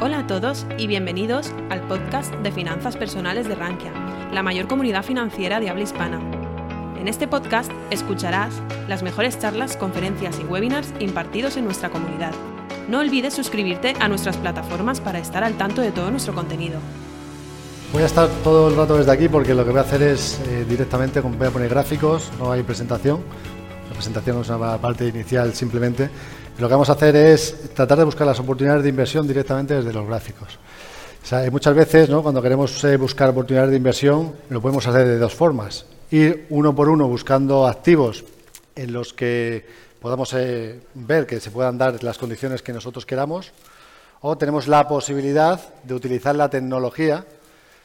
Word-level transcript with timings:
Hola 0.00 0.20
a 0.20 0.26
todos 0.28 0.64
y 0.78 0.86
bienvenidos 0.86 1.50
al 1.70 1.80
podcast 1.88 2.32
de 2.32 2.52
finanzas 2.52 2.96
personales 2.96 3.48
de 3.48 3.56
Rankia, 3.56 3.92
la 4.32 4.44
mayor 4.44 4.68
comunidad 4.68 5.02
financiera 5.02 5.58
de 5.58 5.70
habla 5.70 5.82
hispana. 5.82 6.20
En 7.00 7.08
este 7.08 7.26
podcast 7.26 7.72
escucharás 7.90 8.54
las 8.86 9.02
mejores 9.02 9.40
charlas, 9.40 9.76
conferencias 9.76 10.38
y 10.38 10.44
webinars 10.44 10.94
impartidos 11.00 11.56
en 11.56 11.64
nuestra 11.64 11.90
comunidad. 11.90 12.30
No 12.88 13.00
olvides 13.00 13.34
suscribirte 13.34 13.94
a 13.98 14.06
nuestras 14.06 14.36
plataformas 14.36 15.00
para 15.00 15.18
estar 15.18 15.42
al 15.42 15.54
tanto 15.54 15.82
de 15.82 15.90
todo 15.90 16.12
nuestro 16.12 16.32
contenido. 16.32 16.78
Voy 17.92 18.04
a 18.04 18.06
estar 18.06 18.28
todo 18.44 18.68
el 18.68 18.76
rato 18.76 18.98
desde 18.98 19.10
aquí 19.10 19.28
porque 19.28 19.52
lo 19.52 19.64
que 19.64 19.70
voy 19.70 19.80
a 19.80 19.82
hacer 19.82 20.02
es 20.02 20.40
eh, 20.46 20.64
directamente, 20.68 21.18
voy 21.18 21.48
a 21.48 21.50
poner 21.50 21.70
gráficos, 21.70 22.30
no 22.38 22.52
hay 22.52 22.62
presentación. 22.62 23.18
La 23.88 23.94
presentación 23.94 24.42
es 24.42 24.48
una 24.48 24.78
parte 24.78 25.08
inicial 25.08 25.54
simplemente. 25.54 26.08
Lo 26.58 26.66
que 26.66 26.74
vamos 26.74 26.88
a 26.88 26.94
hacer 26.94 27.14
es 27.14 27.72
tratar 27.72 27.98
de 27.98 28.04
buscar 28.04 28.26
las 28.26 28.40
oportunidades 28.40 28.82
de 28.82 28.88
inversión 28.88 29.28
directamente 29.28 29.74
desde 29.74 29.92
los 29.92 30.04
gráficos. 30.08 30.58
muchas 31.52 31.72
veces, 31.72 32.10
cuando 32.10 32.42
queremos 32.42 32.82
eh, 32.82 32.96
buscar 32.96 33.30
oportunidades 33.30 33.70
de 33.70 33.76
inversión, 33.76 34.34
lo 34.50 34.60
podemos 34.60 34.84
hacer 34.88 35.06
de 35.06 35.18
dos 35.18 35.32
formas. 35.36 35.86
Ir 36.10 36.46
uno 36.50 36.74
por 36.74 36.88
uno 36.88 37.06
buscando 37.06 37.64
activos 37.64 38.24
en 38.74 38.92
los 38.92 39.12
que 39.14 39.64
podamos 40.00 40.34
eh, 40.34 40.80
ver 40.94 41.26
que 41.28 41.38
se 41.38 41.52
puedan 41.52 41.78
dar 41.78 42.02
las 42.02 42.18
condiciones 42.18 42.60
que 42.60 42.72
nosotros 42.72 43.06
queramos, 43.06 43.52
o 44.20 44.36
tenemos 44.36 44.66
la 44.66 44.88
posibilidad 44.88 45.60
de 45.84 45.94
utilizar 45.94 46.34
la 46.34 46.50
tecnología 46.50 47.24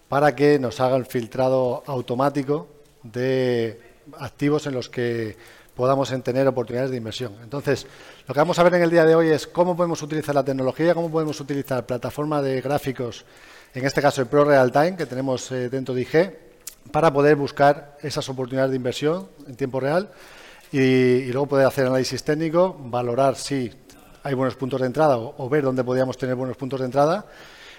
para 0.10 0.36
que 0.36 0.58
nos 0.58 0.80
haga 0.80 0.96
el 0.96 1.06
filtrado 1.06 1.84
automático 1.86 2.68
de 3.04 3.80
activos 4.18 4.66
en 4.66 4.74
los 4.74 4.90
que 4.90 5.38
podamos 5.76 6.14
tener 6.24 6.48
oportunidades 6.48 6.92
de 6.92 6.98
inversión. 6.98 7.36
Entonces, 7.42 7.88
lo 8.28 8.34
que 8.34 8.40
vamos 8.40 8.60
a 8.60 8.64
ver 8.64 8.76
en 8.76 8.84
el 8.84 8.90
día 8.90 9.06
de 9.06 9.16
hoy 9.16 9.30
es 9.30 9.48
cómo 9.48 9.76
podemos 9.76 10.02
utilizar 10.02 10.36
la 10.36 10.44
tecnología, 10.44 10.94
cómo 10.94 11.10
podemos 11.10 11.40
utilizar 11.40 11.86
plataforma 11.86 12.42
de 12.42 12.62
gráficos, 12.62 13.26
en 13.74 13.86
este 13.86 14.02
caso 14.02 14.22
el 14.22 14.28
Pro 14.28 14.46
Real 14.46 14.72
Time 14.72 14.96
que 14.96 15.06
tenemos 15.06 15.52
eh, 15.52 15.70
dentro 15.70 15.96
de 15.96 16.02
IG, 16.02 16.38
para 16.92 17.12
poder 17.12 17.36
buscar 17.36 17.98
esas 18.02 18.28
oportunidades 18.30 18.72
de 18.72 18.78
inversión 18.78 19.30
en 19.48 19.56
tiempo 19.56 19.80
real 19.80 20.12
y, 20.72 21.26
luego 21.32 21.48
poder 21.48 21.68
hacer 21.68 21.88
análisis 21.88 22.24
técnico, 22.24 22.76
valorar 22.80 23.36
si 23.36 23.72
hay 24.24 24.34
buenos 24.34 24.56
puntos 24.56 24.82
de 24.82 24.88
entrada 24.88 25.18
o, 25.18 25.50
ver 25.50 25.64
dónde 25.64 25.84
podríamos 25.84 26.18
tener 26.18 26.36
buenos 26.36 26.58
puntos 26.58 26.80
de 26.80 26.88
entrada. 26.88 27.26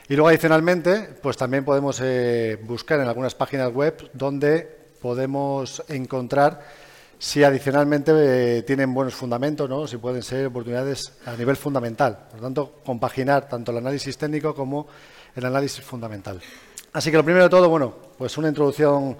Y 0.08 0.14
luego, 0.14 0.29
adicionalmente, 0.29 1.17
pues 1.23 1.36
también 1.36 1.64
podemos 1.64 1.98
eh, 2.03 2.58
buscar 2.62 3.01
en 3.01 3.08
algunas 3.08 3.34
páginas 3.34 3.73
web 3.73 4.11
donde 4.12 4.62
podemos 5.01 5.83
encontrar 5.89 6.61
si 7.25 7.42
adicionalmente 7.42 8.12
eh, 8.58 8.62
tienen 8.64 8.92
buenos 8.92 9.14
fundamentos, 9.14 9.67
¿no? 9.67 9.86
si 9.86 9.97
pueden 9.97 10.22
ser 10.22 10.48
oportunidades 10.48 11.11
a 11.25 11.34
nivel 11.34 11.56
fundamental. 11.56 12.19
Por 12.28 12.39
lo 12.39 12.42
tanto, 12.44 12.75
compaginar 12.84 13.48
tanto 13.48 13.72
el 13.72 13.78
análisis 13.78 14.19
técnico 14.19 14.55
como 14.55 14.86
el 15.34 15.47
análisis 15.47 15.83
fundamental. 15.83 16.39
Así 16.92 17.11
que 17.11 17.17
lo 17.17 17.25
primero 17.25 17.45
de 17.45 17.48
todo, 17.48 17.70
bueno, 17.70 17.95
pues 18.19 18.36
una 18.36 18.48
introducción 18.48 19.17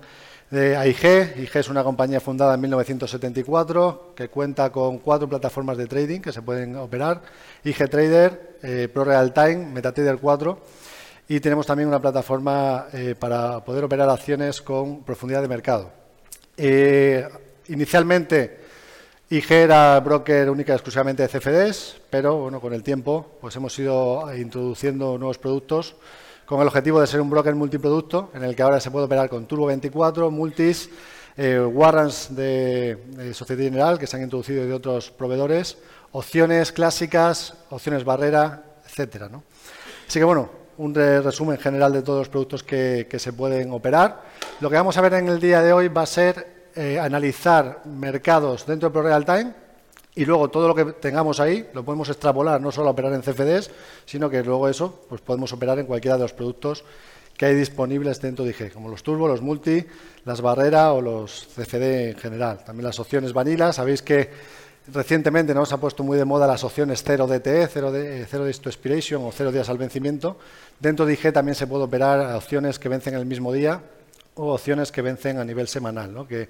de 0.51 0.77
AIG. 0.77 1.33
AIG 1.35 1.57
es 1.57 1.69
una 1.71 1.83
compañía 1.83 2.21
fundada 2.21 2.57
en 2.57 2.61
1974 2.61 4.13
que 4.15 4.29
cuenta 4.29 4.71
con 4.71 4.99
cuatro 4.99 5.27
plataformas 5.27 5.79
de 5.79 5.87
trading 5.87 6.21
que 6.21 6.31
se 6.31 6.43
pueden 6.43 6.77
operar. 6.77 7.23
IG 7.65 7.89
Trader, 7.89 8.59
eh, 8.63 8.89
Pro 8.93 9.05
Real 9.05 9.33
Time, 9.33 9.57
MetaTrader 9.73 10.19
4 10.19 10.59
y 11.29 11.41
tenemos 11.41 11.67
también 11.67 11.89
una 11.89 12.03
plataforma 12.03 12.89
eh, 12.93 13.15
para 13.19 13.65
poder 13.65 13.83
operar 13.83 14.11
acciones 14.11 14.61
con 14.61 15.05
profundidad 15.05 15.41
de 15.41 15.49
mercado. 15.49 15.91
Eh, 16.59 17.27
inicialmente 17.69 18.61
IG 19.31 19.51
era 19.53 19.99
broker 20.01 20.51
única 20.51 20.73
y 20.73 20.77
exclusivamente 20.77 21.27
de 21.27 21.29
CFDs, 21.29 21.97
pero 22.11 22.37
bueno, 22.37 22.61
con 22.61 22.75
el 22.75 22.83
tiempo 22.83 23.39
pues 23.41 23.57
hemos 23.57 23.79
ido 23.79 24.35
introduciendo 24.37 25.19
nuevos 25.19 25.39
productos 25.39 25.97
con 26.47 26.61
el 26.61 26.67
objetivo 26.67 27.01
de 27.01 27.07
ser 27.07 27.21
un 27.21 27.31
broker 27.31 27.55
multiproducto, 27.55 28.31
en 28.35 28.45
el 28.45 28.55
que 28.55 28.63
ahora 28.63 28.81
se 28.81 28.91
puede 28.91 29.07
operar 29.07 29.31
con 29.31 29.47
Turbo 29.47 29.67
24, 29.67 30.31
Multis, 30.31 30.91
eh, 31.37 31.59
warrants 31.59 32.37
de, 32.37 32.97
de 33.17 33.33
Sociedad 33.33 33.63
General 33.63 33.99
que 33.99 34.07
se 34.07 34.17
han 34.17 34.23
introducido 34.23 34.65
de 34.67 34.73
otros 34.73 35.11
proveedores, 35.11 35.79
opciones 36.13 36.71
clásicas, 36.71 37.55
opciones 37.71 38.05
barrera, 38.05 38.63
etcétera. 38.87 39.31
Así 40.07 40.19
que 40.19 40.25
bueno, 40.25 40.51
un 40.77 40.95
resumen 40.95 41.59
general 41.59 41.93
de 41.93 42.03
todos 42.03 42.21
los 42.21 42.29
productos 42.29 42.63
que, 42.63 43.07
que, 43.09 43.19
se 43.19 43.33
pueden 43.33 43.73
operar. 43.73 44.23
Lo 44.61 44.69
que 44.69 44.77
vamos 44.77 44.97
a 44.97 45.01
ver 45.01 45.15
en 45.15 45.29
el 45.29 45.41
día 45.41 45.63
de 45.63 45.73
hoy 45.73 45.89
va 45.89 46.03
a 46.03 46.07
ser 46.07 46.54
eh, 46.77 46.99
analizar 46.99 47.83
mercados 47.87 48.67
dentro 48.67 48.91
de 48.91 49.03
Real 49.03 49.25
Time 49.25 49.53
y 50.15 50.25
luego 50.25 50.49
todo 50.49 50.69
lo 50.69 50.75
que 50.75 50.85
tengamos 50.93 51.41
ahí 51.41 51.69
lo 51.73 51.85
podemos 51.85 52.09
extrapolar, 52.09 52.61
no 52.61 52.71
solo 52.71 52.89
a 52.89 52.93
operar 52.93 53.13
en 53.13 53.23
CFDs, 53.23 53.71
sino 54.05 54.31
que 54.31 54.43
luego 54.43 54.69
eso 54.69 55.05
pues 55.09 55.21
podemos 55.21 55.53
operar 55.53 55.79
en 55.79 55.87
cualquiera 55.87 56.17
de 56.17 56.23
los 56.23 56.33
productos 56.33 56.85
que 57.37 57.47
hay 57.47 57.55
disponibles 57.55 58.21
dentro 58.21 58.45
de 58.45 58.53
IG, 58.53 58.73
como 58.73 58.89
los 58.89 59.03
turbo, 59.03 59.27
los 59.27 59.43
multi, 59.43 59.85
las 60.25 60.41
barreras 60.41 60.93
o 60.93 61.01
los 61.01 61.49
CFD 61.57 62.11
en 62.11 62.17
general. 62.17 62.63
También 62.65 62.85
las 62.85 63.01
opciones 63.01 63.33
vanilla. 63.33 63.73
Sabéis 63.73 64.03
que 64.03 64.31
recientemente 64.93 65.53
nos 65.53 65.73
ha 65.73 65.79
puesto 65.79 66.05
muy 66.05 66.17
de 66.17 66.25
moda 66.25 66.47
las 66.47 66.63
opciones 66.63 67.03
0 67.05 67.27
DTE, 67.27 67.67
0, 67.67 67.93
de, 67.93 68.27
0 68.27 68.45
days 68.45 68.61
to 68.61 68.69
expiration 68.69 69.23
o 69.25 69.33
0 69.33 69.51
días 69.51 69.69
al 69.69 69.79
vencimiento. 69.79 70.39
Dentro 70.79 71.07
de 71.07 71.15
IG 71.15 71.33
también 71.33 71.57
se 71.57 71.67
puede 71.67 71.85
operar 71.85 72.35
opciones 72.37 72.79
que 72.79 72.89
vencen 72.89 73.15
el 73.15 73.27
mismo 73.27 73.53
día 73.53 73.83
o 74.35 74.53
opciones 74.53 74.91
que 74.91 75.03
vencen 75.03 75.39
a 75.39 75.45
nivel 75.45 75.69
semanal, 75.69 76.13
¿no? 76.13 76.27
que 76.27 76.49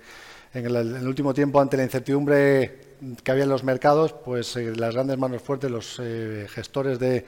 en 0.55 0.67
el, 0.67 1.07
último 1.09 1.35
tiempo, 1.35 1.61
ante 1.61 1.77
la 1.77 1.83
incertidumbre 1.83 2.79
que 3.23 3.31
había 3.33 3.43
en 3.43 3.51
los 3.51 3.65
mercados, 3.65 4.13
pues 4.13 4.55
eh, 4.57 4.73
las 4.77 4.95
grandes 4.95 5.19
manos 5.19 5.43
fuertes, 5.43 5.69
los 5.69 5.99
eh, 6.01 6.47
gestores 6.49 7.01
de, 7.01 7.25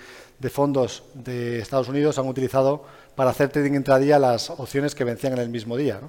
fondos 0.48 1.02
de 1.12 1.58
Estados 1.58 1.88
Unidos 1.88 2.18
han 2.18 2.28
utilizado 2.28 2.84
para 3.16 3.30
hacer 3.30 3.48
trading 3.48 3.72
intradía 3.72 4.18
las 4.20 4.48
opciones 4.50 4.94
que 4.94 5.02
vencían 5.02 5.32
en 5.32 5.40
el 5.40 5.48
mismo 5.48 5.76
día. 5.76 6.00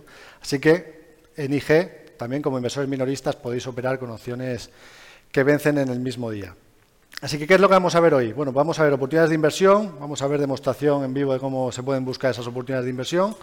Así 0.41 0.59
que 0.59 1.17
en 1.35 1.53
IG, 1.53 2.17
también 2.17 2.43
como 2.43 2.57
inversores 2.57 2.87
minoristas, 2.87 3.35
podéis 3.35 3.65
operar 3.65 3.97
con 3.97 4.11
opciones 4.11 4.69
que 5.31 5.43
vencen 5.43 5.79
en 5.79 5.89
el 5.89 5.99
mismo 5.99 6.29
día. 6.29 6.55
Así 7.21 7.39
que, 7.39 7.47
¿qué 7.47 7.55
es 7.55 7.59
lo 7.59 7.67
que 7.67 7.73
vamos 7.73 7.95
a 7.95 7.99
ver 7.99 8.13
hoy? 8.13 8.31
Bueno, 8.31 8.51
vamos 8.51 8.77
a 8.79 8.83
ver 8.83 8.93
oportunidades 8.93 9.29
de 9.29 9.35
inversión, 9.35 9.97
vamos 9.99 10.21
a 10.21 10.27
ver 10.27 10.39
demostración 10.39 11.03
en 11.03 11.15
vivo 11.15 11.33
de 11.33 11.39
cómo 11.39 11.71
se 11.71 11.81
pueden 11.81 12.05
buscar 12.05 12.29
esas 12.29 12.45
oportunidades 12.45 12.85
de 12.85 12.91
inversión. 12.91 13.35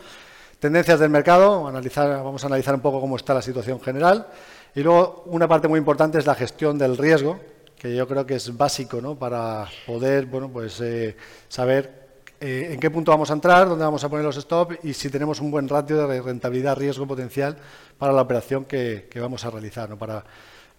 Tendencias 0.65 0.99
del 0.99 1.11
mercado, 1.11 1.65
vamos 1.65 2.43
a 2.43 2.47
analizar 2.47 2.75
un 2.75 2.81
poco 2.81 2.99
cómo 2.99 3.17
está 3.17 3.35
la 3.35 3.43
situación 3.43 3.83
general. 3.83 4.29
Y 4.75 4.81
luego 4.81 5.25
una 5.27 5.47
parte 5.47 5.69
muy 5.69 5.79
importante 5.79 6.17
es 6.17 6.25
la 6.25 6.35
gestión 6.35 6.79
del 6.79 6.97
riesgo, 6.97 7.39
que 7.77 7.95
yo 7.95 8.09
creo 8.09 8.25
que 8.25 8.37
es 8.37 8.57
básico 8.57 8.99
¿no? 8.99 9.15
para 9.15 9.67
poder 9.87 10.25
bueno, 10.25 10.49
pues, 10.49 10.81
eh, 10.81 11.19
saber 11.51 12.07
eh, 12.41 12.71
en 12.73 12.81
qué 12.81 12.91
punto 12.91 13.11
vamos 13.11 13.29
a 13.31 13.35
entrar, 13.35 13.69
dónde 13.69 13.85
vamos 13.85 14.03
a 14.05 14.09
poner 14.09 14.25
los 14.25 14.37
stops 14.37 14.79
y 14.83 14.95
si 14.95 15.11
tenemos 15.11 15.39
un 15.43 15.51
buen 15.51 15.69
ratio 15.69 16.09
de 16.09 16.23
rentabilidad-riesgo 16.23 17.07
potencial 17.07 17.59
para 17.99 18.15
la 18.15 18.23
operación 18.23 18.65
que, 18.65 19.07
vamos 19.17 19.45
a 19.45 19.51
realizar, 19.51 19.91
¿no? 19.91 19.99
para, 19.99 20.25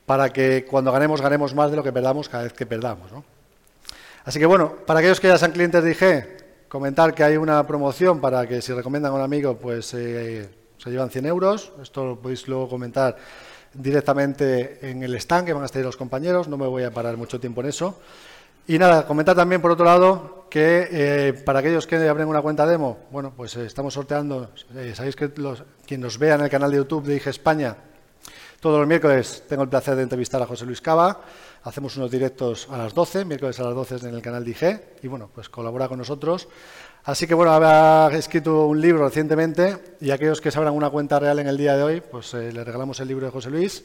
para 0.07 0.33
que 0.33 0.65
cuando 0.65 0.91
ganemos, 0.91 1.21
ganemos 1.21 1.53
más 1.53 1.69
de 1.69 1.77
lo 1.77 1.83
que 1.83 1.93
perdamos 1.93 2.27
cada 2.27 2.45
vez 2.45 2.53
que 2.53 2.65
perdamos. 2.65 3.11
¿no? 3.11 3.23
Así 4.23 4.39
que 4.39 4.47
bueno, 4.47 4.77
para 4.87 5.01
aquellos 5.01 5.19
que 5.19 5.27
ya 5.27 5.37
sean 5.37 5.51
clientes 5.51 5.83
de 5.83 5.91
IG, 5.91 6.44
Comentar 6.67 7.13
que 7.13 7.23
hay 7.23 7.37
una 7.37 7.65
promoción 7.65 8.19
para 8.19 8.47
que 8.47 8.61
si 8.61 8.73
recomiendan 8.73 9.11
a 9.11 9.15
un 9.15 9.21
amigo, 9.21 9.55
pues 9.57 9.93
eh, 9.93 10.49
se 10.77 10.89
llevan 10.89 11.09
100 11.09 11.25
euros. 11.27 11.71
Esto 11.81 12.05
lo 12.05 12.19
podéis 12.19 12.47
luego 12.47 12.67
comentar 12.67 13.17
directamente 13.73 14.89
en 14.89 15.03
el 15.03 15.15
stand 15.15 15.45
que 15.45 15.53
van 15.53 15.63
a 15.63 15.65
estar 15.67 15.83
los 15.83 15.97
compañeros. 15.97 16.47
No 16.47 16.57
me 16.57 16.67
voy 16.67 16.83
a 16.83 16.91
parar 16.91 17.17
mucho 17.17 17.39
tiempo 17.39 17.61
en 17.61 17.67
eso. 17.67 17.99
Y 18.67 18.79
nada, 18.79 19.05
comentar 19.05 19.35
también 19.35 19.61
por 19.61 19.71
otro 19.71 19.85
lado 19.85 20.47
que 20.49 20.87
eh, 20.89 21.33
para 21.33 21.59
aquellos 21.59 21.85
que 21.85 21.97
abren 22.09 22.27
una 22.27 22.41
cuenta 22.41 22.65
demo, 22.65 22.97
bueno, 23.11 23.31
pues 23.35 23.55
eh, 23.57 23.65
estamos 23.65 23.93
sorteando, 23.93 24.49
sabéis 24.93 25.15
que 25.15 25.31
los, 25.35 25.63
quien 25.85 26.01
nos 26.01 26.17
vea 26.17 26.35
en 26.35 26.41
el 26.41 26.49
canal 26.49 26.71
de 26.71 26.77
YouTube 26.77 27.05
de 27.05 27.15
IG 27.17 27.27
España, 27.27 27.75
todos 28.59 28.79
los 28.79 28.87
miércoles 28.87 29.43
tengo 29.47 29.61
el 29.61 29.69
placer 29.69 29.95
de 29.95 30.01
entrevistar 30.01 30.41
a 30.41 30.47
José 30.47 30.65
Luis 30.65 30.81
Cava. 30.81 31.21
Hacemos 31.65 31.97
unos 31.97 32.11
directos 32.11 32.67
a 32.69 32.77
las 32.77 32.93
12, 32.93 33.25
miércoles 33.25 33.59
a 33.59 33.63
las 33.63 33.73
12 33.73 34.07
en 34.07 34.13
el 34.13 34.21
canal 34.21 34.45
de 34.45 34.51
IG, 34.51 34.81
y 35.01 35.07
bueno, 35.07 35.31
pues 35.33 35.49
colabora 35.49 35.87
con 35.87 35.97
nosotros. 35.97 36.47
Así 37.03 37.25
que 37.25 37.33
bueno, 37.33 37.53
ha 37.53 38.07
escrito 38.13 38.67
un 38.67 38.79
libro 38.79 39.03
recientemente 39.03 39.75
y 39.99 40.11
aquellos 40.11 40.41
que 40.41 40.51
se 40.51 40.59
abran 40.59 40.75
una 40.75 40.91
cuenta 40.91 41.19
real 41.19 41.39
en 41.39 41.47
el 41.47 41.57
día 41.57 41.75
de 41.75 41.81
hoy, 41.81 42.01
pues 42.01 42.35
eh, 42.35 42.51
le 42.53 42.63
regalamos 42.63 42.99
el 42.99 43.07
libro 43.07 43.25
de 43.25 43.31
José 43.31 43.49
Luis. 43.49 43.83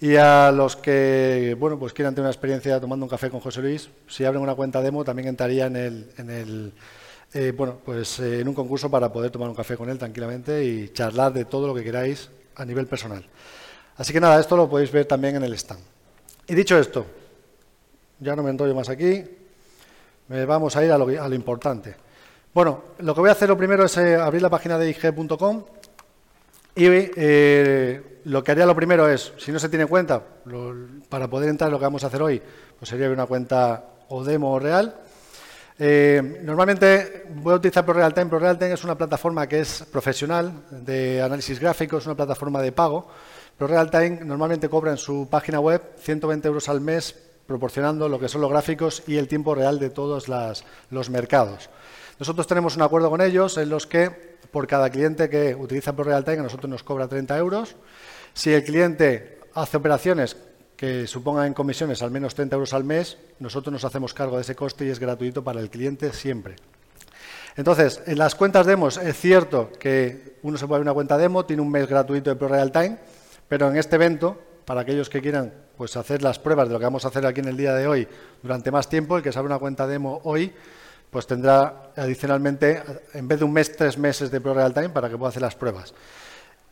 Y 0.00 0.16
a 0.16 0.50
los 0.50 0.76
que 0.76 1.54
bueno, 1.60 1.78
pues 1.78 1.92
quieran 1.92 2.14
tener 2.14 2.24
una 2.24 2.32
experiencia 2.32 2.80
tomando 2.80 3.04
un 3.04 3.10
café 3.10 3.28
con 3.28 3.40
José 3.40 3.60
Luis, 3.60 3.90
si 4.08 4.24
abren 4.24 4.42
una 4.42 4.54
cuenta 4.54 4.80
demo 4.80 5.04
también 5.04 5.28
entraría 5.28 5.66
en 5.66 5.76
el, 5.76 6.10
en 6.16 6.30
el 6.30 6.72
eh, 7.34 7.52
bueno, 7.54 7.80
pues 7.84 8.18
eh, 8.20 8.40
en 8.40 8.48
un 8.48 8.54
concurso 8.54 8.90
para 8.90 9.12
poder 9.12 9.30
tomar 9.30 9.50
un 9.50 9.54
café 9.54 9.76
con 9.76 9.90
él 9.90 9.98
tranquilamente 9.98 10.64
y 10.64 10.88
charlar 10.88 11.34
de 11.34 11.44
todo 11.44 11.66
lo 11.66 11.74
que 11.74 11.84
queráis 11.84 12.30
a 12.56 12.64
nivel 12.64 12.86
personal. 12.86 13.26
Así 13.98 14.14
que 14.14 14.20
nada, 14.20 14.40
esto 14.40 14.56
lo 14.56 14.70
podéis 14.70 14.90
ver 14.90 15.04
también 15.04 15.36
en 15.36 15.44
el 15.44 15.52
stand. 15.52 15.99
Y 16.50 16.54
dicho 16.56 16.76
esto, 16.76 17.06
ya 18.18 18.34
no 18.34 18.42
me 18.42 18.50
enrollo 18.50 18.74
más 18.74 18.88
aquí, 18.88 19.22
vamos 20.48 20.74
a 20.74 20.84
ir 20.84 20.90
a 20.90 20.98
lo, 20.98 21.32
importante. 21.32 21.94
Bueno, 22.52 22.82
lo 22.98 23.14
que 23.14 23.20
voy 23.20 23.28
a 23.28 23.34
hacer 23.34 23.48
lo 23.48 23.56
primero 23.56 23.84
es 23.84 23.96
eh, 23.98 24.16
abrir 24.16 24.42
la 24.42 24.50
página 24.50 24.76
de 24.76 24.90
IG.com 24.90 25.62
y 26.74 26.86
eh, 26.88 28.20
lo 28.24 28.42
que 28.42 28.50
haría 28.50 28.66
lo 28.66 28.74
primero 28.74 29.08
es, 29.08 29.32
si 29.38 29.52
no 29.52 29.60
se 29.60 29.68
tiene 29.68 29.86
cuenta, 29.86 30.20
para 31.08 31.30
poder 31.30 31.50
entrar 31.50 31.70
lo 31.70 31.78
que 31.78 31.84
vamos 31.84 32.02
a 32.02 32.08
hacer 32.08 32.20
hoy, 32.20 32.42
pues 32.76 32.88
sería 32.88 33.08
una 33.10 33.26
cuenta 33.26 33.84
o 34.08 34.24
demo 34.24 34.52
o 34.52 34.58
real. 34.58 34.92
Eh, 35.78 36.40
normalmente 36.42 37.26
voy 37.36 37.52
a 37.52 37.56
utilizar 37.58 37.86
ProRealTime. 37.86 38.26
ProRealTime 38.26 38.72
es 38.72 38.82
una 38.82 38.98
plataforma 38.98 39.46
que 39.46 39.60
es 39.60 39.84
profesional 39.92 40.52
de 40.72 41.22
análisis 41.22 41.60
gráfico, 41.60 41.98
es 41.98 42.06
una 42.06 42.16
plataforma 42.16 42.60
de 42.60 42.72
pago. 42.72 43.06
ProRealTime 43.60 44.24
normalmente 44.24 44.70
cobra 44.70 44.90
en 44.90 44.96
su 44.96 45.28
página 45.28 45.60
web 45.60 45.82
120 45.98 46.48
euros 46.48 46.70
al 46.70 46.80
mes 46.80 47.14
proporcionando 47.46 48.08
lo 48.08 48.18
que 48.18 48.26
son 48.26 48.40
los 48.40 48.48
gráficos 48.48 49.02
y 49.06 49.18
el 49.18 49.28
tiempo 49.28 49.54
real 49.54 49.78
de 49.78 49.90
todos 49.90 50.28
los 50.88 51.10
mercados. 51.10 51.68
Nosotros 52.18 52.46
tenemos 52.46 52.76
un 52.76 52.82
acuerdo 52.82 53.10
con 53.10 53.20
ellos 53.20 53.58
en 53.58 53.68
los 53.68 53.86
que 53.86 54.38
por 54.50 54.66
cada 54.66 54.88
cliente 54.88 55.28
que 55.28 55.54
utiliza 55.54 55.94
ProRealTime 55.94 56.38
a 56.38 56.42
nosotros 56.44 56.70
nos 56.70 56.82
cobra 56.82 57.06
30 57.06 57.36
euros. 57.36 57.76
Si 58.32 58.50
el 58.50 58.64
cliente 58.64 59.40
hace 59.52 59.76
operaciones 59.76 60.38
que 60.74 61.06
supongan 61.06 61.48
en 61.48 61.52
comisiones 61.52 62.00
al 62.00 62.10
menos 62.10 62.34
30 62.34 62.56
euros 62.56 62.72
al 62.72 62.84
mes, 62.84 63.18
nosotros 63.40 63.74
nos 63.74 63.84
hacemos 63.84 64.14
cargo 64.14 64.36
de 64.36 64.42
ese 64.42 64.54
coste 64.54 64.86
y 64.86 64.88
es 64.88 64.98
gratuito 64.98 65.44
para 65.44 65.60
el 65.60 65.68
cliente 65.68 66.14
siempre. 66.14 66.56
Entonces, 67.56 68.00
en 68.06 68.16
las 68.16 68.34
cuentas 68.34 68.64
demos 68.64 68.96
es 68.96 69.18
cierto 69.18 69.70
que 69.78 70.38
uno 70.44 70.56
se 70.56 70.66
puede 70.66 70.78
abrir 70.78 70.88
una 70.88 70.94
cuenta 70.94 71.18
demo, 71.18 71.44
tiene 71.44 71.60
un 71.60 71.70
mes 71.70 71.86
gratuito 71.86 72.30
de 72.30 72.36
ProRealTime, 72.36 73.19
pero 73.50 73.68
en 73.68 73.76
este 73.76 73.96
evento, 73.96 74.38
para 74.64 74.82
aquellos 74.82 75.10
que 75.10 75.20
quieran 75.20 75.52
pues, 75.76 75.96
hacer 75.96 76.22
las 76.22 76.38
pruebas 76.38 76.68
de 76.68 76.74
lo 76.74 76.78
que 76.78 76.84
vamos 76.84 77.04
a 77.04 77.08
hacer 77.08 77.26
aquí 77.26 77.40
en 77.40 77.48
el 77.48 77.56
día 77.56 77.74
de 77.74 77.88
hoy 77.88 78.06
durante 78.40 78.70
más 78.70 78.88
tiempo, 78.88 79.16
el 79.16 79.24
que 79.24 79.32
se 79.32 79.40
abre 79.40 79.48
una 79.48 79.58
cuenta 79.58 79.88
demo 79.88 80.20
hoy, 80.22 80.52
pues 81.10 81.26
tendrá 81.26 81.90
adicionalmente, 81.96 82.80
en 83.12 83.26
vez 83.26 83.40
de 83.40 83.44
un 83.44 83.52
mes, 83.52 83.76
tres 83.76 83.98
meses 83.98 84.30
de 84.30 84.40
ProRealTime 84.40 84.90
para 84.90 85.10
que 85.10 85.18
pueda 85.18 85.30
hacer 85.30 85.42
las 85.42 85.56
pruebas. 85.56 85.92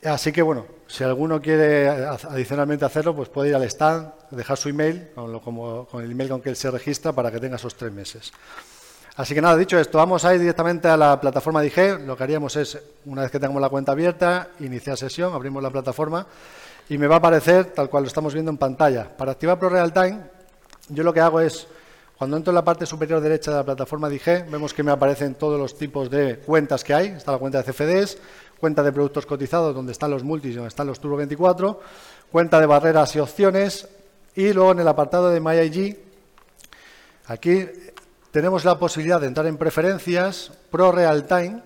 Así 0.04 0.30
que, 0.30 0.40
bueno, 0.40 0.66
si 0.86 1.02
alguno 1.02 1.42
quiere 1.42 1.88
adicionalmente 1.88 2.84
hacerlo, 2.84 3.16
pues 3.16 3.28
puede 3.28 3.48
ir 3.48 3.56
al 3.56 3.64
stand, 3.64 4.12
dejar 4.30 4.56
su 4.56 4.68
email, 4.68 5.08
con, 5.16 6.04
el 6.04 6.12
email 6.12 6.28
con 6.28 6.40
que 6.40 6.50
él 6.50 6.56
se 6.56 6.70
registra, 6.70 7.10
para 7.10 7.32
que 7.32 7.40
tenga 7.40 7.56
esos 7.56 7.74
tres 7.74 7.90
meses. 7.90 8.32
Así 9.16 9.34
que 9.34 9.42
nada, 9.42 9.56
dicho 9.56 9.76
esto, 9.76 9.98
vamos 9.98 10.24
a 10.24 10.32
ir 10.32 10.38
directamente 10.38 10.86
a 10.86 10.96
la 10.96 11.20
plataforma 11.20 11.60
de 11.60 11.66
IG. 11.66 12.06
Lo 12.06 12.16
que 12.16 12.22
haríamos 12.22 12.54
es, 12.54 12.78
una 13.04 13.22
vez 13.22 13.32
que 13.32 13.40
tengamos 13.40 13.60
la 13.60 13.68
cuenta 13.68 13.90
abierta, 13.90 14.50
iniciar 14.60 14.96
sesión, 14.96 15.34
abrimos 15.34 15.60
la 15.60 15.70
plataforma 15.70 16.24
y 16.88 16.98
me 16.98 17.06
va 17.06 17.16
a 17.16 17.18
aparecer 17.18 17.66
tal 17.66 17.90
cual 17.90 18.04
lo 18.04 18.08
estamos 18.08 18.32
viendo 18.32 18.50
en 18.50 18.56
pantalla. 18.56 19.16
Para 19.16 19.32
activar 19.32 19.58
ProRealTime, 19.58 20.20
yo 20.88 21.04
lo 21.04 21.12
que 21.12 21.20
hago 21.20 21.40
es, 21.40 21.66
cuando 22.16 22.36
entro 22.36 22.50
en 22.50 22.56
la 22.56 22.64
parte 22.64 22.86
superior 22.86 23.20
derecha 23.20 23.50
de 23.50 23.58
la 23.58 23.64
plataforma 23.64 24.08
de 24.08 24.16
IG, 24.16 24.50
vemos 24.50 24.72
que 24.72 24.82
me 24.82 24.90
aparecen 24.90 25.34
todos 25.34 25.58
los 25.58 25.76
tipos 25.76 26.10
de 26.10 26.38
cuentas 26.38 26.82
que 26.82 26.94
hay. 26.94 27.08
Está 27.08 27.32
la 27.32 27.38
cuenta 27.38 27.62
de 27.62 27.72
CFDs, 27.72 28.18
cuenta 28.58 28.82
de 28.82 28.92
productos 28.92 29.26
cotizados 29.26 29.74
donde 29.74 29.92
están 29.92 30.10
los 30.10 30.24
multis 30.24 30.52
y 30.52 30.54
donde 30.54 30.68
están 30.68 30.86
los 30.86 30.98
Turbo 30.98 31.16
24, 31.16 31.80
cuenta 32.32 32.58
de 32.58 32.66
barreras 32.66 33.14
y 33.16 33.20
opciones 33.20 33.88
y 34.34 34.52
luego 34.52 34.72
en 34.72 34.80
el 34.80 34.88
apartado 34.88 35.30
de 35.30 35.40
MyIG, 35.40 35.98
aquí 37.26 37.66
tenemos 38.30 38.64
la 38.64 38.78
posibilidad 38.78 39.20
de 39.20 39.26
entrar 39.26 39.46
en 39.46 39.56
preferencias, 39.56 40.52
Pro 40.70 40.92
Real 40.92 41.26
Time 41.26 41.62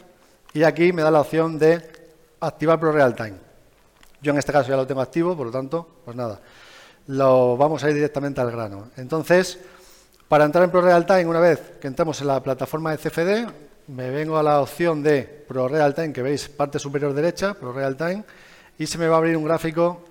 y 0.53 0.65
aquí 0.65 0.93
me 0.93 1.03
da 1.03 1.11
la 1.11 1.21
opción 1.21 1.59
de 1.59 1.83
activar 2.41 2.81
Pro 2.81 2.93
Real 2.93 3.15
Time. 3.15 3.51
Yo 4.23 4.33
en 4.33 4.39
este 4.39 4.53
caso 4.53 4.71
ya 4.71 4.77
lo 4.77 4.87
tengo 4.87 5.01
activo, 5.01 5.37
por 5.37 5.47
lo 5.47 5.53
tanto, 5.53 5.87
pues 6.05 6.17
nada, 6.17 6.41
lo 7.09 7.57
vamos 7.57 7.83
a 7.83 7.89
ir 7.89 7.95
directamente 7.95 8.41
al 8.41 8.51
grano. 8.51 8.91
Entonces, 8.97 9.59
para 10.29 10.45
entrar 10.45 10.65
en 10.65 10.71
Pro 10.71 10.81
Real 10.81 11.05
Time, 11.05 11.27
una 11.27 11.41
vez 11.41 11.61
que 11.81 11.89
entramos 11.89 12.21
en 12.21 12.29
la 12.29 12.43
plataforma 12.43 12.93
de 12.93 12.99
CFD, 12.99 13.53
me 13.89 14.11
vengo 14.11 14.39
a 14.39 14.43
la 14.43 14.61
opción 14.61 15.03
de 15.03 15.25
Pro 15.25 15.69
Real 15.69 15.95
Time, 15.95 16.13
que 16.13 16.23
veis 16.23 16.49
parte 16.49 16.79
superior 16.79 17.13
derecha, 17.13 17.55
Pro 17.55 17.73
Real 17.73 17.97
Time, 17.97 18.25
y 18.79 18.87
se 18.87 18.97
me 18.97 19.09
va 19.09 19.17
a 19.17 19.19
abrir 19.19 19.37
un 19.37 19.45
gráfico, 19.45 20.03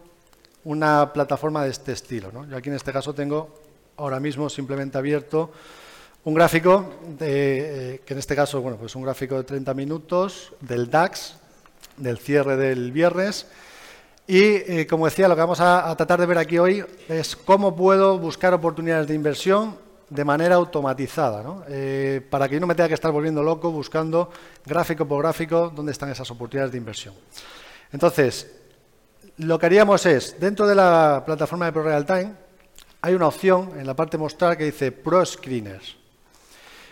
una 0.65 1.13
plataforma 1.13 1.63
de 1.63 1.71
este 1.71 1.93
estilo. 1.93 2.31
Yo 2.47 2.57
aquí 2.57 2.69
en 2.69 2.75
este 2.75 2.91
caso 2.91 3.13
tengo 3.13 3.61
ahora 3.97 4.19
mismo 4.19 4.49
simplemente 4.49 4.97
abierto 4.97 5.51
un 6.23 6.33
gráfico, 6.35 6.85
eh, 7.19 8.01
que 8.05 8.13
en 8.13 8.19
este 8.19 8.35
caso, 8.35 8.61
bueno, 8.61 8.77
pues 8.77 8.95
un 8.95 9.03
gráfico 9.03 9.37
de 9.37 9.43
30 9.43 9.73
minutos 9.73 10.53
del 10.59 10.89
DAX, 10.89 11.35
del 11.97 12.19
cierre 12.19 12.57
del 12.57 12.91
viernes. 12.91 13.47
Y, 14.31 14.63
eh, 14.65 14.87
como 14.89 15.03
decía, 15.03 15.27
lo 15.27 15.35
que 15.35 15.41
vamos 15.41 15.59
a 15.59 15.93
tratar 15.97 16.17
de 16.21 16.25
ver 16.25 16.37
aquí 16.37 16.57
hoy 16.57 16.85
es 17.09 17.35
cómo 17.35 17.75
puedo 17.75 18.17
buscar 18.17 18.53
oportunidades 18.53 19.05
de 19.05 19.13
inversión 19.13 19.75
de 20.09 20.23
manera 20.23 20.55
automatizada, 20.55 21.43
¿no? 21.43 21.65
Eh, 21.67 22.25
para 22.29 22.47
que 22.47 22.53
yo 22.53 22.61
no 22.61 22.65
me 22.67 22.73
tenga 22.73 22.87
que 22.87 22.93
estar 22.93 23.11
volviendo 23.11 23.43
loco 23.43 23.71
buscando 23.71 24.31
gráfico 24.65 25.05
por 25.05 25.21
gráfico 25.21 25.69
dónde 25.75 25.91
están 25.91 26.11
esas 26.11 26.31
oportunidades 26.31 26.71
de 26.71 26.77
inversión. 26.77 27.13
Entonces, 27.91 28.49
lo 29.35 29.59
que 29.59 29.65
haríamos 29.65 30.05
es, 30.05 30.39
dentro 30.39 30.65
de 30.65 30.75
la 30.75 31.23
plataforma 31.25 31.65
de 31.65 31.73
ProRealTime, 31.73 32.31
hay 33.01 33.13
una 33.13 33.27
opción 33.27 33.73
en 33.77 33.85
la 33.85 33.97
parte 33.97 34.17
mostrar 34.17 34.57
que 34.57 34.63
dice 34.63 34.93
Pro 34.93 35.25
Screeners. 35.25 35.97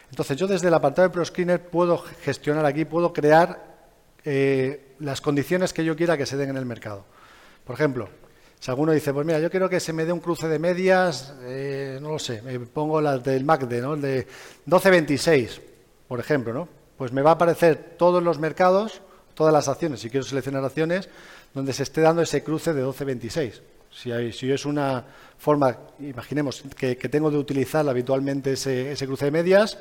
Entonces, 0.09 0.35
yo 0.35 0.45
desde 0.45 0.67
el 0.67 0.73
apartado 0.73 1.07
de 1.07 1.13
Pro 1.13 1.23
Screener 1.23 1.69
puedo 1.69 1.99
gestionar 1.99 2.65
aquí, 2.65 2.83
puedo 2.83 3.13
crear 3.13 3.63
eh, 4.25 4.95
las 4.99 5.21
condiciones 5.21 5.71
que 5.71 5.85
yo 5.85 5.95
quiera 5.95 6.17
que 6.17 6.25
se 6.25 6.35
den 6.35 6.49
en 6.49 6.57
el 6.57 6.65
mercado. 6.65 7.05
Por 7.69 7.75
ejemplo, 7.75 8.09
si 8.59 8.71
alguno 8.71 8.93
dice, 8.93 9.13
pues 9.13 9.27
mira, 9.27 9.37
yo 9.37 9.51
quiero 9.51 9.69
que 9.69 9.79
se 9.79 9.93
me 9.93 10.03
dé 10.03 10.11
un 10.11 10.21
cruce 10.21 10.47
de 10.47 10.57
medias, 10.57 11.35
eh, 11.43 11.99
no 12.01 12.09
lo 12.09 12.17
sé, 12.17 12.41
me 12.41 12.59
pongo 12.61 12.99
las 12.99 13.23
del 13.23 13.45
MACD, 13.45 13.73
¿no? 13.79 13.93
El 13.93 14.01
de 14.01 14.27
12.26, 14.65 15.61
por 16.07 16.19
ejemplo, 16.19 16.51
¿no? 16.51 16.67
Pues 16.97 17.11
me 17.11 17.21
va 17.21 17.29
a 17.29 17.33
aparecer 17.33 17.93
todos 17.95 18.23
los 18.23 18.39
mercados, 18.39 19.03
todas 19.35 19.53
las 19.53 19.67
acciones, 19.67 19.99
si 19.99 20.09
quiero 20.09 20.25
seleccionar 20.25 20.65
acciones, 20.65 21.09
donde 21.53 21.71
se 21.73 21.83
esté 21.83 22.01
dando 22.01 22.23
ese 22.23 22.43
cruce 22.43 22.73
de 22.73 22.83
12.26. 22.83 23.61
Si, 23.91 24.31
si 24.31 24.51
es 24.51 24.65
una 24.65 25.05
forma, 25.37 25.77
imaginemos, 25.99 26.63
que, 26.75 26.95
tengo 26.95 27.29
de 27.29 27.37
utilizar 27.37 27.87
habitualmente 27.87 28.53
ese, 28.53 28.93
ese 28.93 29.05
cruce 29.05 29.25
de 29.25 29.31
medias, 29.31 29.77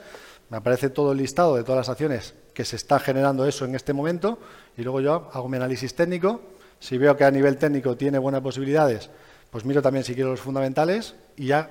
me 0.50 0.58
aparece 0.58 0.90
todo 0.90 1.12
el 1.12 1.16
listado 1.16 1.56
de 1.56 1.64
todas 1.64 1.78
las 1.78 1.88
acciones 1.88 2.34
que 2.52 2.66
se 2.66 2.76
está 2.76 2.98
generando 2.98 3.46
eso 3.46 3.64
en 3.64 3.74
este 3.74 3.94
momento 3.94 4.38
y 4.76 4.82
luego 4.82 5.00
yo 5.00 5.30
hago 5.32 5.48
mi 5.48 5.56
análisis 5.56 5.94
técnico 5.94 6.57
si 6.80 6.98
veo 6.98 7.16
que 7.16 7.24
a 7.24 7.30
nivel 7.30 7.56
técnico 7.56 7.96
tiene 7.96 8.18
buenas 8.18 8.40
posibilidades, 8.40 9.10
pues 9.50 9.64
miro 9.64 9.82
también 9.82 10.04
si 10.04 10.14
quiero 10.14 10.30
los 10.30 10.40
fundamentales 10.40 11.14
y 11.36 11.46
ya 11.46 11.68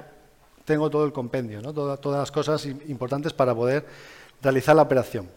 tengo 0.65 0.89
todo 0.89 1.05
el 1.05 1.13
compendio, 1.13 1.61
todas, 1.73 1.99
las 2.05 2.31
cosas 2.31 2.65
importantes 2.65 3.33
para 3.33 3.55
poder 3.55 3.85
realizar 4.41 4.75
la 4.75 4.81
operación. 4.81 5.29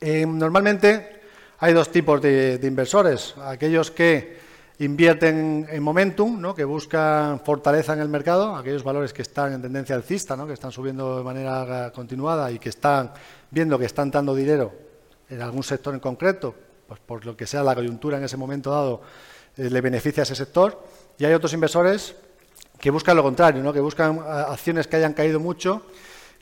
Eh, 0.00 0.24
normalmente 0.26 1.20
hay 1.58 1.72
dos 1.72 1.90
tipos 1.90 2.20
de, 2.22 2.58
inversores, 2.62 3.34
aquellos 3.44 3.90
que 3.90 4.42
invierten 4.78 5.66
en 5.70 5.82
momentum, 5.82 6.54
que 6.54 6.64
buscan 6.64 7.40
fortaleza 7.40 7.92
en 7.92 8.00
el 8.00 8.08
mercado, 8.08 8.56
aquellos 8.56 8.82
valores 8.82 9.12
que 9.12 9.22
están 9.22 9.52
en 9.52 9.62
tendencia 9.62 9.94
alcista, 9.94 10.36
que 10.46 10.54
están 10.54 10.72
subiendo 10.72 11.18
de 11.18 11.24
manera 11.24 11.92
continuada 11.94 12.50
y 12.50 12.58
que 12.58 12.70
están 12.70 13.12
viendo 13.50 13.78
que 13.78 13.84
están 13.84 14.10
dando 14.10 14.34
dinero 14.34 14.72
en 15.28 15.42
algún 15.42 15.62
sector 15.62 15.94
en 15.94 16.00
concreto 16.00 16.54
pues 16.94 17.02
por 17.04 17.26
lo 17.26 17.36
que 17.36 17.44
sea 17.44 17.64
la 17.64 17.74
coyuntura 17.74 18.18
en 18.18 18.24
ese 18.24 18.36
momento 18.36 18.70
dado, 18.70 19.00
eh, 19.56 19.68
le 19.68 19.80
beneficia 19.80 20.22
a 20.22 20.24
ese 20.24 20.36
sector. 20.36 20.80
Y 21.18 21.24
hay 21.24 21.32
otros 21.32 21.52
inversores 21.52 22.14
que 22.78 22.90
buscan 22.90 23.16
lo 23.16 23.22
contrario, 23.24 23.62
¿no? 23.64 23.72
que 23.72 23.80
buscan 23.80 24.20
acciones 24.24 24.86
que 24.86 24.96
hayan 24.96 25.12
caído 25.12 25.40
mucho, 25.40 25.82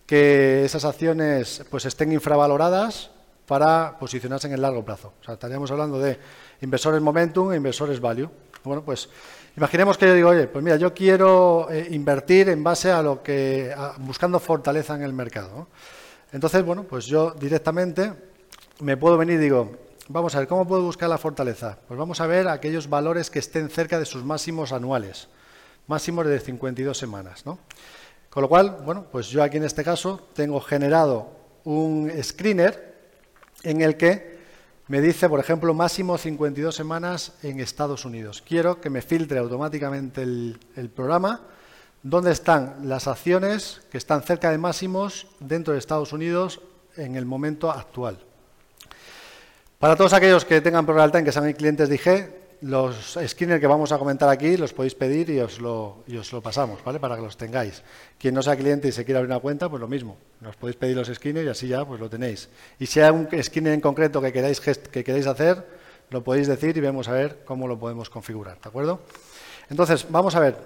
que 0.05 0.65
esas 0.65 0.85
acciones 0.85 1.65
pues 1.71 1.87
estén 1.87 2.13
infravaloradas 2.13 3.11
para 3.47 3.97
posicionarse 3.99 4.47
en 4.47 4.53
el 4.53 4.61
largo 4.61 4.85
plazo. 4.85 5.15
O 5.23 5.25
sea, 5.25 5.35
estaríamos 5.35 5.71
hablando 5.71 5.99
de 5.99 6.19
inversores 6.61 7.01
momentum 7.01 7.53
e 7.53 7.57
inversores 7.57 7.99
value. 7.99 8.29
Bueno, 8.63 8.83
pues 8.83 9.09
imaginemos 9.57 9.97
que 9.97 10.07
yo 10.07 10.15
digo, 10.15 10.29
oye, 10.29 10.49
pues 10.49 10.63
mira, 10.63 10.77
yo 10.77 10.93
quiero 10.93 11.69
eh, 11.71 11.89
invertir 11.93 12.51
en 12.51 12.63
base 12.63 12.91
a 12.91 13.01
lo 13.01 13.23
que, 13.23 13.75
buscando 14.01 14.39
fortaleza 14.39 14.95
en 14.97 15.03
el 15.03 15.15
mercado. 15.15 15.69
Entonces, 16.31 16.63
bueno, 16.63 16.85
pues 16.85 17.07
yo 17.07 17.31
directamente 17.31 18.13
me 18.81 18.97
puedo 18.97 19.17
venir 19.17 19.37
y 19.37 19.45
digo, 19.45 19.71
Vamos 20.13 20.35
a 20.35 20.41
ver, 20.41 20.49
¿cómo 20.49 20.69
puedo 20.69 20.83
buscar 20.83 21.09
la 21.09 21.17
fortaleza? 21.17 21.79
Pues 21.89 21.97
vamos 21.97 22.21
a 22.21 22.27
ver 22.27 22.47
aquellos 22.47 22.91
valores 22.91 23.31
que 23.31 23.39
estén 23.39 23.71
cerca 23.71 23.99
de 23.99 24.05
sus 24.05 24.23
máximos 24.23 24.71
anuales, 24.71 25.29
máximos 25.87 26.27
de 26.27 26.39
52 26.39 26.99
semanas. 26.99 27.47
¿no? 27.47 27.59
Con 28.29 28.43
lo 28.43 28.49
cual, 28.51 28.83
bueno, 28.85 29.07
pues 29.11 29.29
yo 29.29 29.43
aquí 29.43 29.57
en 29.57 29.65
este 29.65 29.83
caso 29.83 30.21
tengo 30.35 30.61
generado 30.61 31.31
un 31.65 32.13
screener 32.23 32.95
en 33.63 33.81
el 33.81 33.97
que 33.97 34.39
me 34.89 35.01
dice, 35.01 35.31
por 35.31 35.41
ejemplo, 35.41 35.73
máximo 35.73 36.19
52 36.19 36.75
semanas 36.75 37.33
en 37.43 37.59
Estados 37.59 38.05
Unidos. 38.05 38.45
Quiero 38.47 38.83
que 38.83 38.91
me 38.91 39.01
filtre 39.01 39.39
automáticamente 39.39 40.25
el, 40.25 40.61
el 40.77 40.91
programa 40.91 41.41
dónde 42.03 42.33
están 42.33 42.87
las 42.87 43.07
acciones 43.07 43.81
que 43.91 43.97
están 43.97 44.23
cerca 44.23 44.51
de 44.51 44.59
máximos 44.59 45.29
dentro 45.41 45.73
de 45.73 45.79
Estados 45.79 46.13
Unidos 46.13 46.61
en 46.99 47.17
el 47.17 47.25
momento 47.25 47.71
actual. 47.71 48.19
Para 49.83 49.97
todos 49.97 50.13
aquellos 50.13 50.45
que 50.45 50.61
tengan 50.61 50.87
ProRealTime, 50.87 51.25
que 51.25 51.33
sean 51.33 51.53
clientes 51.55 51.89
de 51.89 51.97
IG, 51.97 52.61
los 52.61 53.19
screeners 53.27 53.61
que 53.61 53.67
vamos 53.67 53.91
a 53.91 53.99
comentar 53.99 54.29
aquí 54.29 54.57
los 54.57 54.73
podéis 54.73 54.95
pedir 54.95 55.29
y 55.31 55.41
os 55.41 55.61
lo, 55.61 56.05
os 56.07 56.33
lo 56.33 56.41
pasamos, 56.41 56.85
¿vale? 56.85 57.01
Para 57.01 57.17
que 57.17 57.23
los 57.23 57.37
tengáis. 57.37 57.83
Quien 58.17 58.33
no 58.33 58.45
sea 58.45 58.55
cliente 58.55 58.87
y 58.87 58.93
se 58.93 59.05
quiera 59.05 59.19
abrir 59.19 59.33
una 59.33 59.41
cuenta, 59.41 59.69
pues 59.69 59.81
lo 59.81 59.89
mismo. 59.89 60.17
Nos 60.41 60.55
podéis 60.55 60.77
pedir 60.77 60.97
los 60.97 61.09
screeners 61.09 61.47
y 61.47 61.51
así 61.51 61.67
ya 61.67 61.85
pues 61.85 61.99
lo 61.99 62.09
tenéis. 62.09 62.49
Y 62.79 62.87
si 62.87 63.01
hay 63.01 63.11
un 63.11 63.29
screener 63.43 63.73
en 63.73 63.81
concreto 63.81 64.23
que 64.23 64.33
queráis, 64.33 64.61
que 64.61 64.71
hacer, 64.71 65.67
lo 66.11 66.23
podéis 66.23 66.47
decir 66.47 66.77
y 66.77 66.81
vemos 66.81 67.09
a 67.09 67.13
ver 67.15 67.41
cómo 67.45 67.67
lo 67.67 67.77
podemos 67.77 68.09
configurar, 68.09 68.61
¿de 68.61 68.69
acuerdo? 68.69 69.01
Entonces, 69.69 70.07
vamos 70.09 70.37
a 70.37 70.39
ver. 70.39 70.57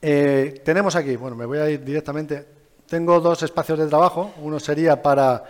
Eh, 0.00 0.62
tenemos 0.64 0.94
aquí, 0.94 1.16
bueno, 1.16 1.34
me 1.34 1.46
voy 1.46 1.58
a 1.58 1.68
ir 1.68 1.84
directamente, 1.84 2.46
tengo 2.88 3.18
dos 3.18 3.42
espacios 3.42 3.80
de 3.80 3.88
trabajo. 3.88 4.34
Uno 4.40 4.60
sería 4.60 5.02
para 5.02 5.42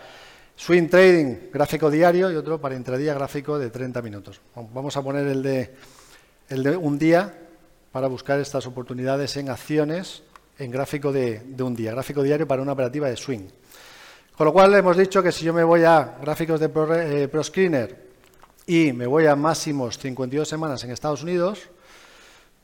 swing 0.57 0.89
trading 0.89 1.51
gráfico 1.53 1.91
diario 1.91 2.33
y 2.33 2.35
otro 2.35 2.61
para 2.61 2.75
intradía 2.75 3.15
gráfico 3.15 3.59
de 3.59 3.71
30 3.71 4.03
minutos. 4.03 4.41
Vamos 4.55 4.97
a 4.97 5.03
poner 5.03 5.27
el 5.27 5.43
de, 5.43 5.75
el 6.49 6.63
de 6.63 6.77
un 6.77 6.99
día 6.99 7.33
para 7.93 8.09
buscar 8.09 8.41
estas 8.41 8.67
oportunidades 8.67 9.37
en 9.37 9.51
acciones 9.51 10.23
en 10.59 10.71
gráfico 10.71 11.13
de, 11.13 11.43
un 11.61 11.77
día, 11.77 11.93
gráfico 11.93 12.23
diario 12.23 12.49
para 12.49 12.63
una 12.63 12.73
operativa 12.73 13.09
de 13.09 13.17
swing. 13.17 13.49
Con 14.37 14.47
lo 14.47 14.53
cual 14.53 14.75
hemos 14.75 14.97
dicho 14.97 15.23
que 15.23 15.33
si 15.33 15.45
yo 15.45 15.53
me 15.53 15.65
voy 15.65 15.85
a 15.85 16.17
gráficos 16.21 16.61
de 16.61 16.67
eh, 16.67 17.29
ProScreener 17.29 18.07
y 18.67 18.93
me 18.93 19.07
voy 19.07 19.27
a 19.27 19.37
máximos 19.37 19.99
52 19.99 20.49
semanas 20.49 20.83
en 20.85 20.91
Estados 20.91 21.23
Unidos, 21.23 21.69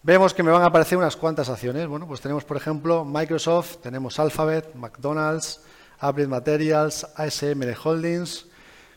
vemos 0.03 0.35
que 0.35 0.43
me 0.43 0.51
van 0.51 0.63
a 0.63 0.67
aparecer 0.67 0.99
unas 0.99 1.17
cuantas 1.17 1.49
acciones. 1.49 1.87
Bueno, 1.87 2.07
pues 2.07 2.21
tenemos, 2.21 2.45
por 2.45 2.57
ejemplo, 2.57 3.05
Microsoft, 3.05 3.79
tenemos 3.83 4.19
Alphabet, 4.19 4.75
McDonald's, 4.75 5.61
Apple 6.03 6.27
Materials, 6.27 7.07
ASML 7.15 7.75
Holdings, 7.83 8.47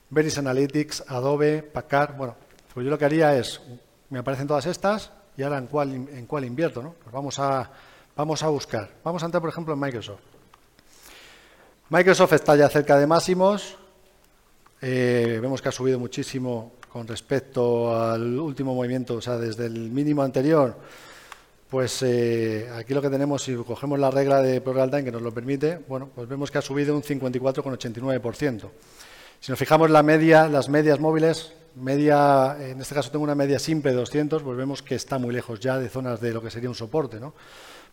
Veris 0.09 0.37
Analytics, 0.37 1.03
Adobe, 1.07 1.61
Packard. 1.61 2.17
Bueno, 2.17 2.35
pues 2.73 2.83
yo 2.83 2.89
lo 2.89 2.97
que 2.97 3.05
haría 3.05 3.37
es, 3.37 3.61
me 4.09 4.19
aparecen 4.19 4.47
todas 4.47 4.65
estas 4.65 5.11
y 5.37 5.43
ahora 5.43 5.59
en 5.59 5.67
cuál, 5.67 5.93
en 5.93 6.25
cuál 6.25 6.45
invierto, 6.45 6.81
¿no? 6.81 6.95
Pues 7.01 7.13
vamos 7.13 7.37
a, 7.39 7.69
vamos 8.15 8.41
a 8.41 8.47
buscar. 8.49 8.89
Vamos 9.03 9.21
a 9.21 9.27
entrar, 9.27 9.39
por 9.39 9.49
ejemplo, 9.49 9.73
en 9.73 9.79
Microsoft. 9.79 10.21
Microsoft 11.89 12.33
está 12.33 12.55
ya 12.55 12.67
cerca 12.69 12.97
de 12.97 13.05
máximos. 13.05 13.77
Eh, 14.81 15.37
vemos 15.41 15.61
que 15.61 15.69
ha 15.69 15.71
subido 15.71 15.99
muchísimo 15.99 16.73
con 16.91 17.07
respecto 17.07 17.95
al 17.95 18.39
último 18.39 18.73
movimiento, 18.73 19.15
o 19.15 19.21
sea, 19.21 19.37
desde 19.37 19.67
el 19.67 19.91
mínimo 19.91 20.23
anterior, 20.23 20.75
pues 21.69 22.03
eh, 22.03 22.69
aquí 22.75 22.93
lo 22.93 23.01
que 23.01 23.09
tenemos, 23.09 23.43
si 23.43 23.55
cogemos 23.55 23.99
la 23.99 24.11
regla 24.11 24.41
de 24.41 24.61
Pro 24.61 24.73
Time 24.89 25.03
que 25.03 25.11
nos 25.11 25.21
lo 25.21 25.33
permite, 25.33 25.79
bueno, 25.87 26.09
pues 26.13 26.27
vemos 26.27 26.51
que 26.51 26.59
ha 26.59 26.61
subido 26.61 26.95
un 26.95 27.01
54,89%. 27.01 28.69
Si 29.39 29.51
nos 29.51 29.59
fijamos 29.59 29.89
la 29.89 30.03
media, 30.03 30.47
las 30.47 30.69
medias 30.69 30.99
móviles, 30.99 31.53
media, 31.75 32.55
en 32.59 32.81
este 32.81 32.95
caso 32.95 33.11
tengo 33.11 33.23
una 33.23 33.35
media 33.35 33.59
simple 33.59 33.91
de 33.91 33.97
200, 33.97 34.43
pues 34.43 34.57
vemos 34.57 34.81
que 34.81 34.95
está 34.95 35.17
muy 35.17 35.33
lejos 35.33 35.59
ya 35.59 35.77
de 35.77 35.89
zonas 35.89 36.21
de 36.21 36.33
lo 36.33 36.41
que 36.41 36.49
sería 36.49 36.69
un 36.69 36.75
soporte, 36.75 37.19
¿no? 37.19 37.33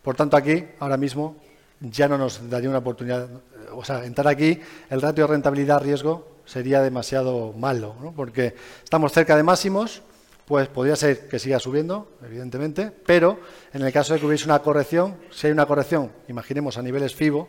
Por 0.01 0.15
tanto, 0.15 0.37
aquí, 0.37 0.65
ahora 0.79 0.97
mismo, 0.97 1.37
ya 1.79 2.07
no 2.07 2.17
nos 2.17 2.49
daría 2.49 2.69
una 2.69 2.79
oportunidad, 2.79 3.27
o 3.73 3.83
sea, 3.83 4.05
entrar 4.05 4.27
aquí, 4.27 4.59
el 4.89 5.01
ratio 5.01 5.27
de 5.27 5.33
rentabilidad-riesgo 5.33 6.27
sería 6.45 6.81
demasiado 6.81 7.53
malo, 7.53 7.95
porque 8.15 8.55
estamos 8.83 9.11
cerca 9.11 9.35
de 9.35 9.43
máximos, 9.43 10.01
pues 10.45 10.67
podría 10.67 10.95
ser 10.95 11.27
que 11.27 11.39
siga 11.39 11.59
subiendo, 11.59 12.11
evidentemente, 12.23 12.91
pero 13.05 13.39
en 13.73 13.81
el 13.81 13.93
caso 13.93 14.13
de 14.13 14.19
que 14.19 14.25
hubiese 14.25 14.45
una 14.45 14.59
corrección, 14.59 15.15
si 15.31 15.47
hay 15.47 15.53
una 15.53 15.65
corrección, 15.65 16.11
imaginemos 16.27 16.77
a 16.77 16.81
niveles 16.81 17.15
FIBO, 17.15 17.47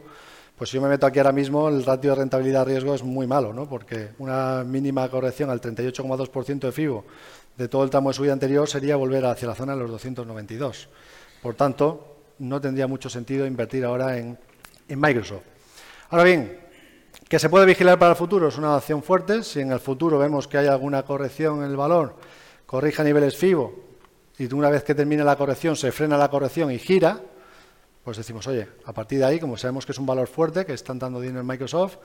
pues 0.56 0.70
si 0.70 0.76
yo 0.76 0.82
me 0.82 0.88
meto 0.88 1.04
aquí 1.06 1.18
ahora 1.18 1.32
mismo, 1.32 1.68
el 1.68 1.84
ratio 1.84 2.10
de 2.10 2.16
rentabilidad-riesgo 2.16 2.94
es 2.94 3.02
muy 3.02 3.26
malo, 3.26 3.52
¿no? 3.52 3.68
porque 3.68 4.10
una 4.18 4.62
mínima 4.64 5.08
corrección 5.08 5.50
al 5.50 5.60
38,2% 5.60 6.60
de 6.60 6.72
FIBO 6.72 7.04
de 7.56 7.68
todo 7.68 7.84
el 7.84 7.90
tramo 7.90 8.10
de 8.10 8.14
subida 8.14 8.32
anterior 8.32 8.68
sería 8.68 8.96
volver 8.96 9.24
hacia 9.26 9.48
la 9.48 9.54
zona 9.54 9.74
de 9.74 9.80
los 9.80 9.90
292. 9.90 10.88
Por 11.42 11.54
tanto, 11.54 12.16
no 12.38 12.60
tendría 12.60 12.86
mucho 12.86 13.08
sentido 13.08 13.46
invertir 13.46 13.84
ahora 13.84 14.18
en, 14.18 14.38
en 14.88 15.00
Microsoft. 15.00 15.42
Ahora 16.10 16.24
bien, 16.24 16.64
¿Que 17.28 17.38
se 17.38 17.48
puede 17.48 17.64
vigilar 17.64 17.98
para 17.98 18.10
el 18.10 18.16
futuro? 18.16 18.48
Es 18.48 18.58
una 18.58 18.76
opción 18.76 19.02
fuerte. 19.02 19.42
Si 19.42 19.58
en 19.58 19.72
el 19.72 19.80
futuro 19.80 20.18
vemos 20.18 20.46
que 20.46 20.58
hay 20.58 20.66
alguna 20.66 21.04
corrección 21.04 21.64
en 21.64 21.70
el 21.70 21.76
valor, 21.76 22.14
corrija 22.74 23.04
niveles 23.04 23.36
FIBO 23.36 23.72
y 24.36 24.52
una 24.52 24.68
vez 24.68 24.82
que 24.82 24.96
termine 24.96 25.22
la 25.22 25.36
corrección 25.36 25.76
se 25.76 25.92
frena 25.92 26.18
la 26.18 26.28
corrección 26.28 26.72
y 26.72 26.80
gira, 26.80 27.20
pues 28.02 28.16
decimos, 28.16 28.48
oye, 28.48 28.66
a 28.84 28.92
partir 28.92 29.20
de 29.20 29.26
ahí, 29.26 29.38
como 29.38 29.56
sabemos 29.56 29.86
que 29.86 29.92
es 29.92 29.98
un 29.98 30.06
valor 30.06 30.26
fuerte, 30.26 30.66
que 30.66 30.72
están 30.72 30.98
dando 30.98 31.20
dinero 31.20 31.38
en 31.38 31.46
Microsoft, 31.46 31.98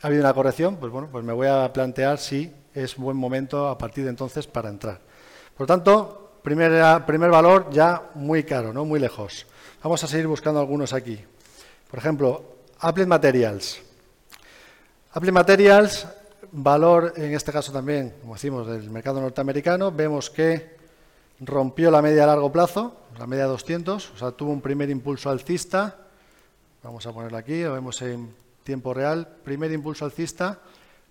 ha 0.00 0.06
habido 0.06 0.22
una 0.22 0.32
corrección, 0.32 0.76
pues 0.76 0.90
bueno, 0.90 1.10
pues 1.12 1.22
me 1.22 1.34
voy 1.34 1.48
a 1.48 1.70
plantear 1.70 2.16
si 2.16 2.50
es 2.72 2.96
buen 2.96 3.14
momento 3.14 3.68
a 3.68 3.76
partir 3.76 4.04
de 4.04 4.10
entonces 4.10 4.46
para 4.46 4.70
entrar. 4.70 5.02
Por 5.54 5.66
tanto, 5.66 6.38
primer, 6.42 7.04
primer 7.04 7.30
valor 7.30 7.68
ya 7.70 8.08
muy 8.14 8.42
caro, 8.44 8.72
¿no? 8.72 8.86
muy 8.86 8.98
lejos. 8.98 9.44
Vamos 9.82 10.02
a 10.02 10.06
seguir 10.06 10.28
buscando 10.28 10.60
algunos 10.60 10.94
aquí. 10.94 11.22
Por 11.90 11.98
ejemplo, 11.98 12.56
Apple 12.80 13.04
Materials. 13.04 13.82
Apple 15.12 15.32
Materials, 15.32 16.06
valor 16.56 17.12
en 17.16 17.34
este 17.34 17.52
caso 17.52 17.70
también, 17.70 18.14
como 18.20 18.34
decimos, 18.34 18.66
del 18.66 18.90
mercado 18.90 19.20
norteamericano, 19.20 19.92
vemos 19.92 20.30
que 20.30 20.76
rompió 21.40 21.90
la 21.90 22.00
media 22.00 22.24
a 22.24 22.28
largo 22.28 22.50
plazo, 22.50 22.96
la 23.18 23.26
media 23.26 23.44
200, 23.44 24.10
o 24.10 24.16
sea, 24.16 24.30
tuvo 24.32 24.52
un 24.52 24.62
primer 24.62 24.88
impulso 24.88 25.28
alcista, 25.28 25.98
vamos 26.82 27.06
a 27.06 27.12
ponerlo 27.12 27.36
aquí, 27.36 27.62
lo 27.62 27.74
vemos 27.74 28.00
en 28.00 28.34
tiempo 28.64 28.94
real, 28.94 29.28
primer 29.44 29.70
impulso 29.70 30.06
alcista, 30.06 30.60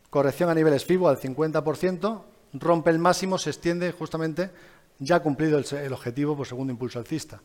corrección 0.09 0.49
a 0.49 0.55
niveles 0.55 0.83
FIBO 0.83 1.09
al 1.09 1.19
50%, 1.19 2.21
rompe 2.53 2.89
el 2.89 2.99
máximo, 2.99 3.37
se 3.37 3.51
extiende 3.51 3.91
justamente, 3.91 4.49
ya 4.97 5.17
ha 5.17 5.19
cumplido 5.19 5.59
el, 5.59 5.93
objetivo 5.93 6.35
por 6.35 6.47
segundo 6.47 6.71
impulso 6.71 6.97
alcista. 6.97 7.39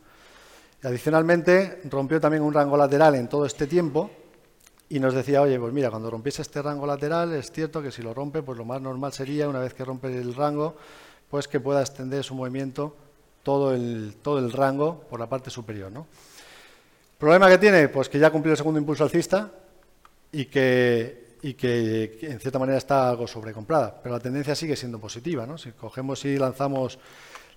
Y 0.83 0.87
adicionalmente, 0.87 1.83
rompió 1.85 2.19
también 2.19 2.43
un 2.43 2.55
rango 2.55 2.79
lateral 2.79 3.15
en 3.17 3.29
todo 3.29 3.45
este 3.45 3.67
tiempo, 3.67 4.11
y 4.93 4.99
nos 4.99 5.15
decía, 5.15 5.41
oye, 5.41 5.59
pues 5.59 5.73
mira, 5.73 5.89
cuando 5.89 6.11
rompiese 6.11 6.43
este 6.43 6.61
rango 6.61 6.85
lateral, 6.85 7.33
es 7.33 7.53
cierto 7.53 7.81
que 7.81 7.93
si 7.93 8.03
lo 8.03 8.13
rompe, 8.13 8.43
pues 8.43 8.59
lo 8.59 8.65
más 8.65 8.83
normal 8.83 9.13
sería, 9.13 9.49
una 9.49 9.61
vez 9.61 9.73
que 9.73 9.85
rompe 9.85 10.09
el 10.09 10.35
rango, 10.35 10.77
pues 11.31 11.47
que 11.47 11.61
pueda 11.61 11.81
extender 11.81 12.25
su 12.25 12.35
movimiento 12.35 12.97
todo 13.45 13.73
el, 13.73 14.17
todo 14.21 14.41
el 14.41 14.51
rango 14.53 15.01
por 15.09 15.21
la 15.21 15.29
parte 15.29 15.49
superior. 15.49 15.93
¿no? 15.93 16.09
¿Problema 17.19 17.49
que 17.49 17.59
tiene? 17.59 17.89
Pues 17.89 18.09
que 18.09 18.19
ya 18.19 18.27
ha 18.27 18.31
cumplido 18.33 18.55
el 18.55 18.57
segundo 18.57 18.81
impulso 18.81 19.05
alcista 19.05 19.53
y 20.33 20.47
que, 20.47 21.37
y 21.41 21.55
en 22.27 22.41
cierta 22.41 22.59
manera 22.59 22.77
está 22.77 23.09
algo 23.09 23.29
sobrecomprada, 23.29 24.01
pero 24.03 24.17
la 24.17 24.21
tendencia 24.21 24.57
sigue 24.57 24.75
siendo 24.75 24.99
positiva. 24.99 25.47
¿no? 25.47 25.57
Si 25.57 25.71
cogemos 25.71 26.25
y 26.25 26.37
lanzamos 26.37 26.99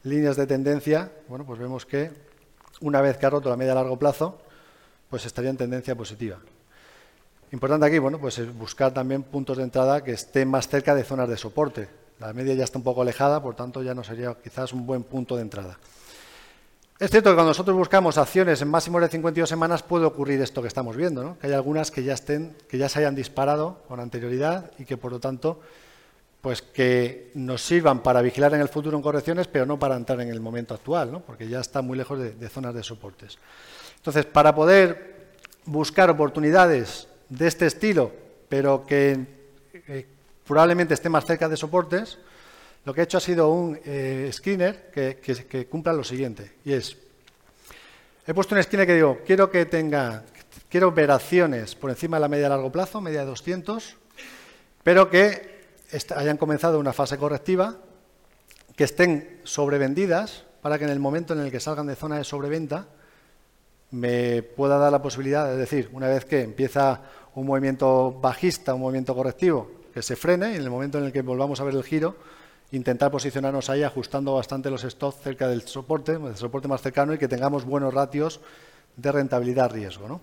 líneas 0.03 0.35
de 0.35 0.45
tendencia, 0.45 1.11
bueno, 1.27 1.47
pues 1.47 1.57
vemos 1.59 1.87
que 1.87 2.11
una 2.81 3.01
vez 3.01 3.17
que 3.17 3.25
ha 3.25 3.31
roto 3.31 3.49
la 3.49 3.57
media 3.57 3.71
a 3.71 3.75
largo 3.75 3.97
plazo, 3.97 4.39
pues 5.09 5.25
estaría 5.25 5.49
en 5.49 5.57
tendencia 5.57 5.95
positiva. 5.95 6.37
Importante 7.53 7.85
aquí, 7.85 7.99
bueno, 7.99 8.17
pues 8.17 8.41
buscar 8.57 8.91
también 8.95 9.21
puntos 9.21 9.57
de 9.57 9.63
entrada 9.63 10.03
que 10.03 10.11
estén 10.11 10.49
más 10.49 10.67
cerca 10.67 10.95
de 10.95 11.03
zonas 11.03 11.29
de 11.29 11.37
soporte. 11.37 11.87
La 12.19 12.33
media 12.33 12.55
ya 12.55 12.63
está 12.63 12.79
un 12.79 12.83
poco 12.83 13.03
alejada, 13.03 13.43
por 13.43 13.53
tanto 13.53 13.83
ya 13.83 13.93
no 13.93 14.03
sería 14.03 14.35
quizás 14.43 14.73
un 14.73 14.87
buen 14.87 15.03
punto 15.03 15.35
de 15.35 15.43
entrada. 15.43 15.77
Es 16.99 17.11
cierto 17.11 17.29
que 17.29 17.35
cuando 17.35 17.51
nosotros 17.51 17.77
buscamos 17.77 18.17
acciones 18.17 18.59
en 18.63 18.69
máximos 18.69 19.03
de 19.03 19.09
52 19.09 19.47
semanas 19.47 19.83
puede 19.83 20.05
ocurrir 20.05 20.41
esto 20.41 20.63
que 20.63 20.67
estamos 20.67 20.97
viendo, 20.97 21.23
¿no? 21.23 21.37
que 21.37 21.45
hay 21.45 21.53
algunas 21.53 21.91
que 21.91 22.03
ya 22.03 22.15
estén, 22.15 22.57
que 22.67 22.79
ya 22.79 22.89
se 22.89 22.97
hayan 22.97 23.13
disparado 23.13 23.83
con 23.87 23.99
anterioridad 23.99 24.71
y 24.79 24.85
que 24.85 24.97
por 24.97 25.11
lo 25.11 25.19
tanto, 25.19 25.59
pues 26.41 26.63
que 26.63 27.29
nos 27.35 27.61
sirvan 27.61 28.01
para 28.01 28.23
vigilar 28.23 28.55
en 28.55 28.61
el 28.61 28.67
futuro 28.67 28.97
en 28.97 29.03
correcciones, 29.03 29.45
pero 29.45 29.67
no 29.67 29.77
para 29.77 29.95
entrar 29.95 30.19
en 30.21 30.29
el 30.29 30.39
momento 30.39 30.73
actual, 30.73 31.11
¿no? 31.11 31.19
porque 31.19 31.47
ya 31.47 31.59
está 31.59 31.83
muy 31.83 31.99
lejos 31.99 32.17
de 32.19 32.49
zonas 32.49 32.73
de 32.73 32.81
soportes. 32.81 33.37
Entonces, 33.97 34.25
para 34.25 34.55
poder 34.55 35.13
buscar 35.65 36.09
oportunidades 36.09 37.09
de 37.37 37.47
este 37.47 37.65
estilo, 37.65 38.11
pero 38.47 38.85
que 38.85 39.17
eh, 39.87 40.05
probablemente 40.45 40.93
esté 40.93 41.09
más 41.09 41.25
cerca 41.25 41.49
de 41.49 41.57
soportes, 41.57 42.19
lo 42.85 42.93
que 42.93 43.01
he 43.01 43.03
hecho 43.05 43.17
ha 43.17 43.21
sido 43.21 43.49
un 43.49 43.79
eh, 43.85 44.29
screener 44.31 44.91
que, 44.91 45.67
cumpla 45.69 45.93
lo 45.93 46.03
siguiente, 46.03 46.53
y 46.63 46.73
es, 46.73 46.95
he 48.27 48.33
puesto 48.33 48.55
un 48.55 48.61
screener 48.61 48.87
que 48.87 48.95
digo, 48.95 49.19
quiero 49.25 49.49
que 49.49 49.65
tenga, 49.65 50.23
quiero 50.69 50.91
ver 50.91 51.09
acciones 51.09 51.75
por 51.75 51.89
encima 51.89 52.17
de 52.17 52.21
la 52.21 52.27
media 52.27 52.47
a 52.47 52.49
largo 52.49 52.71
plazo, 52.71 53.01
media 53.01 53.21
de 53.21 53.27
200, 53.27 53.97
pero 54.83 55.09
que 55.09 55.53
hayan 56.15 56.37
comenzado 56.37 56.79
una 56.79 56.93
fase 56.93 57.17
correctiva, 57.17 57.77
que 58.75 58.83
estén 58.83 59.39
sobrevendidas, 59.43 60.45
para 60.61 60.77
que 60.77 60.85
en 60.85 60.91
el 60.91 60.99
momento 60.99 61.33
en 61.33 61.39
el 61.39 61.51
que 61.51 61.59
salgan 61.59 61.87
de 61.87 61.95
zona 61.95 62.17
de 62.17 62.23
sobreventa, 62.23 62.87
me 63.93 64.41
pueda 64.41 64.79
dar 64.79 64.91
la 64.91 65.03
posibilidad, 65.03 65.51
es 65.51 65.59
decir, 65.59 65.87
una 65.93 66.07
vez 66.07 66.25
que 66.25 66.41
empieza 66.41 67.01
un 67.35 67.45
movimiento 67.45 68.11
bajista, 68.11 68.73
un 68.73 68.81
movimiento 68.81 69.13
correctivo, 69.13 69.69
que 69.93 70.01
se 70.01 70.15
frene 70.15 70.53
y 70.53 70.55
en 70.55 70.63
el 70.63 70.71
momento 70.71 70.97
en 70.97 71.03
el 71.05 71.11
que 71.11 71.21
volvamos 71.21 71.61
a 71.61 71.63
ver 71.63 71.75
el 71.75 71.83
giro, 71.83 72.15
intentar 72.71 73.11
posicionarnos 73.11 73.69
ahí 73.69 73.83
ajustando 73.83 74.33
bastante 74.33 74.71
los 74.71 74.81
stops 74.81 75.21
cerca 75.21 75.47
del 75.47 75.61
soporte, 75.67 76.17
del 76.17 76.35
soporte 76.35 76.67
más 76.67 76.81
cercano 76.81 77.13
y 77.13 77.19
que 77.19 77.27
tengamos 77.27 77.65
buenos 77.65 77.93
ratios 77.93 78.41
de 78.97 79.11
rentabilidad-riesgo. 79.11 80.19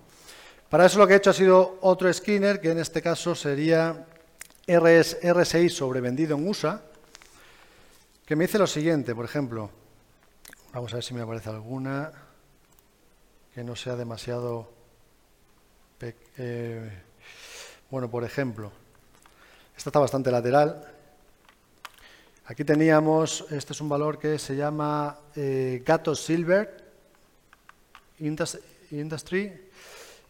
Para 0.69 0.85
eso 0.85 0.99
lo 0.99 1.07
que 1.07 1.13
he 1.13 1.17
hecho 1.17 1.29
ha 1.29 1.33
sido 1.33 1.77
otro 1.79 2.11
skinner, 2.11 2.59
que 2.59 2.71
en 2.71 2.79
este 2.79 3.01
caso 3.01 3.35
sería 3.35 4.05
RS, 4.67 5.19
RSI 5.23 5.69
sobrevendido 5.69 6.35
en 6.35 6.45
USA, 6.45 6.81
que 8.25 8.35
me 8.35 8.47
dice 8.47 8.59
lo 8.59 8.67
siguiente, 8.67 9.15
por 9.15 9.23
ejemplo, 9.23 9.69
vamos 10.73 10.91
a 10.91 10.97
ver 10.97 11.03
si 11.05 11.13
me 11.13 11.21
aparece 11.21 11.49
alguna 11.49 12.11
que 13.53 13.63
no 13.63 13.75
sea 13.75 13.95
demasiado... 13.95 14.69
Eh, 16.37 16.89
bueno, 17.89 18.09
por 18.09 18.23
ejemplo, 18.23 18.71
esta 19.77 19.89
está 19.89 19.99
bastante 19.99 20.31
lateral. 20.31 20.87
Aquí 22.45 22.63
teníamos, 22.63 23.45
este 23.51 23.73
es 23.73 23.81
un 23.81 23.89
valor 23.89 24.17
que 24.17 24.39
se 24.39 24.55
llama 24.55 25.17
eh, 25.35 25.83
Gato 25.85 26.15
Silver 26.15 26.83
Industry. 28.19 29.69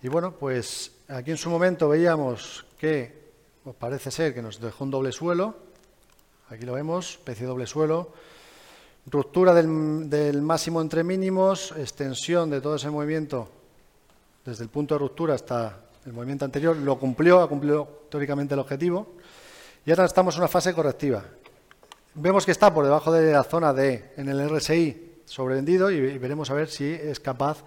Y 0.04 0.08
bueno, 0.08 0.34
pues 0.34 0.92
aquí 1.08 1.32
en 1.32 1.38
su 1.38 1.50
momento 1.50 1.90
veíamos 1.90 2.66
que 2.80 3.22
pues 3.63 3.75
parece 3.75 4.10
ser 4.10 4.34
que 4.34 4.42
nos 4.42 4.60
dejó 4.60 4.84
un 4.84 4.92
doble 4.92 5.12
suelo, 5.12 5.56
aquí 6.50 6.66
lo 6.66 6.74
vemos, 6.74 7.12
especie 7.12 7.46
doble 7.46 7.68
suelo, 7.68 8.12
ruptura 9.08 9.53
del, 9.53 10.41
máximo 10.41 10.81
entre 10.81 11.03
mínimos, 11.03 11.74
extensión 11.77 12.50
de 12.50 12.62
todo 12.62 12.75
ese 12.75 12.89
movimiento 12.89 13.50
desde 14.46 14.63
el 14.63 14.70
punto 14.70 14.96
de 14.96 15.00
ruptura 15.00 15.36
hasta 15.36 15.77
el 16.05 16.13
movimiento 16.13 16.46
anterior, 16.46 16.75
lo 16.75 16.98
cumplió, 16.98 17.41
ha 17.41 17.50
cumplido 17.50 18.05
teóricamente 18.10 18.53
el 18.53 18.60
objetivo, 18.60 19.13
y 19.86 19.91
ahora 19.91 20.05
estamos 20.05 20.36
en 20.36 20.41
una 20.41 20.48
fase 20.48 20.74
correctiva. 20.74 21.24
Vemos 22.15 22.46
que 22.46 22.51
está 22.51 22.74
por 22.74 22.84
debajo 22.84 23.12
de 23.12 23.31
la 23.31 23.43
zona 23.43 23.74
de 23.74 24.13
en 24.17 24.29
el 24.29 24.50
RSI 24.50 25.22
sobrevendido 25.25 25.89
y, 25.89 26.17
veremos 26.17 26.50
a 26.50 26.53
ver 26.53 26.70
si 26.70 26.86
es 26.86 27.20
capaz 27.20 27.63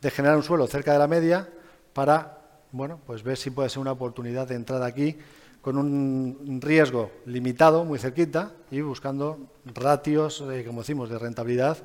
de 0.00 0.10
generar 0.10 0.36
un 0.36 0.42
suelo 0.42 0.66
cerca 0.66 0.92
de 0.92 0.98
la 0.98 1.08
media 1.08 1.48
para 1.92 2.38
bueno, 2.70 3.00
pues 3.06 3.22
ver 3.22 3.36
si 3.36 3.50
puede 3.50 3.70
ser 3.70 3.80
una 3.80 3.92
oportunidad 3.92 4.46
de 4.46 4.54
entrada 4.54 4.86
aquí 4.86 5.18
con 5.62 5.76
un 5.76 6.60
riesgo 6.62 7.10
limitado, 7.26 7.84
muy 7.84 7.98
cerquita, 7.98 8.52
y 8.70 8.80
buscando 8.80 9.38
ratios, 9.64 10.44
eh, 10.50 10.64
como 10.66 10.80
decimos, 10.80 11.10
de 11.10 11.18
rentabilidad 11.18 11.78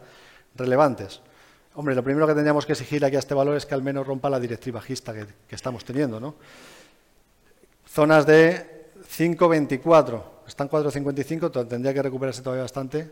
relevantes. 0.56 1.22
Hombre, 1.76 1.96
lo 1.96 2.04
primero 2.04 2.28
que 2.28 2.34
tendríamos 2.34 2.66
que 2.66 2.74
exigir 2.74 3.04
aquí 3.04 3.16
a 3.16 3.20
este 3.20 3.34
valor 3.34 3.58
es 3.58 3.66
que 3.66 3.74
al 3.74 3.82
menos 3.82 4.06
rompa 4.06 4.30
la 4.30 4.40
directriz 4.40 4.74
bajista 4.74 5.14
que, 5.14 5.26
que 5.48 5.56
estamos 5.56 5.84
teniendo. 5.84 6.20
¿no? 6.20 6.36
Zonas 7.88 8.26
de 8.28 8.92
5.24, 9.18 10.24
están 10.48 10.70
4.55, 10.70 11.68
tendría 11.68 11.94
que 11.94 12.02
recuperarse 12.04 12.42
todavía 12.42 12.64
bastante 12.64 13.10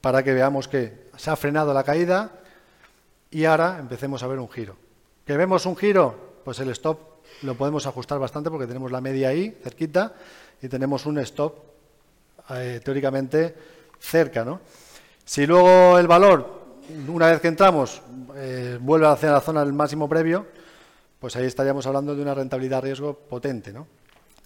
para 0.00 0.22
que 0.22 0.32
veamos 0.32 0.68
que 0.68 1.08
se 1.16 1.30
ha 1.30 1.36
frenado 1.36 1.74
la 1.74 1.82
caída 1.82 2.30
y 3.30 3.44
ahora 3.44 3.78
empecemos 3.80 4.22
a 4.22 4.28
ver 4.28 4.38
un 4.38 4.48
giro. 4.48 4.76
¿Que 5.24 5.36
vemos 5.36 5.66
un 5.66 5.76
giro? 5.76 6.40
Pues 6.44 6.60
el 6.60 6.70
stop 6.70 6.98
lo 7.42 7.54
podemos 7.54 7.86
ajustar 7.86 8.18
bastante 8.18 8.50
porque 8.50 8.66
tenemos 8.66 8.90
la 8.90 9.00
media 9.00 9.28
ahí, 9.28 9.56
cerquita, 9.62 10.14
y 10.60 10.68
tenemos 10.68 11.06
un 11.06 11.18
stop 11.18 11.54
eh, 12.50 12.80
teóricamente 12.84 13.54
cerca. 13.98 14.44
¿no? 14.44 14.60
Si 15.24 15.46
luego 15.46 15.98
el 15.98 16.06
valor, 16.06 16.66
una 17.08 17.28
vez 17.28 17.40
que 17.40 17.48
entramos, 17.48 18.02
eh, 18.36 18.78
vuelve 18.80 19.06
hacia 19.06 19.32
la 19.32 19.40
zona 19.40 19.64
del 19.64 19.72
máximo 19.72 20.08
previo, 20.08 20.46
pues 21.18 21.36
ahí 21.36 21.46
estaríamos 21.46 21.86
hablando 21.86 22.14
de 22.14 22.22
una 22.22 22.34
rentabilidad 22.34 22.82
riesgo 22.82 23.14
potente. 23.14 23.72
¿no? 23.72 23.86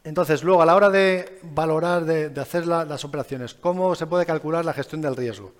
Entonces, 0.02 0.42
luego, 0.42 0.62
a 0.62 0.66
la 0.66 0.74
hora 0.74 0.88
de 0.88 1.40
valorar, 1.42 2.04
de, 2.04 2.40
hacer 2.40 2.66
las 2.66 3.04
operaciones, 3.04 3.54
¿cómo 3.54 3.94
se 3.94 4.06
puede 4.06 4.24
calcular 4.24 4.64
la 4.64 4.72
gestión 4.72 5.02
del 5.02 5.16
riesgo? 5.16 5.52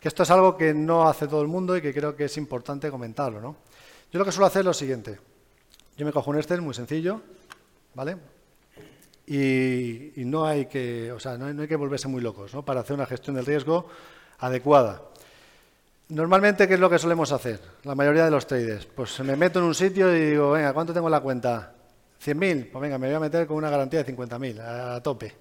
Que 0.00 0.08
esto 0.08 0.22
es 0.22 0.30
algo 0.30 0.56
que 0.56 0.72
no 0.72 1.08
hace 1.08 1.26
todo 1.26 1.42
el 1.42 1.48
mundo 1.48 1.76
y 1.76 1.82
que 1.82 1.92
creo 1.92 2.16
que 2.16 2.24
es 2.24 2.36
importante 2.36 2.90
comentarlo. 2.90 3.40
¿no? 3.40 3.56
Yo 4.10 4.18
lo 4.18 4.24
que 4.24 4.32
suelo 4.32 4.46
hacer 4.46 4.60
es 4.60 4.66
lo 4.66 4.74
siguiente. 4.74 5.18
Yo 5.96 6.04
me 6.04 6.12
cojo 6.12 6.30
un 6.30 6.36
Excel 6.36 6.60
muy 6.60 6.74
sencillo, 6.74 7.22
¿vale? 7.94 8.16
Y, 9.26 10.12
no, 10.16 10.46
hay 10.46 10.66
que, 10.66 11.10
o 11.10 11.18
sea, 11.18 11.36
no, 11.36 11.46
hay, 11.60 11.66
que 11.66 11.76
volverse 11.76 12.06
muy 12.06 12.20
locos 12.20 12.54
¿no? 12.54 12.64
para 12.64 12.80
hacer 12.80 12.94
una 12.94 13.06
gestión 13.06 13.34
del 13.34 13.46
riesgo 13.46 13.88
adecuada. 14.38 15.02
Normalmente, 16.10 16.68
¿qué 16.68 16.74
es 16.74 16.80
lo 16.80 16.88
que 16.88 16.98
solemos 16.98 17.32
hacer? 17.32 17.60
La 17.82 17.96
mayoría 17.96 18.24
de 18.24 18.30
los 18.30 18.46
traders. 18.46 18.86
Pues 18.86 19.18
me 19.20 19.34
meto 19.34 19.58
en 19.58 19.64
un 19.64 19.74
sitio 19.74 20.14
y 20.14 20.30
digo, 20.30 20.52
venga, 20.52 20.72
¿cuánto 20.72 20.92
tengo 20.92 21.08
en 21.08 21.12
la 21.12 21.20
cuenta? 21.20 21.72
100.000, 22.24 22.70
pues 22.70 22.82
venga, 22.82 22.98
me 22.98 23.08
voy 23.08 23.16
a 23.16 23.20
meter 23.20 23.46
con 23.46 23.56
una 23.56 23.70
garantía 23.70 24.04
de 24.04 24.16
50.000, 24.16 24.60
a, 24.60 25.02
tope. 25.02 25.34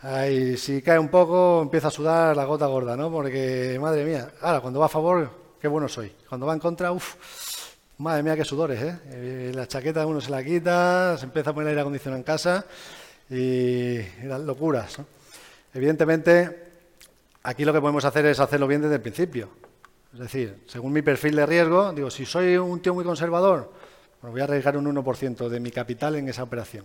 Ahí, 0.00 0.56
si 0.56 0.80
cae 0.80 0.98
un 0.98 1.08
poco, 1.08 1.60
empieza 1.62 1.88
a 1.88 1.90
sudar 1.90 2.36
la 2.36 2.44
gota 2.44 2.66
gorda, 2.66 2.96
¿no? 2.96 3.10
Porque, 3.10 3.78
madre 3.80 4.04
mía, 4.04 4.32
ahora, 4.40 4.60
cuando 4.60 4.80
va 4.80 4.86
a 4.86 4.88
favor, 4.88 5.30
qué 5.60 5.68
bueno 5.68 5.88
soy. 5.88 6.12
Cuando 6.28 6.46
va 6.46 6.54
en 6.54 6.58
contra, 6.58 6.90
uff, 6.90 7.16
madre 8.02 8.22
mía, 8.22 8.36
qué 8.36 8.44
sudores, 8.44 8.82
¿eh? 8.82 8.98
¿eh? 9.10 9.52
La 9.54 9.66
chaqueta 9.68 10.04
uno 10.06 10.20
se 10.20 10.30
la 10.30 10.42
quita, 10.42 11.16
se 11.16 11.24
empieza 11.24 11.50
a 11.50 11.54
poner 11.54 11.68
aire 11.68 11.80
acondicionado 11.80 12.18
en 12.18 12.24
casa 12.24 12.66
y, 13.30 13.98
las 14.24 14.40
locuras, 14.40 14.98
Evidentemente, 15.74 16.64
aquí 17.44 17.64
lo 17.64 17.72
que 17.72 17.80
podemos 17.80 18.04
hacer 18.04 18.26
es 18.26 18.40
hacerlo 18.40 18.66
bien 18.66 18.82
desde 18.82 18.96
el 18.96 19.00
principio. 19.00 19.48
Es 20.12 20.18
decir, 20.18 20.64
según 20.66 20.92
mi 20.92 21.00
perfil 21.00 21.36
de 21.36 21.46
riesgo, 21.46 21.92
digo, 21.92 22.10
si 22.10 22.26
soy 22.26 22.58
un 22.58 22.80
tío 22.82 22.92
muy 22.92 23.04
conservador, 23.04 23.72
bueno, 24.20 24.32
voy 24.32 24.40
a 24.42 24.44
arriesgar 24.44 24.76
un 24.76 24.84
1% 24.84 25.48
de 25.48 25.60
mi 25.60 25.70
capital 25.70 26.16
en 26.16 26.28
esa 26.28 26.42
operación. 26.42 26.84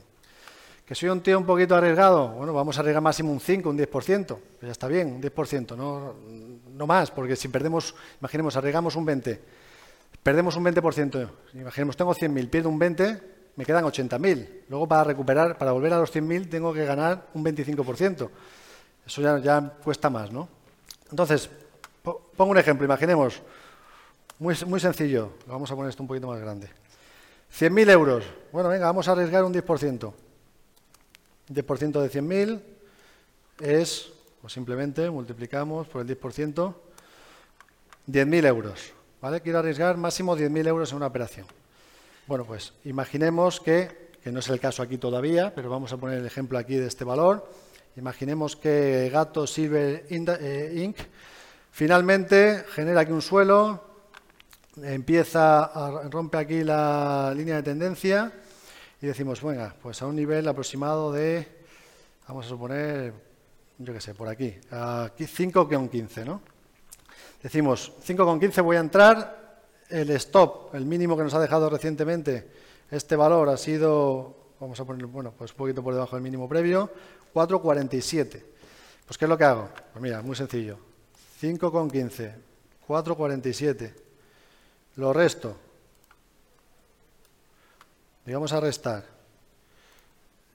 ¿Que 0.86 0.96
soy 0.96 1.10
un 1.10 1.20
tío 1.20 1.38
un 1.38 1.46
poquito 1.46 1.76
arriesgado? 1.76 2.30
Bueno, 2.30 2.54
vamos 2.54 2.78
a 2.78 2.80
arriesgar 2.80 3.04
máximo 3.04 3.34
un 3.34 3.42
5, 3.42 3.70
un 3.70 3.78
10%. 3.78 4.26
Pues 4.28 4.40
ya 4.62 4.72
está 4.72 4.88
bien, 4.88 5.08
un 5.16 5.22
10%, 5.22 5.76
no, 5.76 6.14
no 6.72 6.88
más, 6.88 7.12
porque 7.12 7.36
si 7.36 7.50
perdemos, 7.50 7.94
imaginemos, 8.22 8.56
arriesgamos 8.56 8.96
un 8.96 9.06
20%, 9.06 9.40
perdemos 10.24 10.56
un 10.56 10.66
20%, 10.66 11.30
imaginemos, 11.54 11.98
tengo 11.98 12.14
100.000, 12.14 12.50
pierdo 12.50 12.70
un 12.70 12.80
20%, 12.80 13.22
me 13.58 13.66
quedan 13.66 13.84
80.000. 13.86 14.66
Luego 14.70 14.88
para 14.88 15.04
recuperar, 15.04 15.58
para 15.58 15.72
volver 15.72 15.92
a 15.94 16.00
los 16.00 16.14
100.000, 16.14 16.50
tengo 16.50 16.74
que 16.74 16.86
ganar 16.86 17.28
un 17.34 17.44
25%. 17.44 18.30
Eso 19.06 19.22
ya, 19.22 19.40
ya 19.40 19.74
cuesta 19.84 20.10
más, 20.10 20.32
¿no? 20.32 20.48
Entonces, 21.10 21.50
pongo 22.04 22.52
un 22.52 22.58
ejemplo, 22.58 22.86
imaginemos, 22.86 23.42
muy, 24.40 24.56
muy 24.68 24.80
sencillo, 24.80 25.32
vamos 25.48 25.72
a 25.72 25.76
poner 25.76 25.90
esto 25.90 26.04
un 26.04 26.08
poquito 26.08 26.28
más 26.28 26.40
grande. 26.40 26.70
100.000 27.52 27.90
euros. 27.90 28.26
Bueno, 28.52 28.70
venga, 28.70 28.86
vamos 28.86 29.08
a 29.08 29.14
arriesgar 29.14 29.44
un 29.44 29.54
10%. 29.54 30.14
10% 31.50 32.02
de 32.02 32.12
100.000 32.12 32.62
es, 33.62 34.12
pues 34.42 34.54
simplemente 34.54 35.10
multiplicamos 35.10 35.88
por 35.88 36.02
el 36.02 36.08
10%, 36.08 36.76
10.000 38.08 38.46
euros. 38.46 38.97
¿Vale? 39.22 39.42
Quiero 39.42 39.60
arriesgar 39.60 39.98
máximo 39.98 40.38
10.000 40.38 40.68
euros 40.68 40.92
en 40.92 40.98
una 40.98 41.08
operación. 41.08 41.48
Bueno, 42.28 42.46
pues 42.46 42.74
imaginemos 42.86 43.60
que, 43.60 44.12
que 44.24 44.32
no 44.32 44.40
es 44.40 44.50
el 44.50 44.60
caso 44.60 44.84
aquí 44.84 44.98
todavía, 45.00 45.56
pero 45.56 45.70
vamos 45.72 45.92
a 45.92 45.98
poner 45.98 46.20
el 46.20 46.26
ejemplo 46.26 46.58
aquí 46.60 46.76
de 46.76 46.86
este 46.86 47.04
valor. 47.04 47.50
Imaginemos 47.96 48.56
que 48.56 49.10
Gato 49.12 49.48
Silver 49.48 50.06
eh, 50.08 50.74
Inc. 50.76 50.98
finalmente 51.72 52.64
genera 52.70 53.02
aquí 53.02 53.12
un 53.12 53.24
suelo, 53.24 53.84
empieza 54.84 55.64
a 55.64 56.08
rompe 56.10 56.38
aquí 56.38 56.64
la 56.64 57.34
línea 57.36 57.56
de 57.56 57.64
tendencia 57.64 58.32
y 59.02 59.08
decimos, 59.08 59.42
venga, 59.42 59.74
pues 59.82 60.00
a 60.04 60.06
un 60.06 60.16
nivel 60.16 60.48
aproximado 60.48 61.12
de, 61.12 61.48
vamos 62.28 62.46
a 62.46 62.50
suponer, 62.50 63.14
yo 63.80 63.94
qué 63.94 64.02
sé, 64.02 64.14
por 64.14 64.28
aquí, 64.28 64.54
aquí 64.70 65.24
5,15, 65.24 66.24
¿no? 66.24 66.57
Decimos, 67.48 67.94
5,15 68.06 68.62
voy 68.62 68.76
a 68.76 68.82
entrar, 68.82 69.62
el 69.88 70.10
stop, 70.10 70.76
el 70.76 70.84
mínimo 70.84 71.16
que 71.16 71.24
nos 71.24 71.34
ha 71.34 71.40
dejado 71.40 71.70
recientemente, 71.70 72.52
este 72.92 73.16
valor 73.16 73.48
ha 73.48 73.56
sido, 73.56 74.36
vamos 74.60 74.78
a 74.82 74.84
poner, 74.84 75.06
bueno, 75.06 75.32
pues 75.32 75.52
un 75.52 75.58
poquito 75.58 75.82
por 75.82 75.94
debajo 75.94 76.18
del 76.18 76.24
mínimo 76.24 76.50
previo, 76.50 76.92
4,47. 77.34 78.44
Pues 79.06 79.18
¿qué 79.18 79.24
es 79.24 79.30
lo 79.30 79.38
que 79.38 79.46
hago? 79.46 79.70
Pues 79.94 80.04
mira, 80.04 80.22
muy 80.22 80.36
sencillo, 80.36 80.78
5,15, 81.42 82.34
4,47 82.86 83.94
lo 84.98 85.14
resto. 85.14 85.56
Y 88.26 88.34
vamos 88.34 88.52
a 88.52 88.60
restar. 88.60 89.06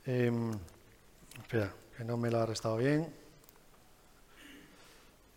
Em, 0.04 0.52
espera, 1.40 1.72
que 1.96 2.04
no 2.04 2.18
me 2.18 2.30
lo 2.30 2.38
ha 2.38 2.44
restado 2.44 2.76
bien. 2.76 3.21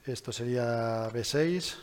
Esto 0.06 0.32
sería 0.32 1.10
B6. 1.10 1.76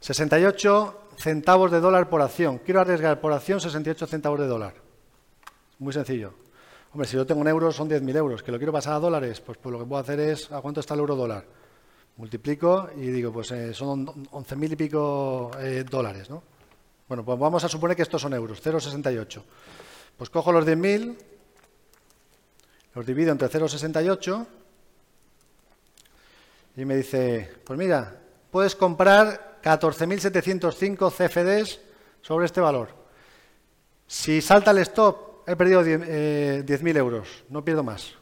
68 0.00 1.02
centavos 1.18 1.70
de 1.70 1.80
dólar 1.80 2.08
por 2.08 2.22
acción. 2.22 2.58
Quiero 2.58 2.80
arriesgar 2.80 3.20
por 3.20 3.32
acción 3.32 3.60
68 3.60 4.06
centavos 4.06 4.40
de 4.40 4.46
dólar. 4.46 4.74
Muy 5.78 5.92
sencillo. 5.92 6.32
Hombre, 6.92 7.06
si 7.06 7.16
yo 7.16 7.26
tengo 7.26 7.40
un 7.40 7.48
euro 7.48 7.70
son 7.72 7.88
10.000 7.90 8.16
euros. 8.16 8.42
¿Que 8.42 8.52
lo 8.52 8.58
quiero 8.58 8.72
pasar 8.72 8.94
a 8.94 8.98
dólares? 8.98 9.40
Pues, 9.40 9.58
pues, 9.58 9.72
lo 9.72 9.78
que 9.78 9.84
puedo 9.84 10.00
hacer 10.00 10.18
es, 10.20 10.50
¿a 10.50 10.60
cuánto 10.60 10.80
está 10.80 10.94
el 10.94 11.00
euro 11.00 11.16
dólar? 11.16 11.44
multiplico 12.18 12.90
y 12.96 13.06
digo, 13.06 13.32
pues 13.32 13.50
eh, 13.52 13.72
son 13.72 14.06
11.000 14.06 14.72
y 14.72 14.76
pico 14.76 15.50
eh, 15.58 15.84
dólares, 15.88 16.28
¿no? 16.28 16.42
Bueno, 17.08 17.24
pues 17.24 17.38
vamos 17.38 17.64
a 17.64 17.68
suponer 17.68 17.96
que 17.96 18.02
estos 18.02 18.20
son 18.20 18.34
euros, 18.34 18.60
0,68. 18.62 19.42
Pues 20.16 20.28
cojo 20.28 20.52
los 20.52 20.66
10.000, 20.66 21.16
los 22.94 23.06
divido 23.06 23.32
entre 23.32 23.48
0,68 23.48 24.46
y 26.78 26.84
me 26.84 26.94
dice, 26.94 27.50
pues 27.64 27.76
mira, 27.76 28.14
puedes 28.52 28.76
comprar 28.76 29.58
14.705 29.64 31.10
CFDs 31.10 31.80
sobre 32.22 32.46
este 32.46 32.60
valor. 32.60 32.90
Si 34.06 34.40
salta 34.40 34.70
el 34.70 34.78
stop, 34.78 35.42
he 35.48 35.56
perdido 35.56 35.82
10.000 35.82 36.04
eh, 36.06 36.98
euros, 36.98 37.42
no 37.48 37.64
pierdo 37.64 37.82
más. 37.82 38.14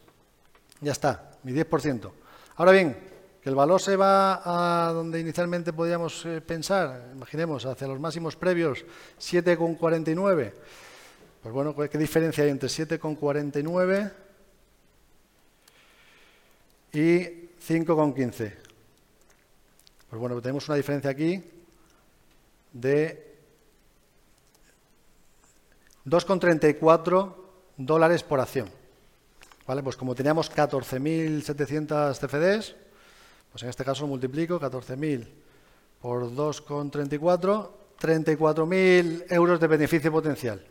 Ya 0.80 0.92
está, 0.92 1.32
mi 1.42 1.52
10%. 1.52 2.10
Ahora 2.56 2.72
bien, 2.72 2.96
el 3.44 3.54
valor 3.54 3.78
se 3.78 3.94
va 3.94 4.40
a 4.88 4.90
donde 4.90 5.20
inicialmente 5.20 5.74
podíamos 5.74 6.24
eh, 6.24 6.40
pensar, 6.40 7.10
imaginemos, 7.14 7.66
hacia 7.66 7.86
los 7.86 8.00
máximos 8.00 8.36
previos, 8.36 8.86
7,49. 9.20 10.52
Pues 11.42 11.54
bueno, 11.54 11.76
¿qué 11.76 11.98
diferencia 11.98 12.42
hay 12.42 12.48
entre 12.48 12.70
7,49 12.70 14.12
y 16.94 17.45
5,15? 17.66 18.52
Pues 20.08 20.20
bueno, 20.20 20.40
tenemos 20.40 20.68
una 20.68 20.76
diferencia 20.76 21.10
aquí 21.10 21.42
de 22.72 23.36
2,34 26.06 27.34
dólares 27.76 28.22
por 28.22 28.40
acción. 28.40 28.68
¿Vale? 29.66 29.82
Pues 29.82 29.96
como 29.96 30.14
teníamos 30.14 30.50
14.700 30.54 32.14
CFDs, 32.14 32.76
pues 33.50 33.62
en 33.64 33.68
este 33.68 33.84
caso 33.84 34.06
multiplico, 34.06 34.60
14.000 34.60 35.26
por 36.00 36.30
2,34, 36.30 37.70
34.000 37.98 39.24
euros 39.30 39.58
de 39.58 39.66
beneficio 39.66 40.12
potencial. 40.12 40.64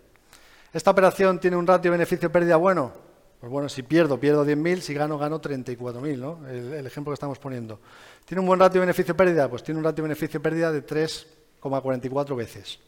¿Esta 0.71 0.91
operación 0.91 1.39
tiene 1.39 1.57
un 1.57 1.67
ratio 1.67 1.91
beneficio-pérdida 1.91 2.55
bueno? 2.55 3.04
Pues 3.45 3.51
bueno, 3.51 3.69
si 3.69 3.83
pierdo, 3.83 4.19
pierdo 4.19 4.43
10.000, 4.43 4.79
si 4.79 4.95
gano, 4.95 5.19
gano 5.19 5.39
34.000, 5.39 6.17
¿no? 6.17 6.39
El, 6.49 6.83
ejemplo 6.87 7.11
que 7.11 7.13
estamos 7.13 7.37
poniendo. 7.37 7.79
¿Tiene 8.25 8.41
un 8.41 8.47
buen 8.47 8.59
ratio 8.59 8.81
beneficio-pérdida? 8.81 9.47
Pues 9.47 9.61
tiene 9.61 9.77
un 9.77 9.83
ratio 9.83 10.01
beneficio-pérdida 10.01 10.71
de 10.71 10.83
3,44 10.83 12.35
veces. 12.35 12.79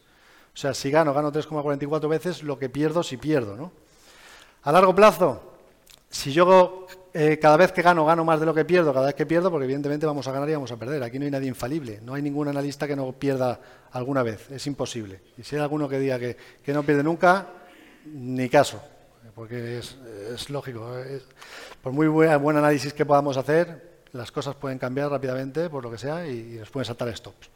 O 0.52 0.56
sea, 0.56 0.74
si 0.74 0.90
gano, 0.90 1.14
gano 1.14 1.30
3,44 1.30 2.08
veces 2.08 2.42
lo 2.42 2.58
que 2.58 2.68
pierdo 2.68 3.04
si 3.04 3.18
pierdo, 3.18 3.56
¿no? 3.56 3.70
A 4.64 4.72
largo 4.72 4.92
plazo, 4.96 5.40
si 6.10 6.32
yo 6.32 6.88
eh, 7.14 7.38
cada 7.40 7.56
vez 7.56 7.70
que 7.70 7.82
gano, 7.82 8.04
gano 8.04 8.24
más 8.24 8.40
de 8.40 8.46
lo 8.46 8.52
que 8.52 8.64
pierdo, 8.64 8.92
cada 8.92 9.06
vez 9.06 9.14
que 9.14 9.26
pierdo, 9.26 9.52
porque 9.52 9.66
evidentemente 9.66 10.06
vamos 10.06 10.26
a 10.26 10.32
ganar 10.32 10.48
y 10.48 10.54
vamos 10.54 10.72
a 10.72 10.76
perder. 10.76 11.04
Aquí 11.04 11.20
no 11.20 11.24
hay 11.24 11.30
nadie 11.30 11.46
infalible, 11.46 12.00
no 12.02 12.14
hay 12.14 12.22
ningún 12.22 12.48
analista 12.48 12.88
que 12.88 12.96
no 12.96 13.12
pierda 13.12 13.60
alguna 13.92 14.24
vez, 14.24 14.50
es 14.50 14.66
imposible. 14.66 15.20
Y 15.36 15.44
si 15.44 15.54
hay 15.54 15.62
alguno 15.62 15.88
que 15.88 16.00
diga 16.00 16.18
que, 16.18 16.36
no 16.72 16.82
pierde 16.82 17.04
nunca, 17.04 17.46
ni 18.06 18.48
caso, 18.48 18.82
porque 19.38 19.78
es, 19.78 20.50
lógico. 20.50 20.84
por 21.80 21.92
muy 21.92 22.08
buen, 22.08 22.56
análisis 22.56 22.92
que 22.92 23.06
podamos 23.06 23.36
hacer, 23.36 24.00
las 24.10 24.32
cosas 24.32 24.56
pueden 24.56 24.80
cambiar 24.80 25.12
rápidamente 25.12 25.70
por 25.70 25.84
lo 25.84 25.92
que 25.92 25.96
sea 25.96 26.26
y, 26.26 26.56
nos 26.58 26.70
pueden 26.70 26.86
saltar 26.86 27.16
stops. 27.16 27.48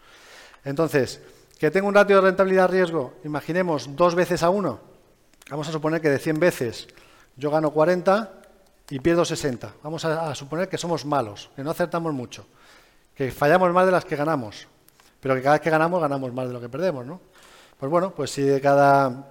Entonces, 0.64 1.20
que 1.58 1.72
tengo 1.72 1.88
un 1.88 1.94
ratio 1.94 2.16
de 2.16 2.22
rentabilidad-riesgo, 2.22 3.14
imaginemos 3.24 3.96
dos 3.96 4.14
veces 4.14 4.44
a 4.44 4.50
uno, 4.50 4.78
vamos 5.50 5.68
a 5.68 5.72
suponer 5.72 6.00
que 6.00 6.08
de 6.08 6.20
100 6.20 6.38
veces 6.38 6.86
yo 7.36 7.50
gano 7.50 7.72
40 7.72 8.32
y 8.90 9.00
pierdo 9.00 9.24
60. 9.24 9.74
Vamos 9.82 10.04
a, 10.04 10.32
suponer 10.36 10.68
que 10.68 10.78
somos 10.78 11.04
malos, 11.04 11.50
que 11.56 11.64
no 11.64 11.72
acertamos 11.72 12.12
mucho, 12.12 12.46
que 13.12 13.32
fallamos 13.32 13.72
más 13.72 13.86
de 13.86 13.92
las 13.92 14.04
que 14.04 14.14
ganamos, 14.14 14.68
pero 15.18 15.34
que 15.34 15.42
cada 15.42 15.56
vez 15.56 15.62
que 15.62 15.70
ganamos 15.70 16.00
ganamos 16.00 16.32
más 16.32 16.46
de 16.46 16.52
lo 16.52 16.60
que 16.60 16.68
perdemos, 16.68 17.04
¿no? 17.04 17.20
Pues 17.76 17.90
bueno, 17.90 18.14
pues 18.14 18.30
si 18.30 18.42
de 18.42 18.60
cada... 18.60 19.30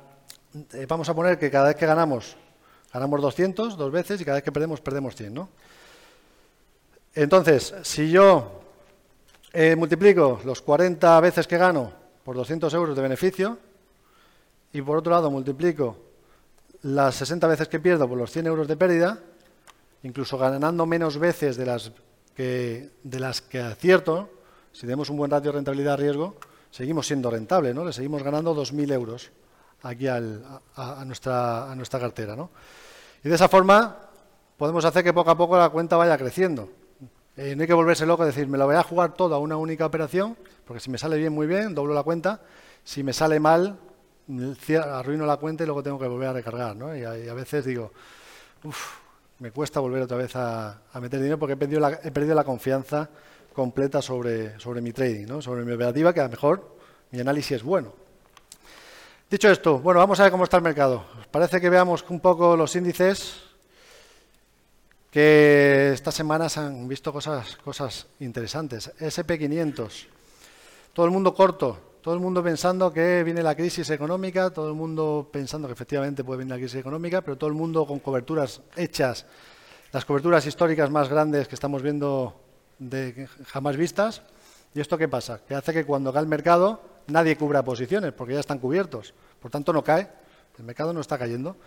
Eh, 0.73 0.85
vamos 0.85 1.07
a 1.07 1.13
poner 1.13 1.39
que 1.39 1.49
cada 1.49 1.69
vez 1.69 1.77
que 1.77 1.85
ganamos, 1.85 2.35
ganamos 2.93 3.21
200 3.21 3.77
dos 3.77 3.91
veces 3.91 4.19
y 4.21 4.25
cada 4.25 4.35
vez 4.35 4.43
que 4.43 4.51
perdemos, 4.51 4.81
perdemos 4.81 5.15
100, 5.15 5.33
¿no? 5.33 5.49
Entonces, 7.13 7.73
si 7.83 8.09
yo 8.09 8.61
eh, 9.53 9.75
multiplico 9.75 10.39
los 10.45 10.61
40 10.61 11.19
veces 11.19 11.47
que 11.47 11.57
gano 11.57 11.91
por 12.23 12.35
200 12.35 12.73
euros 12.73 12.95
de 12.95 13.01
beneficio 13.01 13.57
y 14.71 14.81
por 14.81 14.97
otro 14.97 15.11
lado 15.11 15.29
multiplico 15.29 15.97
las 16.83 17.15
60 17.15 17.47
veces 17.47 17.67
que 17.67 17.79
pierdo 17.79 18.07
por 18.07 18.17
los 18.17 18.31
100 18.31 18.47
euros 18.47 18.67
de 18.67 18.77
pérdida, 18.77 19.19
incluso 20.03 20.37
ganando 20.37 20.85
menos 20.85 21.17
veces 21.17 21.57
de 21.57 21.65
las 21.65 21.91
que, 22.35 22.89
de 23.03 23.19
las 23.19 23.41
que 23.41 23.59
acierto, 23.59 24.29
si 24.71 24.81
tenemos 24.81 25.09
un 25.09 25.17
buen 25.17 25.29
ratio 25.29 25.51
de 25.51 25.57
rentabilidad-riesgo, 25.57 26.37
seguimos 26.71 27.07
siendo 27.07 27.29
rentable, 27.29 27.73
¿no? 27.73 27.83
Le 27.83 27.91
seguimos 27.91 28.23
ganando 28.23 28.55
2.000 28.55 28.93
euros 28.93 29.31
aquí 29.83 30.07
a, 30.07 30.19
nuestra, 31.05 31.71
a 31.71 31.75
nuestra 31.75 31.99
cartera, 31.99 32.35
¿no? 32.35 32.49
Y 33.23 33.29
de 33.29 33.35
esa 33.35 33.47
forma 33.47 33.97
podemos 34.57 34.85
hacer 34.85 35.03
que 35.03 35.13
poco 35.13 35.31
a 35.31 35.37
poco 35.37 35.57
la 35.57 35.69
cuenta 35.69 35.97
vaya 35.97 36.17
creciendo. 36.17 36.69
Eh, 37.37 37.55
no 37.55 37.61
hay 37.61 37.67
que 37.67 37.73
volverse 37.73 38.05
loco 38.05 38.23
y 38.23 38.27
decir, 38.27 38.47
me 38.47 38.57
lo 38.57 38.65
voy 38.65 38.75
a 38.75 38.83
jugar 38.83 39.13
todo 39.13 39.35
a 39.35 39.39
una 39.39 39.57
única 39.57 39.85
operación, 39.85 40.37
porque 40.65 40.79
si 40.79 40.89
me 40.89 40.97
sale 40.97 41.17
bien, 41.17 41.33
muy 41.33 41.47
bien, 41.47 41.73
doblo 41.73 41.93
la 41.93 42.03
cuenta. 42.03 42.41
Si 42.83 43.03
me 43.03 43.13
sale 43.13 43.39
mal, 43.39 43.79
arruino 44.83 45.25
la 45.25 45.37
cuenta 45.37 45.63
y 45.63 45.65
luego 45.65 45.81
tengo 45.81 45.97
que 45.97 46.07
volver 46.07 46.29
a 46.29 46.33
recargar, 46.33 46.75
¿no? 46.75 46.95
Y 46.95 47.03
a, 47.03 47.33
veces 47.33 47.65
digo, 47.65 47.91
uff, 48.63 48.99
me 49.39 49.51
cuesta 49.51 49.79
volver 49.79 50.03
otra 50.03 50.17
vez 50.17 50.35
a, 50.35 50.81
meter 50.99 51.19
dinero 51.19 51.39
porque 51.39 51.53
he 51.53 51.57
perdido 51.57 51.79
la, 51.79 51.99
he 52.03 52.11
perdido 52.11 52.35
la 52.35 52.43
confianza 52.43 53.09
completa 53.53 54.01
sobre, 54.01 54.59
sobre 54.59 54.81
mi 54.81 54.91
trading, 54.91 55.41
sobre 55.41 55.63
mi 55.63 55.71
operativa, 55.71 56.13
que 56.13 56.19
a 56.19 56.25
lo 56.25 56.29
mejor 56.29 56.75
mi 57.11 57.19
análisis 57.19 57.53
es 57.53 57.63
bueno. 57.63 58.00
Dicho 59.31 59.49
esto, 59.49 59.79
bueno, 59.79 60.01
vamos 60.01 60.19
a 60.19 60.23
ver 60.23 60.31
cómo 60.33 60.43
está 60.43 60.57
el 60.57 60.63
mercado. 60.63 61.05
Parece 61.31 61.61
que 61.61 61.69
veamos 61.69 62.03
un 62.09 62.19
poco 62.19 62.57
los 62.57 62.75
índices, 62.75 63.35
que 65.09 65.91
estas 65.93 66.13
semanas 66.13 66.57
han 66.57 66.85
visto 66.85 67.13
cosas, 67.13 67.55
cosas 67.63 68.07
interesantes. 68.19 68.91
SP500, 68.99 70.07
todo 70.91 71.05
el 71.05 71.13
mundo 71.13 71.33
corto, 71.33 71.79
todo 72.01 72.13
el 72.13 72.19
mundo 72.19 72.43
pensando 72.43 72.91
que 72.91 73.23
viene 73.23 73.41
la 73.41 73.55
crisis 73.55 73.89
económica, 73.91 74.49
todo 74.49 74.67
el 74.67 74.75
mundo 74.75 75.29
pensando 75.31 75.65
que 75.65 75.75
efectivamente 75.75 76.25
puede 76.25 76.39
venir 76.39 76.51
la 76.51 76.57
crisis 76.57 76.81
económica, 76.81 77.21
pero 77.21 77.37
todo 77.37 77.49
el 77.49 77.55
mundo 77.55 77.87
con 77.87 77.99
coberturas 77.99 78.59
hechas, 78.75 79.25
las 79.93 80.03
coberturas 80.03 80.45
históricas 80.45 80.89
más 80.89 81.07
grandes 81.07 81.47
que 81.47 81.55
estamos 81.55 81.81
viendo 81.81 82.35
de 82.79 83.29
jamás 83.47 83.77
vistas. 83.77 84.23
¿Y 84.73 84.79
esto 84.79 84.97
qué 84.97 85.07
pasa? 85.07 85.41
Que 85.47 85.55
hace 85.55 85.73
que 85.73 85.85
cuando 85.85 86.13
cae 86.13 86.21
el 86.21 86.27
mercado 86.27 86.81
nadie 87.07 87.35
cubra 87.35 87.63
posiciones 87.63 88.13
porque 88.13 88.33
ya 88.33 88.39
están 88.39 88.59
cubiertos. 88.59 89.13
Por 89.39 89.51
tanto, 89.51 89.73
no 89.73 89.83
cae. 89.83 90.07
El 90.57 90.65
mercado 90.65 90.93
no 90.93 91.01
está 91.01 91.17
cayendo. 91.17 91.57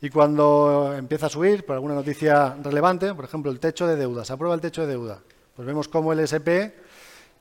Y 0.00 0.10
cuando 0.10 0.94
empieza 0.96 1.26
a 1.26 1.28
subir, 1.28 1.64
por 1.64 1.74
alguna 1.74 1.94
noticia 1.94 2.56
relevante, 2.62 3.14
por 3.14 3.24
ejemplo, 3.24 3.50
el 3.50 3.60
techo 3.60 3.86
de 3.86 3.96
deuda, 3.96 4.24
se 4.24 4.32
aprueba 4.32 4.54
el 4.54 4.60
techo 4.60 4.82
de 4.82 4.88
deuda, 4.88 5.20
pues 5.56 5.66
vemos 5.66 5.88
cómo 5.88 6.12
el 6.12 6.20
SP 6.20 6.76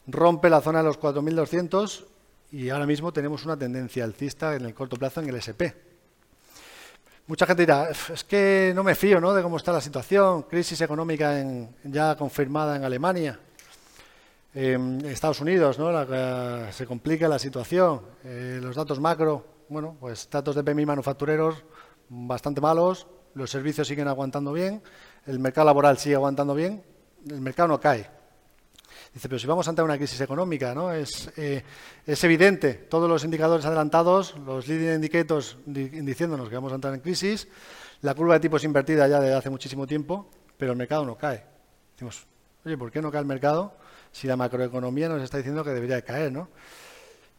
rompe 0.08 0.50
la 0.50 0.62
zona 0.62 0.80
de 0.80 0.86
los 0.86 1.00
4.200 1.00 2.06
y 2.52 2.70
ahora 2.70 2.86
mismo 2.86 3.12
tenemos 3.12 3.44
una 3.46 3.58
tendencia 3.58 4.04
alcista 4.04 4.56
en 4.56 4.66
el 4.66 4.74
corto 4.74 4.96
plazo 4.96 5.22
en 5.22 5.30
el 5.30 5.36
SP. 5.42 5.74
Mucha 7.26 7.46
gente 7.46 7.64
dirá, 7.64 7.90
es 7.90 8.24
que 8.24 8.72
no 8.76 8.84
me 8.84 8.96
fío 8.96 9.20
¿no? 9.20 9.34
de 9.34 9.42
cómo 9.42 9.58
está 9.58 9.72
la 9.72 9.82
situación, 9.82 10.44
crisis 10.44 10.80
económica 10.82 11.34
ya 11.84 12.16
confirmada 12.16 12.76
en 12.76 12.84
Alemania, 12.84 13.40
en 14.54 15.04
Estados 15.06 15.42
Unidos, 15.42 15.80
¿no? 15.80 15.92
se 16.72 16.86
complica 16.86 17.28
la 17.28 17.40
situación, 17.40 18.02
eh, 18.24 18.60
los 18.62 18.76
datos 18.76 19.00
macro, 19.00 19.46
bueno, 19.70 19.98
pues 20.00 20.30
datos 20.30 20.56
de 20.56 20.64
PMI 20.64 20.86
manufactureros 20.86 21.64
bastante 22.10 22.62
malos, 22.62 23.08
los 23.34 23.50
servicios 23.50 23.88
siguen 23.88 24.08
aguantando 24.08 24.54
bien, 24.54 24.82
el 25.26 25.40
mercado 25.40 25.66
laboral 25.66 25.98
sigue 25.98 26.16
aguantando 26.16 26.54
bien, 26.54 26.84
el 27.28 27.42
mercado 27.42 27.70
no 27.70 27.80
cae. 27.80 28.08
Dice, 29.12 29.28
pero 29.28 29.40
si 29.40 29.48
vamos 29.48 29.68
a 29.68 29.72
en 29.72 29.82
una 29.82 29.98
crisis 29.98 30.22
económica, 30.22 30.74
¿no? 30.74 30.92
Es, 30.92 31.32
eh, 31.38 31.64
es 32.06 32.24
evidente, 32.24 32.74
todos 32.74 33.10
los 33.10 33.24
indicadores 33.24 33.66
adelantados, 33.66 34.36
los 34.46 34.68
leading 34.68 34.96
indicators 34.96 35.58
diciéndonos 35.66 36.50
que 36.50 36.56
vamos 36.56 36.72
a 36.72 36.76
entrar 36.76 36.94
en 36.94 37.00
crisis, 37.00 37.48
la 38.02 38.14
curva 38.14 38.36
de 38.36 38.40
tipos 38.42 38.64
invertida 38.64 39.08
ya 39.08 39.20
desde 39.20 39.36
hace 39.36 39.50
muchísimo 39.50 39.88
tiempo, 39.88 40.30
pero 40.58 40.72
el 40.72 40.78
mercado 40.78 41.06
no 41.06 41.16
cae. 41.16 41.44
Decimos, 41.94 42.26
oye, 42.66 42.78
¿por 42.78 42.92
qué 42.92 43.02
no 43.02 43.12
cae 43.12 43.22
el 43.22 43.28
mercado 43.28 43.74
si 44.14 44.28
la 44.28 44.38
macroeconomía 44.38 45.10
nos 45.10 45.22
está 45.22 45.38
diciendo 45.38 45.64
que 45.64 45.72
debería 45.72 46.02
caer, 46.04 46.32
¿no? 46.32 46.48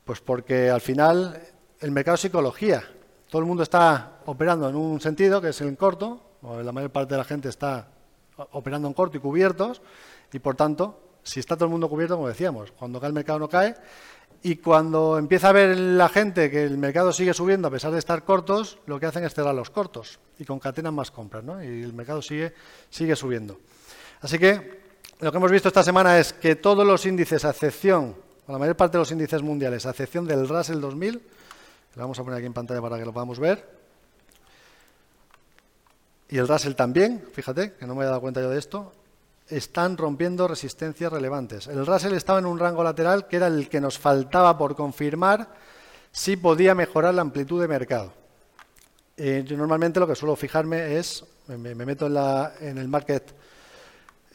Pues 0.04 0.20
porque 0.20 0.68
al 0.68 0.82
final 0.82 1.40
el 1.80 1.90
mercado 1.92 2.16
es 2.16 2.20
psicología. 2.20 2.84
Todo 3.30 3.40
el 3.40 3.46
mundo 3.46 3.62
está 3.62 4.18
operando 4.26 4.68
en 4.68 4.76
un 4.76 5.00
sentido, 5.00 5.40
que 5.40 5.50
es 5.50 5.60
en 5.60 5.76
corto, 5.76 6.20
o 6.42 6.60
la 6.60 6.72
mayor 6.72 6.90
parte 6.90 7.14
de 7.14 7.18
la 7.18 7.24
gente 7.24 7.48
está 7.48 7.88
operando 8.50 8.88
en 8.88 8.94
corto 8.94 9.16
y 9.16 9.20
cubiertos, 9.20 9.80
y 10.32 10.40
por 10.40 10.56
tanto 10.56 11.00
si 11.22 11.40
está 11.40 11.54
todo 11.54 11.66
el 11.66 11.70
mundo 11.70 11.88
cubierto, 11.88 12.16
como 12.16 12.28
decíamos, 12.28 12.72
cuando 12.72 13.00
cae 13.00 13.08
el 13.08 13.14
mercado 13.14 13.38
no 13.38 13.48
cae, 13.48 13.76
y 14.42 14.56
cuando 14.56 15.16
empieza 15.16 15.48
a 15.48 15.52
ver 15.52 15.78
la 15.78 16.08
gente 16.08 16.50
que 16.50 16.64
el 16.64 16.76
mercado 16.76 17.12
sigue 17.12 17.32
subiendo 17.32 17.68
a 17.68 17.70
pesar 17.70 17.92
de 17.92 17.98
estar 17.98 18.24
cortos, 18.24 18.78
lo 18.84 19.00
que 19.00 19.06
hacen 19.06 19.24
es 19.24 19.32
cerrar 19.32 19.54
los 19.54 19.70
cortos 19.70 20.18
y 20.38 20.44
concatenan 20.44 20.94
más 20.94 21.10
compras, 21.10 21.44
¿no? 21.44 21.62
Y 21.62 21.82
el 21.82 21.94
mercado 21.94 22.20
sigue, 22.20 22.52
sigue 22.90 23.16
subiendo. 23.16 23.58
Así 24.20 24.38
que 24.38 24.83
lo 25.20 25.30
que 25.30 25.36
hemos 25.36 25.50
visto 25.50 25.68
esta 25.68 25.82
semana 25.82 26.18
es 26.18 26.32
que 26.32 26.56
todos 26.56 26.86
los 26.86 27.06
índices, 27.06 27.44
a 27.44 27.50
excepción, 27.50 28.14
o 28.46 28.52
la 28.52 28.58
mayor 28.58 28.76
parte 28.76 28.98
de 28.98 29.02
los 29.02 29.10
índices 29.10 29.42
mundiales, 29.42 29.86
a 29.86 29.90
excepción 29.90 30.26
del 30.26 30.48
Russell 30.48 30.80
2000, 30.80 31.14
lo 31.94 32.02
vamos 32.02 32.18
a 32.18 32.24
poner 32.24 32.38
aquí 32.38 32.46
en 32.46 32.52
pantalla 32.52 32.80
para 32.80 32.98
que 32.98 33.04
lo 33.04 33.12
podamos 33.12 33.38
ver, 33.38 33.66
y 36.28 36.38
el 36.38 36.48
Russell 36.48 36.74
también, 36.74 37.24
fíjate, 37.32 37.74
que 37.74 37.86
no 37.86 37.94
me 37.94 38.02
he 38.02 38.06
dado 38.06 38.20
cuenta 38.20 38.40
yo 38.40 38.50
de 38.50 38.58
esto, 38.58 38.92
están 39.48 39.96
rompiendo 39.96 40.48
resistencias 40.48 41.12
relevantes. 41.12 41.66
El 41.66 41.84
Russell 41.86 42.14
estaba 42.14 42.38
en 42.38 42.46
un 42.46 42.58
rango 42.58 42.82
lateral 42.82 43.28
que 43.28 43.36
era 43.36 43.46
el 43.46 43.68
que 43.68 43.80
nos 43.80 43.98
faltaba 43.98 44.56
por 44.56 44.74
confirmar 44.74 45.48
si 46.10 46.36
podía 46.36 46.74
mejorar 46.74 47.14
la 47.14 47.22
amplitud 47.22 47.60
de 47.60 47.68
mercado. 47.68 48.12
Eh, 49.16 49.44
yo 49.46 49.56
normalmente 49.56 50.00
lo 50.00 50.08
que 50.08 50.16
suelo 50.16 50.34
fijarme 50.34 50.96
es, 50.96 51.24
me, 51.46 51.74
meto 51.74 52.06
en, 52.06 52.14
la, 52.14 52.54
en, 52.60 52.78
el 52.78 52.88
market 52.88 53.32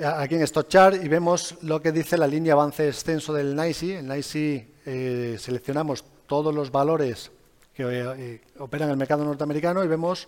aquí 0.06 0.36
en 0.36 0.48
StockChart 0.48 1.04
y 1.04 1.08
vemos 1.08 1.56
lo 1.62 1.82
que 1.82 1.92
dice 1.92 2.18
la 2.18 2.28
línea 2.28 2.54
avance 2.54 2.88
extenso 2.88 3.34
del 3.34 3.56
NICE. 3.56 4.00
En 4.00 4.08
NICE 4.08 4.68
eh, 4.86 5.38
seleccionamos 5.40 6.06
todos 6.26 6.54
los 6.54 6.72
valores 6.72 7.32
que 7.74 8.42
operan 8.60 8.90
en 8.90 8.92
el 8.92 8.98
mercado 8.98 9.24
norteamericano 9.24 9.84
y 9.84 9.88
vemos 9.88 10.28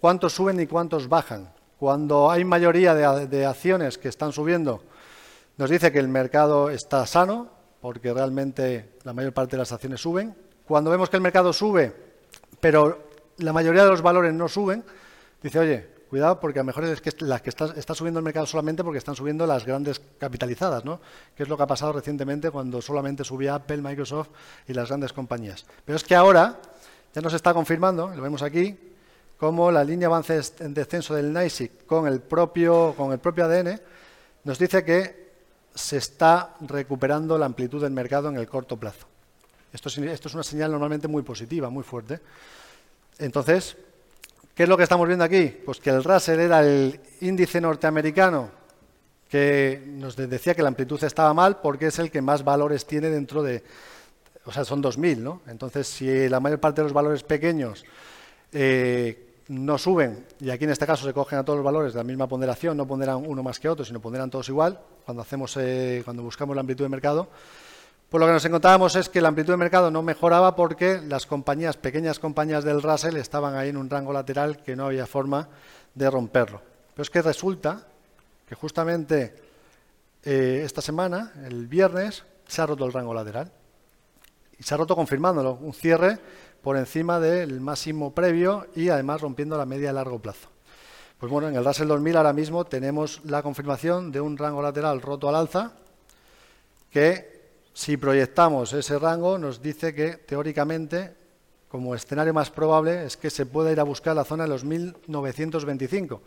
cuántos 0.00 0.32
suben 0.32 0.60
y 0.60 0.66
cuántos 0.66 1.08
bajan. 1.08 1.52
Cuando 1.78 2.30
hay 2.30 2.44
mayoría 2.44 2.94
de, 2.94 3.46
acciones 3.46 3.98
que 3.98 4.08
están 4.08 4.32
subiendo, 4.32 4.82
nos 5.56 5.70
dice 5.70 5.90
que 5.90 5.98
el 5.98 6.08
mercado 6.08 6.70
está 6.70 7.06
sano, 7.06 7.50
porque 7.80 8.12
realmente 8.12 8.94
la 9.04 9.12
mayor 9.12 9.32
parte 9.32 9.52
de 9.52 9.58
las 9.58 9.72
acciones 9.72 10.00
suben. 10.00 10.34
Cuando 10.66 10.90
vemos 10.90 11.10
que 11.10 11.16
el 11.16 11.22
mercado 11.22 11.52
sube, 11.52 11.92
pero 12.60 13.08
la 13.38 13.52
mayoría 13.52 13.84
de 13.84 13.90
los 13.90 14.02
valores 14.02 14.32
no 14.32 14.48
suben, 14.48 14.84
dice, 15.42 15.58
oye, 15.58 15.91
cuidado 16.12 16.38
porque 16.38 16.58
a 16.58 16.62
lo 16.62 16.66
mejor 16.66 16.84
es 16.84 17.00
que 17.00 17.10
las 17.20 17.40
que 17.40 17.48
está, 17.48 17.94
subiendo 17.94 18.20
el 18.20 18.24
mercado 18.24 18.44
solamente 18.44 18.84
porque 18.84 18.98
están 18.98 19.14
subiendo 19.14 19.46
las 19.46 19.64
grandes 19.64 19.98
capitalizadas, 20.18 20.84
¿no? 20.84 21.00
Que 21.34 21.44
es 21.44 21.48
lo 21.48 21.56
que 21.56 21.62
ha 21.62 21.66
pasado 21.66 21.94
recientemente 21.94 22.50
cuando 22.50 22.82
solamente 22.82 23.24
subía 23.24 23.54
Apple, 23.54 23.78
Microsoft 23.78 24.28
y 24.68 24.74
las 24.74 24.88
grandes 24.88 25.14
compañías. 25.14 25.64
Pero 25.86 25.96
es 25.96 26.04
que 26.04 26.14
ahora 26.14 26.60
ya 27.14 27.22
nos 27.22 27.32
está 27.32 27.54
confirmando, 27.54 28.12
lo 28.14 28.20
vemos 28.20 28.42
aquí, 28.42 28.78
como 29.38 29.70
la 29.72 29.82
línea 29.82 30.08
avance 30.08 30.38
en 30.58 30.74
descenso 30.74 31.14
del 31.14 31.32
NYSE 31.32 31.78
con 31.86 32.06
el 32.06 32.20
propio, 32.20 32.94
ADN 32.94 33.80
nos 34.44 34.58
dice 34.58 34.84
que 34.84 35.32
se 35.74 35.96
está 35.96 36.56
recuperando 36.60 37.38
la 37.38 37.46
amplitud 37.46 37.80
del 37.80 37.92
mercado 37.92 38.28
en 38.28 38.36
el 38.36 38.46
corto 38.46 38.76
plazo. 38.76 39.06
Esto 39.72 39.88
es 39.88 40.34
una 40.34 40.42
señal 40.42 40.72
normalmente 40.72 41.08
muy 41.08 41.22
positiva, 41.22 41.70
muy 41.70 41.84
fuerte. 41.84 42.20
Entonces, 43.18 43.78
¿Qué 44.54 44.64
es 44.64 44.68
lo 44.68 44.76
que 44.76 44.82
estamos 44.82 45.06
viendo 45.06 45.24
aquí? 45.24 45.46
Pues 45.64 45.80
que 45.80 45.88
el 45.88 46.04
Russell 46.04 46.38
era 46.38 46.60
el 46.60 47.00
índice 47.22 47.58
norteamericano 47.58 48.50
que 49.30 49.82
nos 49.86 50.14
decía 50.14 50.54
que 50.54 50.60
la 50.60 50.68
amplitud 50.68 51.02
estaba 51.02 51.32
mal 51.32 51.60
porque 51.62 51.86
es 51.86 51.98
el 51.98 52.10
que 52.10 52.20
más 52.20 52.44
valores 52.44 52.84
tiene 52.84 53.08
dentro 53.08 53.42
de... 53.42 53.64
O 54.44 54.52
sea, 54.52 54.66
son 54.66 54.82
2.000, 54.82 55.16
¿no? 55.18 55.40
Entonces, 55.46 55.86
si 55.86 56.28
la 56.28 56.38
mayor 56.38 56.60
parte 56.60 56.82
de 56.82 56.84
los 56.84 56.92
valores 56.92 57.22
pequeños 57.22 57.82
eh, 58.52 59.36
no 59.48 59.78
suben, 59.78 60.26
y 60.38 60.50
aquí 60.50 60.64
en 60.64 60.70
este 60.70 60.84
caso 60.84 61.06
se 61.06 61.14
cogen 61.14 61.38
a 61.38 61.44
todos 61.44 61.56
los 61.56 61.64
valores 61.64 61.94
de 61.94 62.00
la 62.00 62.04
misma 62.04 62.28
ponderación, 62.28 62.76
no 62.76 62.86
ponderan 62.86 63.24
uno 63.26 63.42
más 63.42 63.58
que 63.58 63.70
otro, 63.70 63.86
sino 63.86 64.00
ponderan 64.00 64.28
todos 64.28 64.50
igual, 64.50 64.78
cuando, 65.06 65.22
hacemos, 65.22 65.56
eh, 65.56 66.02
cuando 66.04 66.22
buscamos 66.22 66.54
la 66.54 66.60
amplitud 66.60 66.84
de 66.84 66.90
mercado, 66.90 67.28
pues 68.12 68.20
lo 68.20 68.26
que 68.26 68.34
nos 68.34 68.44
encontrábamos 68.44 68.94
es 68.94 69.08
que 69.08 69.22
la 69.22 69.28
amplitud 69.28 69.54
de 69.54 69.56
mercado 69.56 69.90
no 69.90 70.02
mejoraba 70.02 70.54
porque 70.54 71.00
las 71.00 71.24
compañías, 71.24 71.78
pequeñas 71.78 72.18
compañías 72.18 72.62
del 72.62 72.82
Russell, 72.82 73.16
estaban 73.16 73.54
ahí 73.54 73.70
en 73.70 73.78
un 73.78 73.88
rango 73.88 74.12
lateral 74.12 74.62
que 74.62 74.76
no 74.76 74.84
había 74.84 75.06
forma 75.06 75.48
de 75.94 76.10
romperlo. 76.10 76.60
Pero 76.92 77.02
es 77.04 77.08
que 77.08 77.22
resulta 77.22 77.86
que 78.46 78.54
justamente 78.54 79.34
eh, 80.24 80.60
esta 80.62 80.82
semana, 80.82 81.32
el 81.46 81.66
viernes, 81.66 82.22
se 82.46 82.60
ha 82.60 82.66
roto 82.66 82.84
el 82.84 82.92
rango 82.92 83.14
lateral. 83.14 83.50
Y 84.58 84.62
se 84.62 84.74
ha 84.74 84.76
roto 84.76 84.94
confirmándolo, 84.94 85.54
un 85.54 85.72
cierre 85.72 86.18
por 86.60 86.76
encima 86.76 87.18
del 87.18 87.62
máximo 87.62 88.14
previo 88.14 88.66
y 88.76 88.90
además 88.90 89.22
rompiendo 89.22 89.56
la 89.56 89.64
media 89.64 89.88
a 89.88 89.94
largo 89.94 90.18
plazo. 90.18 90.50
Pues 91.18 91.32
bueno, 91.32 91.48
en 91.48 91.56
el 91.56 91.64
Russell 91.64 91.88
2000 91.88 92.18
ahora 92.18 92.34
mismo 92.34 92.66
tenemos 92.66 93.22
la 93.24 93.42
confirmación 93.42 94.12
de 94.12 94.20
un 94.20 94.36
rango 94.36 94.60
lateral 94.60 95.00
roto 95.00 95.30
al 95.30 95.36
alza 95.36 95.72
que 96.90 97.40
si 97.72 97.96
proyectamos 97.96 98.72
ese 98.72 98.98
rango, 98.98 99.38
nos 99.38 99.62
dice 99.62 99.94
que 99.94 100.16
teóricamente, 100.18 101.14
como 101.68 101.94
escenario 101.94 102.34
más 102.34 102.50
probable, 102.50 103.04
es 103.04 103.16
que 103.16 103.30
se 103.30 103.46
pueda 103.46 103.72
ir 103.72 103.80
a 103.80 103.84
buscar 103.84 104.14
la 104.14 104.24
zona 104.24 104.44
de 104.44 104.50
los 104.50 104.64
1925. 104.64 106.22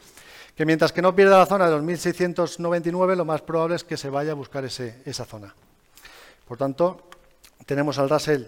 Que 0.56 0.66
mientras 0.66 0.92
que 0.92 1.02
no 1.02 1.16
pierda 1.16 1.38
la 1.38 1.46
zona 1.46 1.66
de 1.66 1.72
los 1.72 1.84
1699, 1.84 3.16
lo 3.16 3.26
más 3.26 3.42
probable 3.42 3.76
es 3.76 3.84
que 3.84 3.98
se 3.98 4.10
vaya 4.10 4.32
a 4.32 4.36
buscar 4.36 4.64
esa 4.66 5.26
zona. 5.26 5.54
Por 6.48 6.58
tanto, 6.58 7.10
tenemos 7.66 8.00
al 8.00 8.10
Russell, 8.10 8.44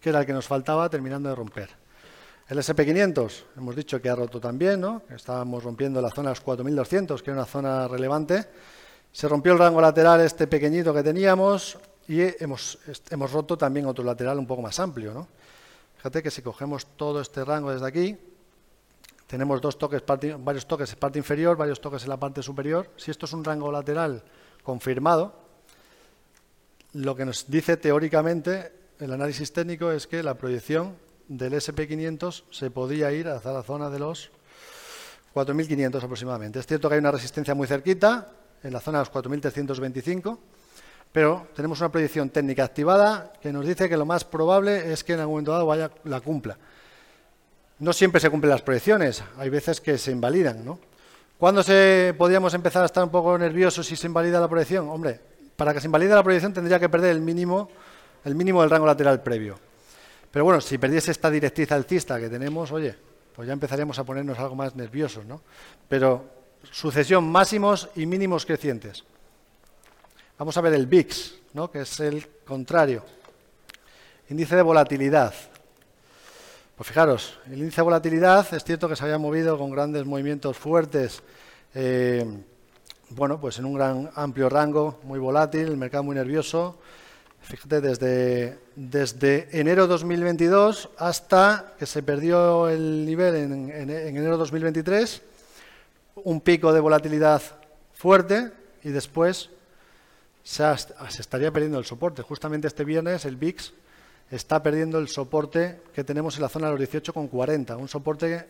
que 0.00 0.10
era 0.10 0.20
el 0.20 0.26
que 0.26 0.32
nos 0.32 0.46
faltaba, 0.46 0.88
terminando 0.88 1.28
de 1.28 1.34
romper. 1.34 1.70
El 2.48 2.58
SP500, 2.58 3.44
hemos 3.56 3.74
dicho 3.74 4.00
que 4.00 4.08
ha 4.08 4.14
roto 4.14 4.38
también, 4.38 4.80
¿no? 4.80 5.02
Estábamos 5.10 5.64
rompiendo 5.64 6.00
la 6.00 6.10
zona 6.10 6.28
de 6.28 6.36
los 6.36 6.40
4200, 6.42 7.22
que 7.22 7.30
era 7.30 7.40
una 7.40 7.46
zona 7.46 7.88
relevante. 7.88 8.44
Se 9.10 9.26
rompió 9.26 9.52
el 9.52 9.58
rango 9.58 9.80
lateral 9.80 10.20
este 10.20 10.46
pequeñito 10.46 10.94
que 10.94 11.02
teníamos, 11.02 11.76
y 12.08 12.20
hemos, 12.42 12.78
hemos 13.10 13.32
roto 13.32 13.58
también 13.58 13.86
otro 13.86 14.04
lateral 14.04 14.38
un 14.38 14.46
poco 14.46 14.62
más 14.62 14.78
amplio. 14.78 15.12
¿no? 15.12 15.28
Fíjate 15.96 16.22
que 16.22 16.30
si 16.30 16.42
cogemos 16.42 16.86
todo 16.96 17.20
este 17.20 17.44
rango 17.44 17.72
desde 17.72 17.86
aquí, 17.86 18.16
tenemos 19.26 19.60
dos 19.60 19.76
toques, 19.78 20.02
varios 20.38 20.66
toques 20.66 20.92
en 20.92 20.98
parte 20.98 21.18
inferior, 21.18 21.56
varios 21.56 21.80
toques 21.80 22.04
en 22.04 22.10
la 22.10 22.16
parte 22.16 22.42
superior. 22.42 22.90
Si 22.96 23.10
esto 23.10 23.26
es 23.26 23.32
un 23.32 23.42
rango 23.42 23.72
lateral 23.72 24.22
confirmado, 24.62 25.34
lo 26.92 27.16
que 27.16 27.24
nos 27.24 27.50
dice 27.50 27.76
teóricamente 27.76 28.72
el 29.00 29.12
análisis 29.12 29.52
técnico 29.52 29.90
es 29.90 30.06
que 30.06 30.22
la 30.22 30.34
proyección 30.34 30.96
del 31.28 31.54
SP500 31.54 32.44
se 32.50 32.70
podía 32.70 33.12
ir 33.12 33.28
hacia 33.28 33.52
la 33.52 33.62
zona 33.62 33.90
de 33.90 33.98
los 33.98 34.30
4.500 35.34 36.02
aproximadamente. 36.02 36.60
Es 36.60 36.66
cierto 36.66 36.88
que 36.88 36.94
hay 36.94 37.00
una 37.00 37.10
resistencia 37.10 37.54
muy 37.54 37.66
cerquita, 37.66 38.32
en 38.62 38.72
la 38.72 38.80
zona 38.80 38.98
de 38.98 39.04
los 39.04 39.12
4.325, 39.12 40.38
pero 41.16 41.46
tenemos 41.54 41.80
una 41.80 41.90
proyección 41.90 42.28
técnica 42.28 42.62
activada 42.62 43.32
que 43.40 43.50
nos 43.50 43.64
dice 43.64 43.88
que 43.88 43.96
lo 43.96 44.04
más 44.04 44.22
probable 44.22 44.92
es 44.92 45.02
que 45.02 45.14
en 45.14 45.20
algún 45.20 45.36
momento 45.36 45.52
dado 45.52 45.64
vaya, 45.64 45.90
la 46.04 46.20
cumpla. 46.20 46.58
No 47.78 47.94
siempre 47.94 48.20
se 48.20 48.28
cumplen 48.28 48.50
las 48.50 48.60
proyecciones, 48.60 49.24
hay 49.38 49.48
veces 49.48 49.80
que 49.80 49.96
se 49.96 50.10
invalidan. 50.10 50.62
¿no? 50.62 50.78
¿Cuándo 51.38 51.62
se, 51.62 52.14
podríamos 52.18 52.52
empezar 52.52 52.82
a 52.82 52.84
estar 52.84 53.02
un 53.02 53.08
poco 53.08 53.38
nerviosos 53.38 53.86
si 53.86 53.96
se 53.96 54.08
invalida 54.08 54.38
la 54.38 54.46
proyección? 54.46 54.90
Hombre, 54.90 55.18
para 55.56 55.72
que 55.72 55.80
se 55.80 55.86
invalide 55.86 56.14
la 56.14 56.22
proyección 56.22 56.52
tendría 56.52 56.78
que 56.78 56.90
perder 56.90 57.12
el 57.12 57.22
mínimo, 57.22 57.70
el 58.22 58.34
mínimo 58.34 58.60
del 58.60 58.68
rango 58.68 58.84
lateral 58.84 59.22
previo. 59.22 59.58
Pero 60.30 60.44
bueno, 60.44 60.60
si 60.60 60.76
perdiese 60.76 61.12
esta 61.12 61.30
directriz 61.30 61.72
alcista 61.72 62.20
que 62.20 62.28
tenemos, 62.28 62.72
oye, 62.72 62.94
pues 63.34 63.48
ya 63.48 63.54
empezaríamos 63.54 63.98
a 63.98 64.04
ponernos 64.04 64.38
algo 64.38 64.54
más 64.54 64.76
nerviosos, 64.76 65.24
¿no? 65.24 65.40
Pero 65.88 66.26
sucesión 66.70 67.26
máximos 67.26 67.88
y 67.96 68.04
mínimos 68.04 68.44
crecientes. 68.44 69.02
Vamos 70.38 70.54
a 70.58 70.60
ver 70.60 70.74
el 70.74 70.86
VIX, 70.86 71.34
¿no? 71.54 71.70
que 71.70 71.80
es 71.80 71.98
el 72.00 72.28
contrario. 72.44 73.02
Índice 74.28 74.54
de 74.54 74.60
volatilidad. 74.60 75.32
Pues 76.76 76.88
fijaros, 76.88 77.38
el 77.46 77.60
índice 77.60 77.76
de 77.76 77.84
volatilidad 77.84 78.46
es 78.52 78.62
cierto 78.62 78.86
que 78.86 78.96
se 78.96 79.04
había 79.04 79.16
movido 79.16 79.56
con 79.56 79.70
grandes 79.70 80.04
movimientos 80.04 80.58
fuertes, 80.58 81.22
eh, 81.74 82.26
bueno, 83.08 83.40
pues 83.40 83.58
en 83.58 83.64
un 83.64 83.74
gran 83.74 84.10
amplio 84.14 84.50
rango, 84.50 85.00
muy 85.04 85.18
volátil, 85.18 85.68
el 85.68 85.78
mercado 85.78 86.02
muy 86.02 86.14
nervioso. 86.14 86.76
Fíjate, 87.40 87.80
desde, 87.80 89.58
enero 89.58 89.86
2022 89.86 90.90
hasta 90.98 91.72
que 91.78 91.86
se 91.86 92.02
perdió 92.02 92.68
el 92.68 93.06
nivel 93.06 93.36
en, 93.36 93.70
en 93.70 93.88
enero 93.88 94.36
2023, 94.36 95.22
un 96.16 96.42
pico 96.42 96.74
de 96.74 96.80
volatilidad 96.80 97.40
fuerte 97.94 98.52
y 98.84 98.90
después 98.90 99.48
se, 100.46 100.64
estaría 101.20 101.50
perdiendo 101.50 101.78
el 101.78 101.84
soporte. 101.84 102.22
Justamente 102.22 102.68
este 102.68 102.84
viernes 102.84 103.24
el 103.24 103.36
VIX 103.36 103.72
está 104.30 104.62
perdiendo 104.62 104.98
el 105.00 105.08
soporte 105.08 105.80
que 105.92 106.04
tenemos 106.04 106.36
en 106.36 106.42
la 106.42 106.48
zona 106.48 106.70
de 106.70 106.78
los 106.78 106.88
18,40, 106.88 107.76
un 107.76 107.88
soporte 107.88 108.46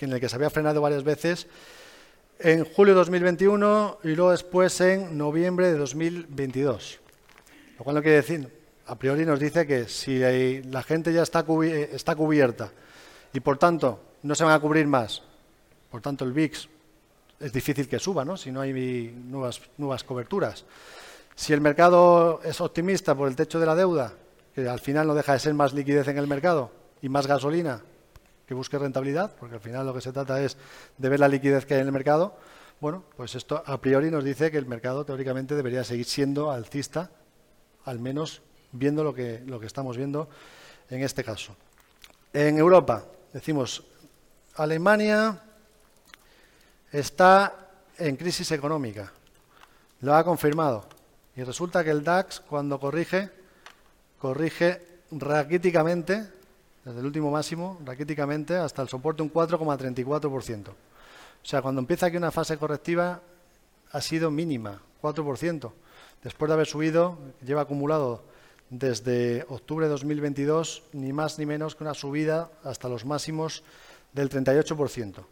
en 0.00 0.12
el 0.12 0.18
que 0.18 0.30
se 0.30 0.36
había 0.36 0.48
frenado 0.48 0.80
varias 0.80 1.04
veces 1.04 1.46
en 2.38 2.64
julio 2.64 2.94
de 2.94 3.00
2021 3.00 3.98
y 4.04 4.14
luego 4.14 4.30
después 4.30 4.80
en 4.80 5.18
noviembre 5.18 5.66
de 5.66 5.76
2022. 5.76 7.00
Lo 7.78 7.84
cual 7.84 7.96
no 7.96 8.02
quiere 8.02 8.16
decir, 8.16 8.50
a 8.86 8.94
priori 8.94 9.26
nos 9.26 9.38
dice 9.38 9.66
que 9.66 9.88
si 9.88 10.18
la 10.62 10.82
gente 10.82 11.12
ya 11.12 11.22
está, 11.22 11.44
está 11.92 12.16
cubierta 12.16 12.72
y 13.34 13.40
por 13.40 13.58
tanto 13.58 14.00
no 14.22 14.34
se 14.34 14.42
van 14.42 14.54
a 14.54 14.60
cubrir 14.60 14.86
más, 14.86 15.22
por 15.90 16.00
tanto 16.00 16.24
el 16.24 16.32
VIX 16.32 16.66
es 17.40 17.52
difícil 17.52 17.88
que 17.88 17.98
suba, 17.98 18.24
¿no? 18.24 18.38
si 18.38 18.50
no 18.50 18.62
hay 18.62 18.72
nuevas, 19.12 19.60
nuevas 19.76 20.02
coberturas. 20.02 20.64
Si 21.36 21.52
el 21.52 21.60
mercado 21.60 22.40
es 22.42 22.60
optimista 22.62 23.14
por 23.14 23.28
el 23.28 23.36
techo 23.36 23.60
de 23.60 23.66
la 23.66 23.74
deuda, 23.74 24.14
que 24.54 24.66
al 24.66 24.80
final 24.80 25.06
no 25.06 25.14
deja 25.14 25.34
de 25.34 25.38
ser 25.38 25.52
más 25.52 25.74
liquidez 25.74 26.08
en 26.08 26.16
el 26.16 26.26
mercado 26.26 26.70
y 27.02 27.10
más 27.10 27.26
gasolina 27.26 27.82
que 28.46 28.54
busque 28.54 28.78
rentabilidad, 28.78 29.36
porque 29.38 29.56
al 29.56 29.60
final 29.60 29.84
lo 29.84 29.92
que 29.92 30.00
se 30.00 30.12
trata 30.12 30.40
es 30.40 30.56
de 30.96 31.08
ver 31.10 31.20
la 31.20 31.28
liquidez 31.28 31.66
que 31.66 31.74
hay 31.74 31.80
en 31.80 31.86
el 31.86 31.92
mercado, 31.92 32.36
bueno, 32.80 33.04
pues 33.16 33.34
esto 33.34 33.62
a 33.64 33.78
priori 33.78 34.10
nos 34.10 34.24
dice 34.24 34.50
que 34.50 34.56
el 34.56 34.64
mercado 34.64 35.04
teóricamente 35.04 35.54
debería 35.54 35.84
seguir 35.84 36.06
siendo 36.06 36.50
alcista, 36.50 37.10
al 37.84 37.98
menos 37.98 38.40
viendo 38.72 39.04
lo 39.04 39.12
que, 39.12 39.42
lo 39.46 39.60
que 39.60 39.66
estamos 39.66 39.96
viendo 39.98 40.28
en 40.88 41.02
este 41.02 41.22
caso. 41.22 41.54
En 42.32 42.56
Europa, 42.58 43.04
decimos, 43.32 43.84
Alemania 44.54 45.42
está 46.90 47.68
en 47.98 48.16
crisis 48.16 48.50
económica, 48.52 49.12
lo 50.00 50.14
ha 50.14 50.24
confirmado. 50.24 50.95
Y 51.36 51.42
resulta 51.44 51.84
que 51.84 51.90
el 51.90 52.02
DAX, 52.02 52.40
cuando 52.40 52.80
corrige, 52.80 53.30
corrige 54.18 54.80
raquíticamente, 55.10 56.26
desde 56.82 57.00
el 57.00 57.06
último 57.06 57.30
máximo, 57.30 57.78
raquíticamente, 57.84 58.56
hasta 58.56 58.80
el 58.80 58.88
soporte 58.88 59.22
un 59.22 59.30
4,34%. 59.30 60.68
O 60.68 60.74
sea, 61.42 61.60
cuando 61.60 61.80
empieza 61.80 62.06
aquí 62.06 62.16
una 62.16 62.30
fase 62.30 62.56
correctiva, 62.56 63.20
ha 63.92 64.00
sido 64.00 64.30
mínima, 64.30 64.80
4%. 65.02 65.72
Después 66.22 66.48
de 66.48 66.54
haber 66.54 66.66
subido, 66.66 67.18
lleva 67.44 67.62
acumulado 67.62 68.22
desde 68.70 69.44
octubre 69.48 69.86
de 69.86 69.90
2022 69.92 70.84
ni 70.92 71.12
más 71.12 71.38
ni 71.38 71.46
menos 71.46 71.76
que 71.76 71.84
una 71.84 71.94
subida 71.94 72.50
hasta 72.64 72.88
los 72.88 73.04
máximos 73.04 73.62
del 74.12 74.30
38%. 74.30 75.24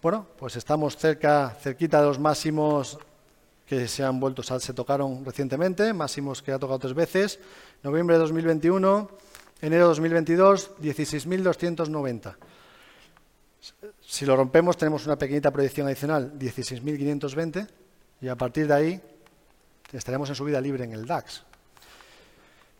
Bueno, 0.00 0.26
pues 0.38 0.56
estamos 0.56 0.96
cerca, 0.96 1.56
cerquita 1.60 2.00
de 2.00 2.06
los 2.06 2.18
máximos 2.18 2.98
que 3.68 3.86
se 3.86 4.02
han 4.02 4.18
vuelto, 4.18 4.42
se 4.42 4.72
tocaron 4.72 5.22
recientemente, 5.24 5.92
máximos 5.92 6.40
que 6.42 6.52
ha 6.52 6.58
tocado 6.58 6.78
tres 6.78 6.94
veces, 6.94 7.38
noviembre 7.82 8.16
de 8.16 8.20
2021, 8.20 9.10
enero 9.60 9.82
de 9.84 9.88
2022, 9.88 10.70
16.290. 10.80 12.36
Si 14.00 14.24
lo 14.24 14.36
rompemos 14.36 14.78
tenemos 14.78 15.04
una 15.04 15.16
pequeñita 15.16 15.50
proyección 15.50 15.86
adicional, 15.86 16.32
16.520, 16.38 17.68
y 18.22 18.28
a 18.28 18.36
partir 18.36 18.66
de 18.66 18.74
ahí 18.74 19.02
estaremos 19.92 20.30
en 20.30 20.34
subida 20.34 20.62
libre 20.62 20.84
en 20.84 20.92
el 20.92 21.04
DAX. 21.04 21.42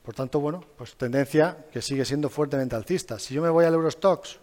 Por 0.03 0.15
tanto, 0.15 0.41
bueno, 0.41 0.65
pues 0.79 0.95
tendencia 0.95 1.67
que 1.71 1.83
sigue 1.83 2.07
siendo 2.07 2.31
fuertemente 2.31 2.75
alcista. 2.75 3.19
Si 3.19 3.35
yo 3.35 3.43
me 3.43 3.51
voy 3.51 3.67
al 3.67 3.75
Eurostox, 3.75 4.39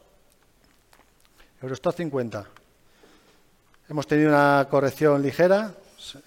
Eurostox 1.60 1.96
50, 1.96 2.46
hemos 3.90 4.06
tenido 4.06 4.30
una 4.30 4.68
corrección 4.70 5.24
ligera, 5.24 5.74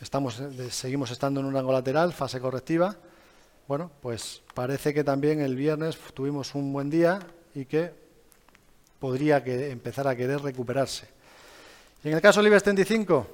estamos, 0.01 0.41
eh, 0.41 0.71
seguimos 0.71 1.11
estando 1.11 1.41
en 1.41 1.47
un 1.47 1.55
rango 1.55 1.73
lateral, 1.73 2.13
fase 2.13 2.41
correctiva. 2.41 2.97
Bueno, 3.67 3.91
pues 4.01 4.43
parece 4.55 4.95
que 4.95 5.05
también 5.05 5.41
el 5.41 5.55
viernes 5.55 5.99
tuvimos 6.15 6.55
un 6.55 6.73
buen 6.73 6.89
día 6.89 7.21
y 7.55 7.67
que 7.67 7.93
podría 8.99 9.45
que 9.45 9.71
empezar 9.71 10.09
a 10.09 10.17
querer 10.17 10.41
recuperarse. 10.41 11.07
Y 12.03 12.09
en 12.09 12.15
el 12.15 12.21
caso 12.21 12.41
del 12.41 12.49
IBEX 12.49 12.63
35, 12.63 13.27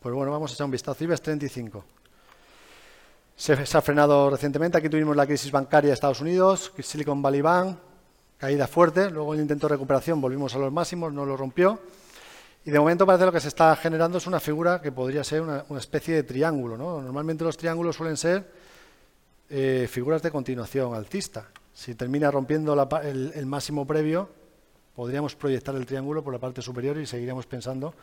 pues 0.00 0.14
bueno, 0.14 0.30
vamos 0.30 0.50
a 0.50 0.54
echar 0.54 0.64
un 0.66 0.70
vistazo. 0.70 1.04
IBEX 1.04 1.22
35. 1.22 1.84
Se, 3.36 3.52
ha 3.52 3.82
frenado 3.82 4.30
recientemente. 4.30 4.78
Aquí 4.78 4.88
tuvimos 4.88 5.16
la 5.16 5.26
crisis 5.26 5.50
bancaria 5.50 5.88
de 5.88 5.94
Estados 5.94 6.20
Unidos, 6.20 6.72
Silicon 6.78 7.20
Valley 7.22 7.42
Bank, 7.42 7.76
caída 8.38 8.66
fuerte. 8.66 9.10
Luego 9.10 9.34
el 9.34 9.40
intento 9.40 9.68
de 9.68 9.74
recuperación 9.74 10.20
volvimos 10.20 10.54
a 10.54 10.58
los 10.58 10.72
máximos, 10.72 11.12
no 11.12 11.24
lo 11.24 11.36
rompió. 11.36 11.78
Y 12.66 12.72
de 12.72 12.80
momento 12.80 13.06
parece 13.06 13.24
lo 13.24 13.30
que 13.30 13.38
se 13.38 13.46
está 13.46 13.76
generando 13.76 14.18
es 14.18 14.26
una 14.26 14.40
figura 14.40 14.82
que 14.82 14.90
podría 14.90 15.22
ser 15.22 15.40
una, 15.40 15.64
especie 15.78 16.16
de 16.16 16.24
triángulo. 16.24 16.76
Normalmente 16.76 17.44
los 17.44 17.56
triángulos 17.56 17.94
suelen 17.94 18.16
ser 18.16 18.44
eh, 19.48 19.86
figuras 19.88 20.20
de 20.20 20.32
continuación 20.32 20.92
alcista. 20.92 21.46
Si 21.72 21.94
termina 21.94 22.28
rompiendo 22.28 22.74
el, 23.04 23.46
máximo 23.46 23.86
previo, 23.86 24.28
podríamos 24.96 25.36
proyectar 25.36 25.76
el 25.76 25.86
triángulo 25.86 26.24
por 26.24 26.32
la 26.32 26.40
parte 26.40 26.60
superior 26.60 26.98
y 26.98 27.06
seguiríamos 27.06 27.46
pensando 27.46 27.94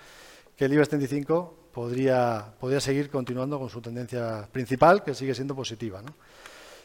que 0.56 0.64
el 0.64 0.72
IBEX 0.72 0.88
35 0.88 1.56
podría, 1.74 2.46
podría 2.58 2.80
seguir 2.80 3.10
continuando 3.10 3.60
con 3.60 3.68
su 3.68 3.82
tendencia 3.82 4.48
principal, 4.50 5.04
que 5.04 5.14
sigue 5.14 5.36
siendo 5.36 5.56
positiva. 5.56 6.02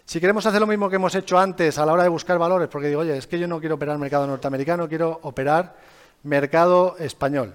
Si 0.05 0.19
queremos 0.19 0.45
hacer 0.47 0.61
lo 0.61 0.67
mismo 0.67 0.91
que 0.91 0.97
hemos 0.97 1.15
hecho 1.15 1.39
antes 1.39 1.79
a 1.79 1.87
la 1.87 1.93
hora 1.93 2.03
de 2.03 2.09
buscar 2.09 2.39
valores, 2.39 2.67
porque 2.67 2.89
digo, 2.89 3.03
oye, 3.03 3.17
es 3.17 3.29
que 3.29 3.39
yo 3.39 3.47
no 3.47 3.61
quiero 3.61 3.77
operar 3.77 3.99
mercado 3.99 4.27
norteamericano, 4.27 4.89
quiero 4.89 5.21
operar 5.23 5.77
mercado 6.25 6.97
español. 6.99 7.55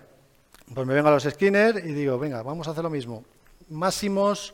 Pues 0.72 0.88
me 0.88 0.94
vengo 0.94 1.10
a 1.10 1.12
los 1.12 1.24
Skinner 1.24 1.86
y 1.86 1.94
digo, 1.94 2.18
venga, 2.18 2.42
vamos 2.42 2.68
a 2.68 2.72
hacer 2.72 2.84
lo 2.84 2.90
mismo. 2.90 3.24
Máximos 3.70 4.54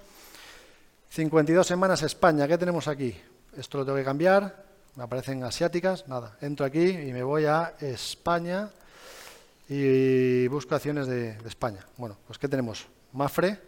52 1.10 1.66
semanas 1.66 2.02
España, 2.02 2.48
¿qué 2.48 2.58
tenemos 2.58 2.88
aquí? 2.88 3.16
Esto 3.56 3.78
lo 3.78 3.86
tengo 3.86 3.98
que 3.98 4.04
cambiar, 4.04 4.66
me 4.96 5.04
aparecen 5.04 5.44
asiáticas, 5.44 6.08
nada, 6.08 6.38
entro 6.42 6.66
aquí 6.66 6.88
y 6.88 7.14
me 7.14 7.24
voy 7.24 7.46
a 7.46 7.76
España 7.80 8.70
y 9.70 10.48
busco 10.48 10.76
acciones 10.76 11.08
de, 11.08 11.38
España. 11.46 11.86
Bueno, 11.96 12.18
pues 12.26 12.40
¿qué 12.40 12.48
tenemos? 12.48 12.88
Mafre. 13.14 13.60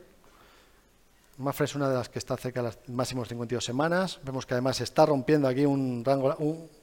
Mafre 1.37 1.65
es 1.65 1.75
una 1.75 1.89
de 1.89 1.95
las 1.95 2.09
que 2.09 2.19
está 2.19 2.35
cerca 2.37 2.61
de 2.61 2.67
los 2.67 2.77
máximos 2.89 3.29
52 3.29 3.63
semanas. 3.63 4.19
Vemos 4.23 4.45
que 4.45 4.55
además 4.55 4.81
está 4.81 5.05
rompiendo 5.05 5.47
aquí 5.47 5.65
un 5.65 6.03
rango, 6.03 6.35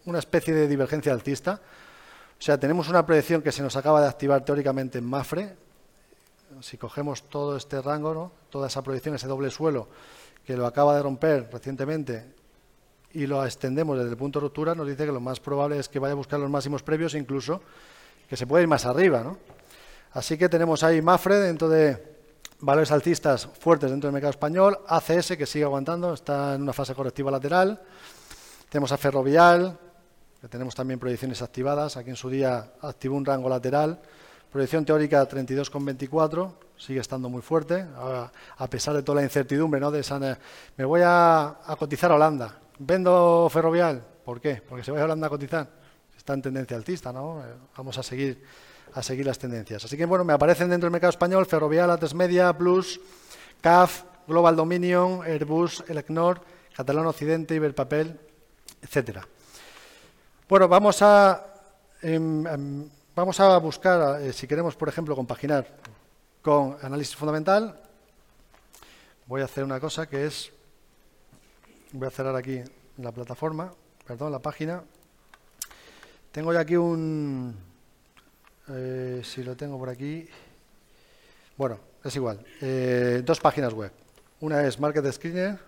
una 0.06 0.18
especie 0.18 0.54
de 0.54 0.68
divergencia 0.68 1.12
alcista. 1.12 1.60
O 2.38 2.42
sea, 2.42 2.58
tenemos 2.58 2.88
una 2.88 3.04
proyección 3.04 3.42
que 3.42 3.50
se 3.50 3.62
nos 3.62 3.74
acaba 3.76 4.00
de 4.00 4.06
activar 4.06 4.44
teóricamente 4.44 4.98
en 4.98 5.04
Mafre. 5.04 5.56
Si 6.60 6.78
cogemos 6.78 7.24
todo 7.24 7.56
este 7.56 7.82
rango, 7.82 8.14
¿no? 8.14 8.32
toda 8.48 8.68
esa 8.68 8.82
proyección, 8.82 9.14
ese 9.14 9.26
doble 9.26 9.50
suelo 9.50 9.88
que 10.46 10.56
lo 10.56 10.66
acaba 10.66 10.96
de 10.96 11.02
romper 11.02 11.50
recientemente 11.52 12.24
y 13.12 13.26
lo 13.26 13.44
extendemos 13.44 13.98
desde 13.98 14.10
el 14.10 14.16
punto 14.16 14.38
de 14.38 14.44
ruptura, 14.44 14.74
nos 14.74 14.86
dice 14.86 15.04
que 15.04 15.12
lo 15.12 15.20
más 15.20 15.40
probable 15.40 15.78
es 15.78 15.88
que 15.88 15.98
vaya 15.98 16.12
a 16.12 16.14
buscar 16.14 16.40
los 16.40 16.48
máximos 16.48 16.82
previos, 16.82 17.14
incluso 17.14 17.60
que 18.28 18.36
se 18.36 18.46
puede 18.46 18.62
ir 18.62 18.68
más 18.68 18.86
arriba. 18.86 19.22
¿no? 19.22 19.36
Así 20.12 20.38
que 20.38 20.48
tenemos 20.48 20.82
ahí 20.82 21.02
Mafre 21.02 21.36
dentro 21.36 21.68
de 21.68 22.16
valores 22.60 22.90
alcistas 22.92 23.46
fuertes 23.58 23.90
dentro 23.90 24.08
del 24.08 24.14
mercado 24.14 24.30
español, 24.30 24.78
ACS 24.86 25.36
que 25.36 25.46
sigue 25.46 25.64
aguantando, 25.64 26.14
está 26.14 26.54
en 26.54 26.62
una 26.62 26.72
fase 26.72 26.94
correctiva 26.94 27.30
lateral, 27.30 27.80
tenemos 28.68 28.90
a 28.92 28.96
Ferrovial, 28.96 29.78
que 30.40 30.48
tenemos 30.48 30.74
también 30.74 31.00
proyecciones 31.00 31.42
activadas, 31.42 31.96
aquí 31.96 32.10
en 32.10 32.16
su 32.16 32.30
día 32.30 32.72
activó 32.80 33.16
un 33.16 33.24
rango 33.24 33.48
lateral, 33.48 34.00
proyección 34.52 34.84
teórica 34.84 35.28
32,24, 35.28 36.52
sigue 36.76 37.00
estando 37.00 37.28
muy 37.28 37.42
fuerte, 37.42 37.84
a, 37.96 38.70
pesar 38.70 38.94
de 38.94 39.02
toda 39.02 39.16
la 39.16 39.24
incertidumbre, 39.24 39.80
¿no? 39.80 39.90
De 39.90 40.02
me 40.76 40.84
voy 40.84 41.00
a, 41.04 41.58
cotizar 41.78 42.12
a 42.12 42.14
Holanda, 42.14 42.58
Vendo 42.80 43.48
ferrovial, 43.50 44.04
¿por 44.24 44.40
qué? 44.40 44.62
Porque 44.66 44.84
se 44.84 44.92
va 44.92 45.00
a 45.00 45.04
Holanda 45.04 45.26
a 45.26 45.30
cotizar. 45.30 45.68
Está 46.16 46.34
en 46.34 46.42
tendencia 46.42 46.76
altista, 46.76 47.12
¿no? 47.12 47.40
Eh, 47.40 47.52
vamos 47.76 47.98
a 47.98 48.04
seguir, 48.04 48.40
a 48.94 49.02
seguir 49.02 49.26
las 49.26 49.36
tendencias. 49.36 49.84
Así 49.84 49.96
que, 49.96 50.04
bueno, 50.04 50.22
me 50.22 50.32
aparecen 50.32 50.68
dentro 50.70 50.86
del 50.86 50.92
mercado 50.92 51.10
español 51.10 51.44
ferrovial, 51.46 51.90
Ates 51.90 52.14
Media, 52.14 52.56
Plus, 52.56 53.00
CAF, 53.60 54.04
Global 54.28 54.54
Dominion, 54.54 55.22
Airbus, 55.24 55.82
Elecnor, 55.88 56.40
Catalán 56.76 57.06
Occidente, 57.06 57.56
Iberpapel, 57.56 58.20
etcétera. 58.80 59.26
Bueno, 60.48 60.66
vamos 60.66 61.02
a, 61.02 61.44
em, 62.00 62.46
em, 62.46 62.88
vamos 63.14 63.38
a 63.38 63.58
buscar, 63.58 64.22
eh, 64.22 64.32
si 64.32 64.46
queremos, 64.46 64.74
por 64.74 64.88
ejemplo, 64.88 65.14
compaginar 65.14 65.66
con 66.40 66.78
análisis 66.80 67.14
fundamental, 67.14 67.78
voy 69.26 69.42
a 69.42 69.44
hacer 69.44 69.62
una 69.62 69.78
cosa 69.78 70.08
que 70.08 70.24
es 70.26 70.50
Voy 71.92 72.06
a 72.06 72.10
cerrar 72.10 72.36
aquí 72.36 72.60
la 72.98 73.12
plataforma, 73.12 73.72
perdón, 74.06 74.30
la 74.30 74.40
página. 74.40 74.82
Tengo 76.30 76.52
ya 76.52 76.60
aquí 76.60 76.76
un... 76.76 77.56
Eh, 78.68 79.22
si 79.24 79.42
lo 79.42 79.56
tengo 79.56 79.78
por 79.78 79.88
aquí... 79.88 80.28
Bueno, 81.56 81.78
es 82.04 82.14
igual. 82.14 82.44
Eh, 82.60 83.22
dos 83.24 83.40
páginas 83.40 83.72
web. 83.72 83.90
Una 84.40 84.66
es 84.66 84.78
Market 84.78 85.10
Screener 85.10 85.58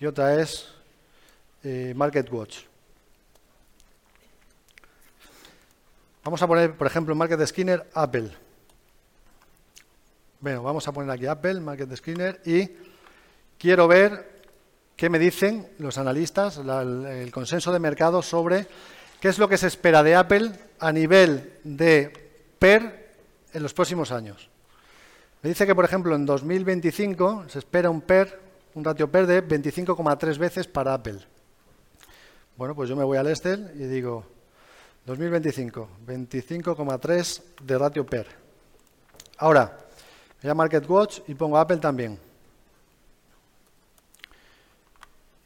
y 0.00 0.06
otra 0.06 0.34
es 0.34 0.66
eh, 1.62 1.92
Market 1.94 2.28
Watch. 2.32 2.64
Vamos 6.22 6.42
a 6.42 6.46
poner, 6.46 6.76
por 6.76 6.86
ejemplo, 6.86 7.12
en 7.12 7.18
Market 7.18 7.46
Screener 7.46 7.88
Apple. 7.94 8.30
Bueno, 10.40 10.62
vamos 10.62 10.86
a 10.86 10.92
poner 10.92 11.10
aquí 11.10 11.26
Apple, 11.26 11.60
Market 11.60 11.96
Screener 11.96 12.40
y 12.44 12.68
quiero 13.58 13.88
ver 13.88 14.42
qué 14.96 15.08
me 15.08 15.18
dicen 15.18 15.68
los 15.78 15.96
analistas, 15.96 16.58
el 16.58 17.30
consenso 17.32 17.72
de 17.72 17.78
mercado 17.78 18.20
sobre 18.20 18.66
qué 19.20 19.28
es 19.28 19.38
lo 19.38 19.48
que 19.48 19.56
se 19.56 19.66
espera 19.66 20.02
de 20.02 20.14
Apple 20.14 20.52
a 20.78 20.92
nivel 20.92 21.54
de 21.64 22.12
PER 22.58 23.14
en 23.52 23.62
los 23.62 23.72
próximos 23.72 24.12
años. 24.12 24.48
Me 25.42 25.48
dice 25.48 25.66
que, 25.66 25.74
por 25.74 25.86
ejemplo, 25.86 26.14
en 26.14 26.26
2025 26.26 27.46
se 27.48 27.58
espera 27.60 27.88
un 27.88 28.02
PER, 28.02 28.40
un 28.74 28.84
ratio 28.84 29.10
PER 29.10 29.26
de 29.26 29.46
25,3 29.46 30.36
veces 30.36 30.66
para 30.66 30.92
Apple. 30.92 31.18
Bueno, 32.56 32.74
pues 32.74 32.90
yo 32.90 32.96
me 32.96 33.04
voy 33.04 33.16
al 33.16 33.28
Excel 33.28 33.72
y 33.74 33.84
digo 33.84 34.26
2025, 35.10 35.88
25,3 36.06 37.42
de 37.64 37.78
ratio 37.78 38.06
PER. 38.06 38.26
Ahora, 39.38 39.76
voy 40.40 40.50
a 40.50 40.54
Market 40.54 40.88
Watch 40.88 41.20
y 41.26 41.34
pongo 41.34 41.58
Apple 41.58 41.78
también. 41.78 42.16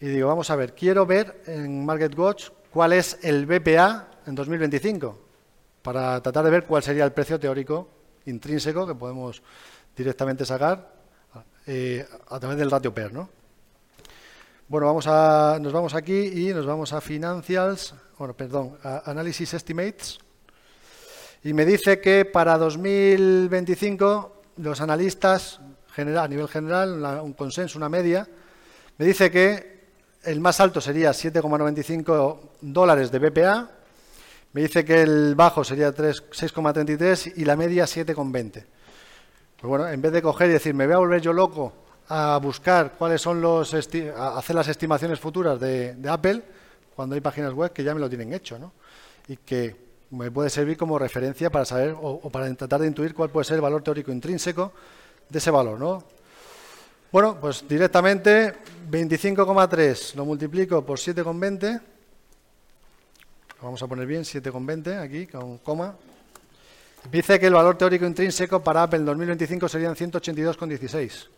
y 0.04 0.08
digo, 0.08 0.28
vamos 0.28 0.50
a 0.50 0.56
ver, 0.56 0.74
quiero 0.74 1.06
ver 1.06 1.42
en 1.46 1.82
MarketWatch 1.82 2.50
cuál 2.70 2.92
es 2.92 3.18
el 3.22 3.46
BPA 3.46 4.06
en 4.26 4.34
2025, 4.34 5.18
para 5.80 6.20
tratar 6.20 6.44
de 6.44 6.50
ver 6.50 6.66
cuál 6.66 6.82
sería 6.82 7.06
el 7.06 7.12
precio 7.12 7.40
teórico 7.40 7.88
intrínseco 8.26 8.86
que 8.86 8.94
podemos 8.94 9.42
directamente 9.96 10.44
sacar 10.44 10.92
eh, 11.66 12.06
a 12.28 12.38
través 12.38 12.58
del 12.58 12.70
ratio 12.70 12.92
PER, 12.92 13.14
¿no? 13.14 13.30
Bueno, 14.66 14.86
vamos 14.86 15.06
a, 15.06 15.58
nos 15.60 15.74
vamos 15.74 15.94
aquí 15.94 16.48
y 16.48 16.54
nos 16.54 16.64
vamos 16.64 16.94
a 16.94 17.02
Financials, 17.02 17.94
bueno, 18.16 18.32
perdón, 18.32 18.78
a 18.82 19.10
Analysis 19.10 19.52
Estimates, 19.52 20.18
y 21.42 21.52
me 21.52 21.66
dice 21.66 22.00
que 22.00 22.24
para 22.24 22.56
2025 22.56 24.42
los 24.56 24.80
analistas 24.80 25.60
general, 25.92 26.24
a 26.24 26.28
nivel 26.28 26.48
general, 26.48 27.20
un 27.22 27.34
consenso, 27.34 27.76
una 27.76 27.90
media, 27.90 28.26
me 28.96 29.04
dice 29.04 29.30
que 29.30 29.84
el 30.22 30.40
más 30.40 30.58
alto 30.60 30.80
sería 30.80 31.10
7,95 31.10 32.38
dólares 32.62 33.10
de 33.10 33.18
BPA. 33.18 33.70
Me 34.54 34.62
dice 34.62 34.82
que 34.82 35.02
el 35.02 35.34
bajo 35.34 35.62
sería 35.62 35.92
6,33 35.92 37.34
y 37.36 37.44
la 37.44 37.56
media 37.56 37.84
7,20. 37.84 38.50
Pues 38.52 38.64
bueno, 39.60 39.86
en 39.88 40.00
vez 40.00 40.12
de 40.12 40.22
coger 40.22 40.48
y 40.48 40.52
decir, 40.54 40.72
me 40.72 40.86
voy 40.86 40.94
a 40.94 40.98
volver 40.98 41.20
yo 41.20 41.34
loco 41.34 41.83
a 42.08 42.38
buscar 42.42 42.92
cuáles 42.98 43.20
son 43.20 43.40
los, 43.40 43.72
hacer 43.72 44.56
las 44.56 44.68
estimaciones 44.68 45.18
futuras 45.18 45.58
de, 45.58 45.96
Apple, 46.08 46.42
cuando 46.94 47.14
hay 47.14 47.20
páginas 47.20 47.52
web 47.52 47.72
que 47.72 47.82
ya 47.82 47.94
me 47.94 48.00
lo 48.00 48.08
tienen 48.08 48.32
hecho, 48.32 48.58
¿no? 48.58 48.72
Y 49.28 49.36
que 49.38 49.76
me 50.10 50.30
puede 50.30 50.50
servir 50.50 50.76
como 50.76 50.98
referencia 50.98 51.50
para 51.50 51.64
saber 51.64 51.96
o, 52.00 52.28
para 52.30 52.52
tratar 52.54 52.80
de 52.82 52.88
intuir 52.88 53.14
cuál 53.14 53.30
puede 53.30 53.44
ser 53.44 53.56
el 53.56 53.62
valor 53.62 53.82
teórico 53.82 54.12
intrínseco 54.12 54.72
de 55.28 55.38
ese 55.38 55.50
valor, 55.50 55.78
¿no? 55.78 56.04
Bueno, 57.10 57.38
pues 57.40 57.66
directamente 57.66 58.54
25,3 58.90 60.14
lo 60.14 60.24
multiplico 60.24 60.84
por 60.84 60.98
7,20, 60.98 61.80
vamos 63.62 63.82
a 63.82 63.86
poner 63.86 64.06
bien, 64.06 64.22
7,20 64.22 65.00
aquí, 65.00 65.26
con 65.26 65.58
coma. 65.58 65.94
Dice 67.10 67.38
que 67.38 67.46
el 67.46 67.54
valor 67.54 67.76
teórico 67.76 68.04
intrínseco 68.04 68.62
para 68.62 68.82
Apple 68.82 69.00
en 69.00 69.06
2025 69.06 69.68
serían 69.68 69.94
182,16. 69.94 71.28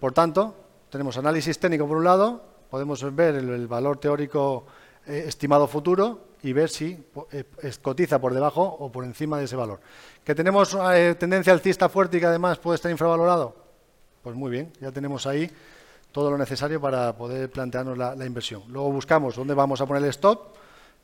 Por 0.00 0.12
tanto, 0.12 0.54
tenemos 0.88 1.18
análisis 1.18 1.58
técnico 1.58 1.86
por 1.86 1.98
un 1.98 2.04
lado, 2.04 2.42
podemos 2.70 3.02
ver 3.14 3.34
el, 3.34 3.68
valor 3.68 3.98
teórico 3.98 4.64
eh, 5.06 5.24
estimado 5.26 5.68
futuro 5.68 6.30
y 6.42 6.54
ver 6.54 6.70
si 6.70 7.04
eh, 7.32 7.44
cotiza 7.82 8.18
por 8.18 8.32
debajo 8.32 8.62
o 8.62 8.90
por 8.90 9.04
encima 9.04 9.38
de 9.38 9.44
ese 9.44 9.56
valor. 9.56 9.80
¿Que 10.24 10.34
tenemos 10.34 10.76
eh, 10.94 11.14
tendencia 11.18 11.52
alcista 11.52 11.90
fuerte 11.90 12.16
y 12.16 12.20
que 12.20 12.26
además 12.26 12.58
puede 12.58 12.76
estar 12.76 12.90
infravalorado? 12.90 13.54
Pues 14.22 14.34
muy 14.34 14.50
bien, 14.50 14.72
ya 14.80 14.90
tenemos 14.90 15.26
ahí 15.26 15.50
todo 16.12 16.30
lo 16.30 16.38
necesario 16.38 16.80
para 16.80 17.14
poder 17.14 17.50
plantearnos 17.50 17.96
la, 17.96 18.26
inversión. 18.26 18.62
Luego 18.68 18.90
buscamos 18.90 19.36
dónde 19.36 19.52
vamos 19.52 19.82
a 19.82 19.86
poner 19.86 20.02
el 20.02 20.08
stop, 20.10 20.56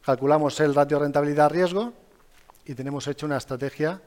calculamos 0.04 0.58
el 0.60 0.74
ratio 0.74 0.98
rentabilidad-riesgo 0.98 1.92
y 2.64 2.74
tenemos 2.74 3.06
hecho 3.06 3.26
una 3.26 3.36
estrategia 3.36 4.00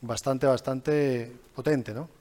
bastante, 0.00 0.46
bastante 0.46 1.32
potente. 1.54 1.92
¿no? 1.92 2.17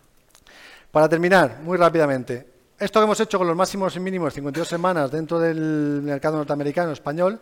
Para 0.97 1.09
terminar, 1.09 1.59
muy 1.61 1.77
rápidamente, 1.77 2.47
esto 2.79 2.99
que 2.99 3.03
hemos 3.03 3.19
hecho 3.19 3.37
con 3.37 3.45
los 3.45 3.55
máximos 3.55 3.95
y 3.95 3.99
mínimos 3.99 4.33
52 4.33 4.67
semanas 4.67 5.11
dentro 5.11 5.37
del 5.37 6.01
mercado 6.01 6.37
norteamericano 6.37 6.91
español, 6.91 7.39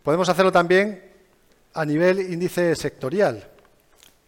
podemos 0.00 0.28
hacerlo 0.28 0.52
también 0.52 1.10
a 1.74 1.84
nivel 1.84 2.20
índice 2.20 2.76
sectorial. 2.76 3.50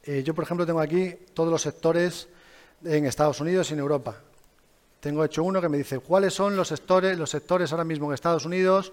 Eh, 0.03 0.24
yo, 0.24 0.35
por 0.35 0.43
ejemplo, 0.43 0.66
tengo 0.66 0.80
aquí 0.80 1.14
todos 1.32 1.49
los 1.49 1.62
sectores 1.62 2.26
en 2.85 3.07
Estados 3.07 3.41
Unidos 3.41 3.70
y 3.70 3.74
en 3.74 3.78
Europa. 3.78 4.16
Tengo 4.99 5.24
hecho 5.24 5.45
uno 5.45 5.61
que 5.61 5.68
me 5.68 5.78
dice 5.78 6.01
cuáles 6.01 6.35
son 6.35 6.57
los 6.57 6.66
sectores, 6.66 7.16
los 7.16 7.30
sectores 7.30 7.70
ahora 7.70 7.85
mismo 7.85 8.09
en 8.09 8.14
Estados 8.14 8.45
Unidos 8.45 8.93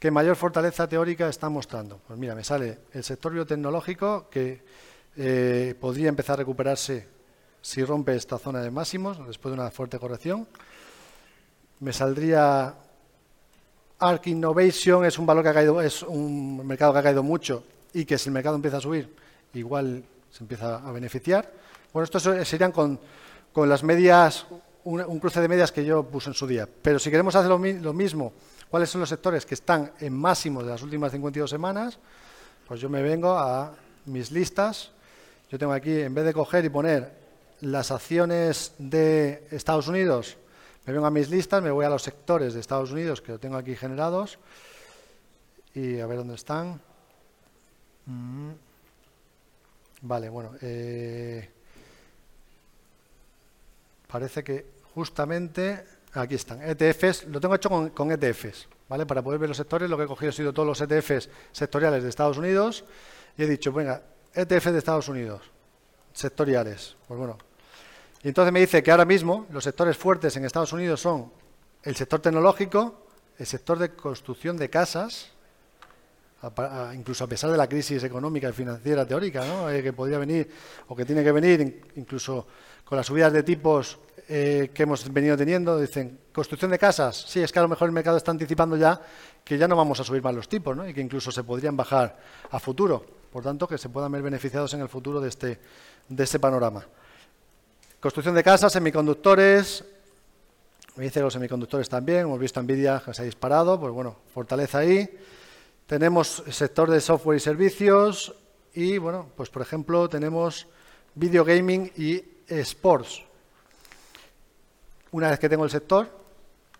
que 0.00 0.10
mayor 0.10 0.34
fortaleza 0.34 0.88
teórica 0.88 1.28
están 1.28 1.52
mostrando. 1.52 2.00
Pues 2.08 2.18
mira, 2.18 2.34
me 2.34 2.42
sale 2.42 2.78
el 2.92 3.04
sector 3.04 3.32
biotecnológico 3.32 4.28
que 4.28 4.60
eh, 5.16 5.76
podría 5.80 6.08
empezar 6.08 6.34
a 6.34 6.36
recuperarse 6.38 7.19
si 7.62 7.84
rompe 7.84 8.16
esta 8.16 8.38
zona 8.38 8.60
de 8.60 8.70
máximos 8.70 9.18
después 9.26 9.54
de 9.54 9.60
una 9.60 9.70
fuerte 9.70 9.98
corrección. 9.98 10.46
Me 11.80 11.92
saldría 11.92 12.74
Arc 13.98 14.26
Innovation, 14.26 15.04
es 15.04 15.18
un 15.18 15.26
valor 15.26 15.42
que 15.42 15.50
ha 15.50 15.54
caído, 15.54 15.80
es 15.80 16.02
un 16.02 16.66
mercado 16.66 16.92
que 16.92 16.98
ha 16.98 17.02
caído 17.02 17.22
mucho 17.22 17.64
y 17.92 18.04
que 18.04 18.18
si 18.18 18.28
el 18.28 18.32
mercado 18.32 18.56
empieza 18.56 18.78
a 18.78 18.80
subir, 18.80 19.14
igual 19.54 20.02
se 20.30 20.44
empieza 20.44 20.76
a 20.76 20.92
beneficiar. 20.92 21.50
Bueno, 21.92 22.04
estos 22.04 22.22
serían 22.46 22.72
con, 22.72 22.98
con 23.52 23.68
las 23.68 23.82
medias 23.82 24.46
un, 24.84 25.20
cruce 25.20 25.40
de 25.40 25.48
medias 25.48 25.72
que 25.72 25.84
yo 25.84 26.04
puse 26.04 26.30
en 26.30 26.34
su 26.34 26.46
día. 26.46 26.68
Pero 26.82 26.98
si 26.98 27.10
queremos 27.10 27.34
hacer 27.34 27.50
lo, 27.50 27.58
mismo, 27.92 28.32
¿cuáles 28.70 28.90
son 28.90 29.00
los 29.00 29.08
sectores 29.08 29.44
que 29.44 29.54
están 29.54 29.92
en 30.00 30.12
máximo 30.12 30.62
de 30.62 30.70
las 30.70 30.82
últimas 30.82 31.12
52 31.12 31.48
semanas? 31.48 31.98
Pues 32.66 32.80
yo 32.80 32.88
me 32.88 33.02
vengo 33.02 33.32
a 33.32 33.72
mis 34.06 34.30
listas. 34.30 34.90
Yo 35.50 35.58
tengo 35.58 35.72
aquí, 35.72 36.00
en 36.00 36.14
vez 36.14 36.24
de 36.24 36.32
coger 36.32 36.64
y 36.64 36.68
poner 36.68 37.19
las 37.60 37.90
acciones 37.90 38.74
de 38.78 39.46
Estados 39.50 39.88
Unidos, 39.88 40.36
me 40.86 40.92
vengo 40.92 41.06
a 41.06 41.10
mis 41.10 41.28
listas, 41.28 41.62
me 41.62 41.70
voy 41.70 41.84
a 41.84 41.90
los 41.90 42.02
sectores 42.02 42.54
de 42.54 42.60
Estados 42.60 42.90
Unidos 42.90 43.20
que 43.20 43.32
lo 43.32 43.38
tengo 43.38 43.56
aquí 43.56 43.76
generados 43.76 44.38
y 45.74 46.00
a 46.00 46.06
ver 46.06 46.18
dónde 46.18 46.34
están. 46.34 46.80
Mm. 48.06 48.50
Vale, 50.02 50.28
bueno. 50.28 50.52
Eh, 50.62 51.48
parece 54.06 54.42
que 54.42 54.66
justamente 54.94 55.84
aquí 56.14 56.34
están, 56.34 56.60
ETFs, 56.62 57.24
lo 57.28 57.40
tengo 57.40 57.54
hecho 57.54 57.92
con, 57.94 58.10
ETFs, 58.10 58.66
¿vale? 58.88 59.06
Para 59.06 59.22
poder 59.22 59.38
ver 59.38 59.48
los 59.48 59.56
sectores, 59.58 59.88
lo 59.88 59.96
que 59.96 60.04
he 60.04 60.06
cogido 60.06 60.30
ha 60.30 60.32
sido 60.32 60.52
todos 60.52 60.66
los 60.66 60.80
ETFs 60.80 61.28
sectoriales 61.52 62.02
de 62.02 62.08
Estados 62.08 62.38
Unidos 62.38 62.84
y 63.36 63.44
he 63.44 63.46
dicho, 63.46 63.72
venga, 63.72 64.02
ETF 64.34 64.66
de 64.66 64.78
Estados 64.78 65.08
Unidos, 65.08 65.42
sectoriales, 66.12 66.96
pues 67.06 67.18
bueno. 67.18 67.49
Y 68.22 68.28
entonces 68.28 68.52
me 68.52 68.60
dice 68.60 68.82
que 68.82 68.90
ahora 68.90 69.04
mismo 69.04 69.46
los 69.50 69.64
sectores 69.64 69.96
fuertes 69.96 70.36
en 70.36 70.44
Estados 70.44 70.72
Unidos 70.72 71.00
son 71.00 71.32
el 71.82 71.96
sector 71.96 72.20
tecnológico, 72.20 73.06
el 73.38 73.46
sector 73.46 73.78
de 73.78 73.94
construcción 73.94 74.58
de 74.58 74.68
casas, 74.68 75.30
incluso 76.94 77.24
a 77.24 77.26
pesar 77.26 77.50
de 77.50 77.56
la 77.56 77.68
crisis 77.68 78.02
económica 78.04 78.48
y 78.48 78.52
financiera 78.52 79.06
teórica 79.06 79.44
¿no? 79.44 79.70
Eh, 79.70 79.82
que 79.82 79.92
podría 79.92 80.18
venir 80.18 80.50
o 80.88 80.96
que 80.96 81.04
tiene 81.04 81.22
que 81.22 81.32
venir, 81.32 81.82
incluso 81.96 82.46
con 82.84 82.96
las 82.96 83.06
subidas 83.06 83.32
de 83.32 83.42
tipos 83.42 83.98
eh, 84.28 84.70
que 84.72 84.82
hemos 84.82 85.10
venido 85.12 85.36
teniendo, 85.36 85.78
dicen, 85.78 86.18
construcción 86.32 86.70
de 86.70 86.78
casas, 86.78 87.24
sí, 87.26 87.40
es 87.40 87.50
que 87.52 87.58
a 87.58 87.62
lo 87.62 87.68
mejor 87.68 87.88
el 87.88 87.92
mercado 87.92 88.16
está 88.16 88.30
anticipando 88.30 88.76
ya 88.76 89.00
que 89.44 89.56
ya 89.56 89.66
no 89.66 89.76
vamos 89.76 89.98
a 90.00 90.04
subir 90.04 90.22
más 90.22 90.34
los 90.34 90.48
tipos 90.48 90.76
y 90.88 90.92
que 90.92 91.00
incluso 91.00 91.32
se 91.32 91.42
podrían 91.42 91.76
bajar 91.76 92.18
a 92.50 92.60
futuro, 92.60 93.04
por 93.32 93.42
tanto, 93.42 93.66
que 93.66 93.78
se 93.78 93.88
puedan 93.88 94.12
ver 94.12 94.22
beneficiados 94.22 94.74
en 94.74 94.80
el 94.80 94.88
futuro 94.88 95.20
de 95.20 95.28
este, 95.28 95.58
de 96.08 96.24
este 96.24 96.38
panorama. 96.38 96.84
Construcción 98.00 98.34
de 98.34 98.42
casas, 98.42 98.72
semiconductores, 98.72 99.84
me 100.96 101.04
dice 101.04 101.20
los 101.20 101.34
semiconductores 101.34 101.86
también, 101.86 102.20
hemos 102.20 102.40
visto 102.40 102.62
Nvidia 102.62 103.02
que 103.04 103.12
se 103.12 103.20
ha 103.20 103.24
disparado, 103.26 103.78
pues 103.78 103.92
bueno, 103.92 104.16
fortaleza 104.32 104.78
ahí. 104.78 105.18
Tenemos 105.86 106.42
el 106.46 106.54
sector 106.54 106.90
de 106.90 106.98
software 107.02 107.36
y 107.36 107.40
servicios 107.40 108.34
y, 108.72 108.96
bueno, 108.96 109.26
pues 109.36 109.50
por 109.50 109.60
ejemplo, 109.60 110.08
tenemos 110.08 110.66
video 111.14 111.44
gaming 111.44 111.92
y 111.94 112.24
sports. 112.48 113.22
Una 115.10 115.28
vez 115.28 115.38
que 115.38 115.50
tengo 115.50 115.64
el 115.64 115.70
sector, 115.70 116.08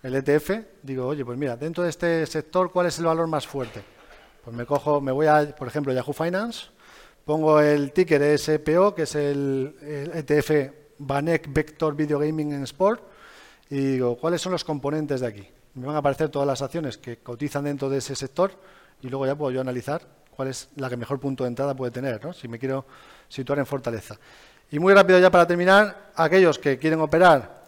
el 0.02 0.14
ETF, 0.14 0.52
digo, 0.82 1.06
oye, 1.06 1.22
pues 1.22 1.36
mira, 1.36 1.54
dentro 1.54 1.84
de 1.84 1.90
este 1.90 2.24
sector, 2.24 2.72
¿cuál 2.72 2.86
es 2.86 2.98
el 2.98 3.04
valor 3.04 3.26
más 3.26 3.46
fuerte? 3.46 3.82
Pues 4.42 4.56
me 4.56 4.64
cojo, 4.64 5.02
me 5.02 5.12
voy 5.12 5.26
a, 5.26 5.54
por 5.54 5.68
ejemplo, 5.68 5.92
Yahoo 5.92 6.14
Finance, 6.14 6.68
pongo 7.26 7.60
el 7.60 7.92
ticker 7.92 8.38
SPO, 8.38 8.94
que 8.94 9.02
es 9.02 9.14
el, 9.16 9.76
ETF 10.14 10.79
Banek 11.00 11.52
Vector 11.52 11.96
Video 11.96 12.18
Gaming 12.18 12.52
en 12.52 12.62
Sport, 12.64 13.02
y 13.70 13.92
digo, 13.92 14.16
¿cuáles 14.16 14.40
son 14.40 14.52
los 14.52 14.64
componentes 14.64 15.20
de 15.20 15.26
aquí? 15.26 15.48
Me 15.74 15.86
van 15.86 15.96
a 15.96 15.98
aparecer 16.00 16.28
todas 16.28 16.46
las 16.46 16.60
acciones 16.60 16.98
que 16.98 17.18
cotizan 17.18 17.64
dentro 17.64 17.88
de 17.88 17.98
ese 17.98 18.16
sector 18.16 18.52
y 19.00 19.08
luego 19.08 19.26
ya 19.26 19.36
puedo 19.36 19.52
yo 19.52 19.60
analizar 19.60 20.02
cuál 20.34 20.48
es 20.48 20.68
la 20.76 20.90
que 20.90 20.96
mejor 20.96 21.20
punto 21.20 21.44
de 21.44 21.48
entrada 21.48 21.74
puede 21.74 21.92
tener, 21.92 22.24
¿no? 22.24 22.32
si 22.32 22.48
me 22.48 22.58
quiero 22.58 22.84
situar 23.28 23.58
en 23.60 23.66
fortaleza. 23.66 24.16
Y 24.70 24.78
muy 24.78 24.92
rápido 24.92 25.18
ya 25.18 25.30
para 25.30 25.46
terminar, 25.46 26.10
aquellos 26.16 26.58
que 26.58 26.78
quieren 26.78 27.00
operar 27.00 27.60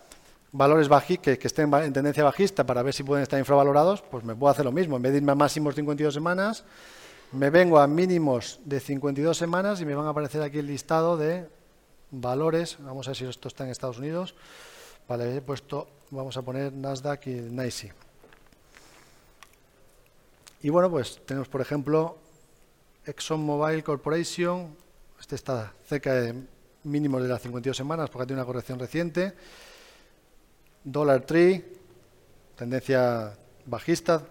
valores 0.53 0.89
que, 1.21 1.39
que, 1.39 1.47
estén 1.47 1.73
en 1.73 1.93
tendencia 1.93 2.25
bajista 2.25 2.65
para 2.65 2.83
ver 2.83 2.93
si 2.93 3.03
pueden 3.03 3.23
estar 3.23 3.39
infravalorados, 3.39 4.03
pues 4.03 4.25
me 4.25 4.35
puedo 4.35 4.51
hacer 4.51 4.65
lo 4.65 4.73
mismo. 4.73 4.97
En 4.97 5.03
vez 5.03 5.13
de 5.13 5.19
irme 5.19 5.33
a 5.33 5.35
máximos 5.35 5.75
52 5.75 6.13
semanas, 6.13 6.65
me 7.33 7.49
vengo 7.49 7.79
a 7.79 7.87
mínimos 7.87 8.61
de 8.65 8.79
52 8.79 9.37
semanas 9.37 9.81
y 9.81 9.87
me 9.87 9.95
van 9.95 10.07
a 10.07 10.11
aparecer 10.11 10.43
aquí 10.43 10.59
el 10.59 10.67
listado 10.67 11.17
de 11.17 11.49
valores. 12.13 12.77
Vamos 12.81 13.09
a 13.09 13.11
ver 13.11 13.17
si 13.17 13.25
esto 13.25 13.49
está 13.49 13.65
en 13.65 13.71
Estados 13.71 13.99
Unidos. 13.99 14.37
Vale, 15.09 15.37
he 15.37 15.41
puesto, 15.41 15.89
vamos 16.11 16.37
a 16.37 16.43
poner 16.43 16.73
Nasdaq 16.73 17.27
y 17.27 17.35
NYSE. 17.35 17.93
Y 20.63 20.71
bueno, 20.71 20.89
pues 20.89 21.21
tenemos, 21.27 21.49
por 21.49 21.61
ejemplo, 21.61 22.19
ExxonMobil 23.05 23.83
Corporation. 23.83 24.77
Este 25.19 25.35
está 25.35 25.73
cerca 25.87 26.15
de 26.15 26.35
mínimos 26.85 27.23
de 27.23 27.29
las 27.29 27.43
52 27.43 27.77
semanas 27.77 28.11
porque 28.11 28.27
tenido 28.27 28.43
una 28.43 28.47
corrección 28.47 28.79
reciente. 28.79 29.35
Dollar 30.85 31.23
Tree, 31.23 31.65
tendencia 32.57 33.37
bajista. 33.67 34.23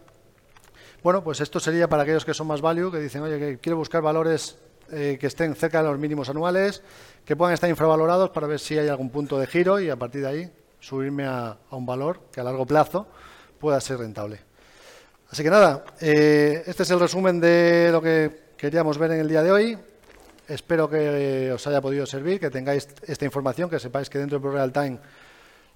Bueno, 1.04 1.24
pues 1.24 1.42
esto 1.42 1.60
sería 1.60 1.90
para 1.90 2.04
aquellos 2.04 2.24
que 2.24 2.34
son 2.34 2.48
más 2.48 2.62
value, 2.62 2.92
que 2.92 3.00
dicen, 3.00 3.22
oye, 3.24 3.40
que 3.40 3.58
quiero 3.58 3.78
buscar 3.78 4.02
valores 4.02 4.58
eh, 4.92 5.18
que 5.20 5.28
estén 5.28 5.56
cerca 5.56 5.82
de 5.82 5.90
los 5.90 6.00
mínimos 6.00 6.30
anuales, 6.30 6.82
que 7.26 7.36
puedan 7.36 7.54
estar 7.54 7.70
infravalorados 7.70 8.30
para 8.32 8.48
ver 8.48 8.60
si 8.60 8.78
hay 8.78 8.88
algún 8.88 9.10
punto 9.10 9.40
de 9.40 9.48
giro 9.48 9.80
y 9.80 9.90
a 9.90 9.96
partir 9.96 10.22
de 10.22 10.28
ahí 10.28 10.52
subirme 10.80 11.26
a, 11.26 11.58
un 11.72 11.86
valor 11.86 12.22
que 12.32 12.42
a 12.42 12.44
largo 12.44 12.66
plazo 12.66 13.08
pueda 13.60 13.80
ser 13.80 14.00
rentable. 14.00 14.40
Así 15.30 15.44
que 15.44 15.50
nada, 15.50 15.86
eh, 16.00 16.64
este 16.66 16.84
es 16.84 16.92
el 16.92 17.00
resumen 17.00 17.40
de 17.40 17.90
lo 17.92 18.02
que 18.02 18.52
queríamos 18.58 18.98
ver 18.98 19.12
en 19.12 19.20
el 19.22 19.28
día 19.28 19.44
de 19.44 19.52
hoy. 19.52 19.78
Espero 20.48 20.90
que 20.90 21.52
os 21.54 21.66
haya 21.68 21.80
podido 21.80 22.06
servir, 22.06 22.40
que 22.40 22.50
tengáis 22.50 22.88
esta 23.08 23.24
información, 23.24 23.70
que 23.70 23.80
sepáis 23.80 24.10
que 24.10 24.20
dentro 24.20 24.40
del 24.40 24.52
Real 24.52 24.74
Time 24.74 25.00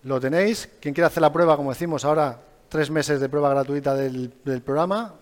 lo 0.03 0.19
tenéis. 0.19 0.69
Quien 0.79 0.93
quiera 0.93 1.07
hacer 1.07 1.21
la 1.21 1.31
prueba, 1.31 1.55
como 1.55 1.71
decimos 1.71 2.03
ahora, 2.05 2.39
tres 2.69 2.89
meses 2.89 3.19
de 3.19 3.29
prueba 3.29 3.49
gratuita 3.49 3.95
del, 3.95 4.31
programa. 4.63 5.15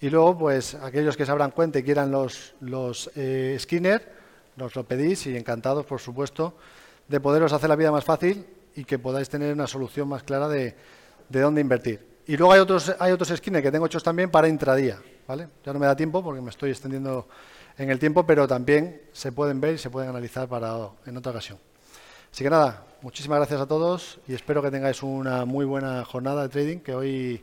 Y 0.00 0.08
luego, 0.08 0.38
pues, 0.38 0.74
aquellos 0.74 1.16
que 1.16 1.26
se 1.26 1.32
abran 1.32 1.50
cuenta 1.50 1.78
y 1.78 1.82
quieran 1.82 2.10
los, 2.10 2.54
los 2.60 3.10
eh, 3.16 3.56
Skinner, 3.58 4.12
nos 4.56 4.74
lo 4.74 4.84
pedís 4.84 5.26
y 5.26 5.36
encantados, 5.36 5.84
por 5.84 6.00
supuesto, 6.00 6.54
de 7.08 7.20
poderos 7.20 7.52
hacer 7.52 7.68
la 7.68 7.76
vida 7.76 7.92
más 7.92 8.04
fácil 8.04 8.46
y 8.74 8.84
que 8.84 8.98
podáis 8.98 9.28
tener 9.28 9.52
una 9.52 9.66
solución 9.66 10.08
más 10.08 10.22
clara 10.22 10.48
de, 10.48 10.74
de 11.28 11.40
dónde 11.40 11.60
invertir. 11.60 12.06
Y 12.26 12.36
luego 12.36 12.52
hay 12.52 12.60
otros, 12.60 12.94
hay 12.98 13.12
otros 13.12 13.28
Skinner 13.36 13.62
que 13.62 13.70
tengo 13.70 13.86
hechos 13.86 14.02
también 14.02 14.30
para 14.30 14.48
intradía, 14.48 14.98
¿vale? 15.26 15.48
Ya 15.64 15.72
no 15.72 15.78
me 15.78 15.86
da 15.86 15.96
tiempo 15.96 16.22
porque 16.22 16.40
me 16.40 16.50
estoy 16.50 16.70
extendiendo 16.70 17.28
en 17.76 17.90
el 17.90 17.98
tiempo, 17.98 18.24
pero 18.24 18.46
también 18.46 19.02
se 19.12 19.32
pueden 19.32 19.60
ver 19.60 19.74
y 19.74 19.78
se 19.78 19.90
pueden 19.90 20.10
analizar 20.10 20.48
para 20.48 20.76
en 21.06 21.16
otra 21.16 21.32
ocasión. 21.32 21.58
Así 22.32 22.44
que 22.44 22.50
nada, 22.50 22.84
muchísimas 23.02 23.38
gracias 23.38 23.60
a 23.60 23.66
todos 23.66 24.20
y 24.28 24.34
espero 24.34 24.62
que 24.62 24.70
tengáis 24.70 25.02
una 25.02 25.44
muy 25.44 25.64
buena 25.64 26.04
jornada 26.04 26.42
de 26.42 26.48
trading, 26.48 26.78
que 26.78 26.94
hoy 26.94 27.42